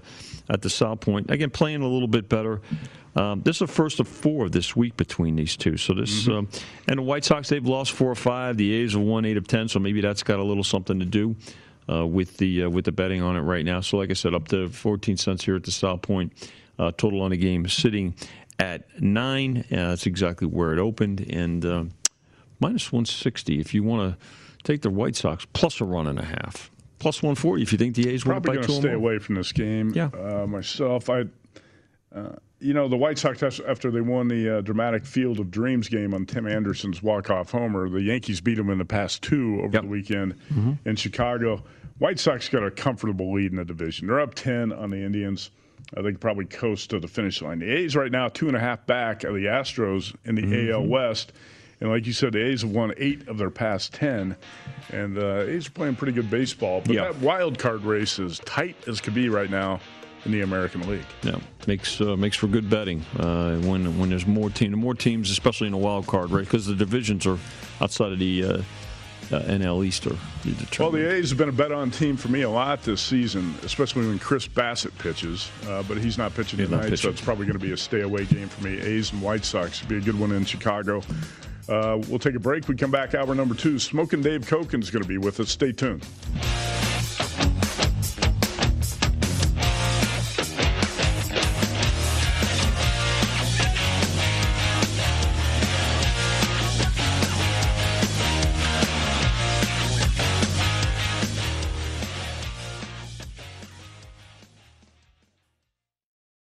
at 0.50 0.62
the 0.62 0.70
South 0.70 1.00
Point. 1.00 1.32
Again, 1.32 1.50
playing 1.50 1.82
a 1.82 1.88
little 1.88 2.08
bit 2.08 2.30
better. 2.30 2.62
Um, 3.16 3.42
this 3.42 3.58
is 3.58 3.60
the 3.60 3.68
first 3.68 4.00
of 4.00 4.08
four 4.08 4.48
this 4.50 4.76
week 4.76 4.96
between 4.96 5.36
these 5.36 5.58
two. 5.58 5.78
So 5.78 5.94
this 5.96 6.28
um, 6.28 6.48
and 6.88 7.00
the 7.00 7.04
White 7.04 7.26
Sox 7.26 7.50
they've 7.50 7.66
lost 7.66 7.94
four 7.94 8.12
or 8.12 8.16
five. 8.16 8.58
The 8.58 8.74
A's 8.74 8.94
have 8.94 9.02
won 9.02 9.26
eight 9.26 9.38
of 9.38 9.48
ten. 9.48 9.68
So 9.68 9.80
maybe 9.80 10.02
that's 10.02 10.22
got 10.22 10.40
a 10.40 10.44
little 10.44 10.64
something 10.64 11.00
to 11.00 11.06
do. 11.06 11.36
Uh, 11.92 12.08
with 12.08 12.38
the 12.38 12.64
uh, 12.64 12.70
with 12.70 12.86
the 12.86 12.94
betting 12.94 13.22
on 13.22 13.36
it 13.36 13.42
right 13.42 13.66
now, 13.66 13.82
so 13.82 13.98
like 13.98 14.10
I 14.10 14.14
said, 14.14 14.34
up 14.34 14.48
to 14.48 14.70
14 14.70 15.18
cents 15.18 15.44
here 15.44 15.58
at 15.58 15.64
the 15.64 15.72
South 15.72 16.02
Point. 16.02 16.32
Uh, 16.80 16.92
total 16.98 17.22
on 17.22 17.32
the 17.32 17.38
game 17.38 17.68
sitting 17.68 18.16
at 18.60 19.02
nine. 19.02 19.60
Uh, 19.72 19.90
that's 19.90 20.06
exactly 20.08 20.48
where 20.48 20.74
it 20.74 20.80
opened, 20.80 21.22
and 21.30 21.64
uh, 21.66 21.84
minus 22.60 22.92
160 22.92 23.60
if 23.60 23.74
you 23.74 23.84
want 23.84 24.18
to 24.20 24.26
take 24.64 24.82
the 24.82 24.90
White 24.90 25.16
Sox 25.16 25.46
plus 25.54 25.80
a 25.82 25.86
run 25.86 26.08
and 26.08 26.18
a 26.20 26.26
half. 26.26 26.72
Plus 27.00 27.22
140 27.22 27.62
if 27.62 27.72
you 27.72 27.78
think 27.78 27.96
the 27.96 28.10
A's 28.10 28.24
Probably 28.24 28.56
going 28.56 28.66
to 28.68 28.74
stay 28.74 28.94
away 28.94 29.20
from 29.20 29.36
this 29.36 29.52
game. 29.52 29.92
Yeah. 29.94 30.10
Uh, 30.18 30.48
myself, 30.48 31.10
I, 31.10 31.26
uh, 32.16 32.30
you 32.60 32.74
know, 32.74 32.88
the 32.88 32.96
White 32.96 33.18
Sox 33.18 33.44
after 33.44 33.92
they 33.92 34.00
won 34.02 34.28
the 34.30 34.58
uh, 34.58 34.62
dramatic 34.62 35.06
Field 35.06 35.40
of 35.40 35.52
Dreams 35.52 35.90
game 35.90 36.14
on 36.14 36.26
Tim 36.26 36.48
Anderson's 36.48 37.04
walk-off 37.04 37.52
homer, 37.52 37.90
the 37.90 38.02
Yankees 38.02 38.40
beat 38.40 38.56
them 38.56 38.70
in 38.70 38.78
the 38.78 38.86
past 38.86 39.22
two 39.22 39.60
over 39.64 39.82
the 39.82 39.88
weekend 39.88 40.36
Mhm. 40.54 40.78
in 40.86 40.96
Chicago. 40.96 41.62
White 42.00 42.20
Sox 42.20 42.48
got 42.50 42.64
a 42.64 42.72
comfortable 42.72 43.34
lead 43.34 43.52
in 43.52 43.58
the 43.58 43.66
division. 43.66 44.08
They're 44.08 44.22
up 44.22 44.34
ten 44.34 44.72
on 44.72 44.90
the 44.90 44.98
Indians. 45.04 45.52
Uh, 45.96 46.02
think 46.02 46.20
probably 46.20 46.46
coast 46.46 46.90
to 46.90 47.00
the 47.00 47.08
finish 47.08 47.42
line. 47.42 47.60
The 47.60 47.70
A's 47.72 47.96
right 47.96 48.12
now 48.12 48.28
two 48.30 48.48
and 48.48 48.58
a 48.58 48.60
half 48.60 48.86
back 48.86 49.24
of 49.24 49.34
the 49.36 49.46
Astros 49.46 50.16
in 50.26 50.36
the 50.36 50.42
Mm-hmm. 50.42 50.72
AL 50.74 50.86
West. 50.88 51.34
And 51.82 51.90
like 51.90 52.06
you 52.08 52.14
said, 52.14 52.34
the 52.34 52.44
A's 52.44 52.62
have 52.62 52.72
won 52.72 52.94
eight 52.98 53.28
of 53.28 53.38
their 53.38 53.50
past 53.50 53.94
ten, 53.94 54.38
and 54.92 55.18
uh, 55.18 55.40
A's 55.42 55.68
are 55.68 55.72
playing 55.72 55.96
pretty 55.98 56.14
good 56.14 56.30
baseball. 56.30 56.82
But 56.86 56.96
Yeah. 56.96 57.02
that 57.12 57.18
wild 57.20 57.60
card 57.60 57.84
race 57.84 58.20
is 58.20 58.40
tight 58.40 58.76
as 58.88 59.02
could 59.02 59.14
be 59.14 59.28
right 59.28 59.50
now 59.50 59.82
in 60.24 60.32
the 60.32 60.42
American 60.42 60.88
League. 60.90 61.04
Yeah, 61.24 61.40
makes 61.68 62.00
uh, 62.00 62.16
makes 62.16 62.38
for 62.38 62.48
good 62.48 62.70
betting 62.70 63.02
uh, 63.20 63.58
when 63.58 64.00
when 64.00 64.10
there's 64.10 64.26
more 64.26 64.50
team, 64.50 64.72
more 64.80 64.94
teams, 64.96 65.30
especially 65.30 65.68
in 65.68 65.72
the 65.74 65.78
wild 65.78 66.08
card 66.08 66.32
race, 66.32 66.46
because 66.46 66.66
the 66.66 66.76
divisions 66.76 67.28
are 67.28 67.38
outside 67.82 68.14
of 68.14 68.20
the 68.20 68.44
uh, 69.32 69.42
NL 69.42 69.86
East 69.86 70.06
are 70.08 70.18
Well, 70.80 70.92
the 70.92 71.12
A's 71.12 71.30
have 71.30 71.38
been 71.38 71.50
a 71.50 71.54
bet-on 71.54 71.92
team 71.92 72.18
for 72.18 72.28
me 72.28 72.42
a 72.42 72.50
lot 72.50 72.84
this 72.84 73.02
season, 73.02 73.56
especially 73.64 74.08
when 74.08 74.20
Chris 74.20 74.48
Bassitt 74.48 74.98
pitches. 74.98 75.50
Uh, 75.68 75.84
but 75.84 75.98
he's 75.98 76.18
not 76.18 76.34
pitching 76.34 76.60
He's 76.60 76.70
not 76.70 76.84
tonight, 76.84 76.98
so 76.98 77.10
it's 77.10 77.22
probably 77.22 77.46
going 77.46 77.60
to 77.60 77.66
be 77.66 77.72
a 77.72 77.78
stay-away 77.78 78.26
game 78.26 78.50
for 78.50 78.64
me. 78.64 78.80
A's 78.80 79.12
and 79.12 79.22
White 79.22 79.46
Sox 79.46 79.78
should 79.78 79.90
be 79.90 79.98
a 79.98 80.02
good 80.02 80.20
one 80.20 80.32
in 80.32 80.46
Chicago. 80.46 81.02
Uh, 81.70 82.02
we'll 82.10 82.20
take 82.20 82.36
a 82.36 82.40
break. 82.40 82.68
We 82.68 82.76
come 82.76 82.92
back. 82.92 83.16
Hour 83.16 83.34
number 83.36 83.56
two. 83.56 83.80
Smoking 83.80 84.22
Dave 84.22 84.42
Cokin 84.42 84.82
is 84.82 84.92
going 84.92 85.04
to 85.04 85.08
be 85.08 85.18
with 85.18 85.40
us. 85.40 85.50
Stay 85.50 85.72
tuned. 85.72 86.06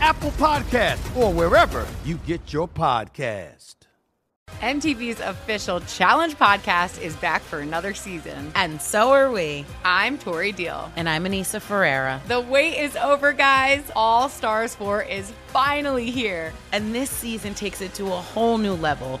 Apple 0.00 0.30
Podcast, 0.32 1.16
or 1.16 1.32
wherever 1.32 1.86
you 2.04 2.18
get 2.18 2.52
your 2.52 2.68
podcast. 2.68 3.74
MTV's 4.60 5.20
official 5.20 5.80
Challenge 5.80 6.34
podcast 6.36 7.00
is 7.02 7.14
back 7.16 7.42
for 7.42 7.58
another 7.60 7.94
season. 7.94 8.50
And 8.54 8.80
so 8.80 9.10
are 9.10 9.30
we. 9.30 9.64
I'm 9.84 10.16
Tori 10.18 10.52
Deal. 10.52 10.90
And 10.96 11.08
I'm 11.08 11.24
Aneesa 11.24 11.60
Ferreira. 11.60 12.20
The 12.28 12.40
wait 12.40 12.78
is 12.78 12.96
over, 12.96 13.32
guys. 13.32 13.82
All 13.94 14.28
Stars 14.28 14.74
4 14.74 15.02
is 15.02 15.32
finally 15.48 16.10
here. 16.10 16.52
And 16.72 16.94
this 16.94 17.10
season 17.10 17.54
takes 17.54 17.80
it 17.80 17.94
to 17.94 18.06
a 18.06 18.10
whole 18.10 18.58
new 18.58 18.74
level. 18.74 19.20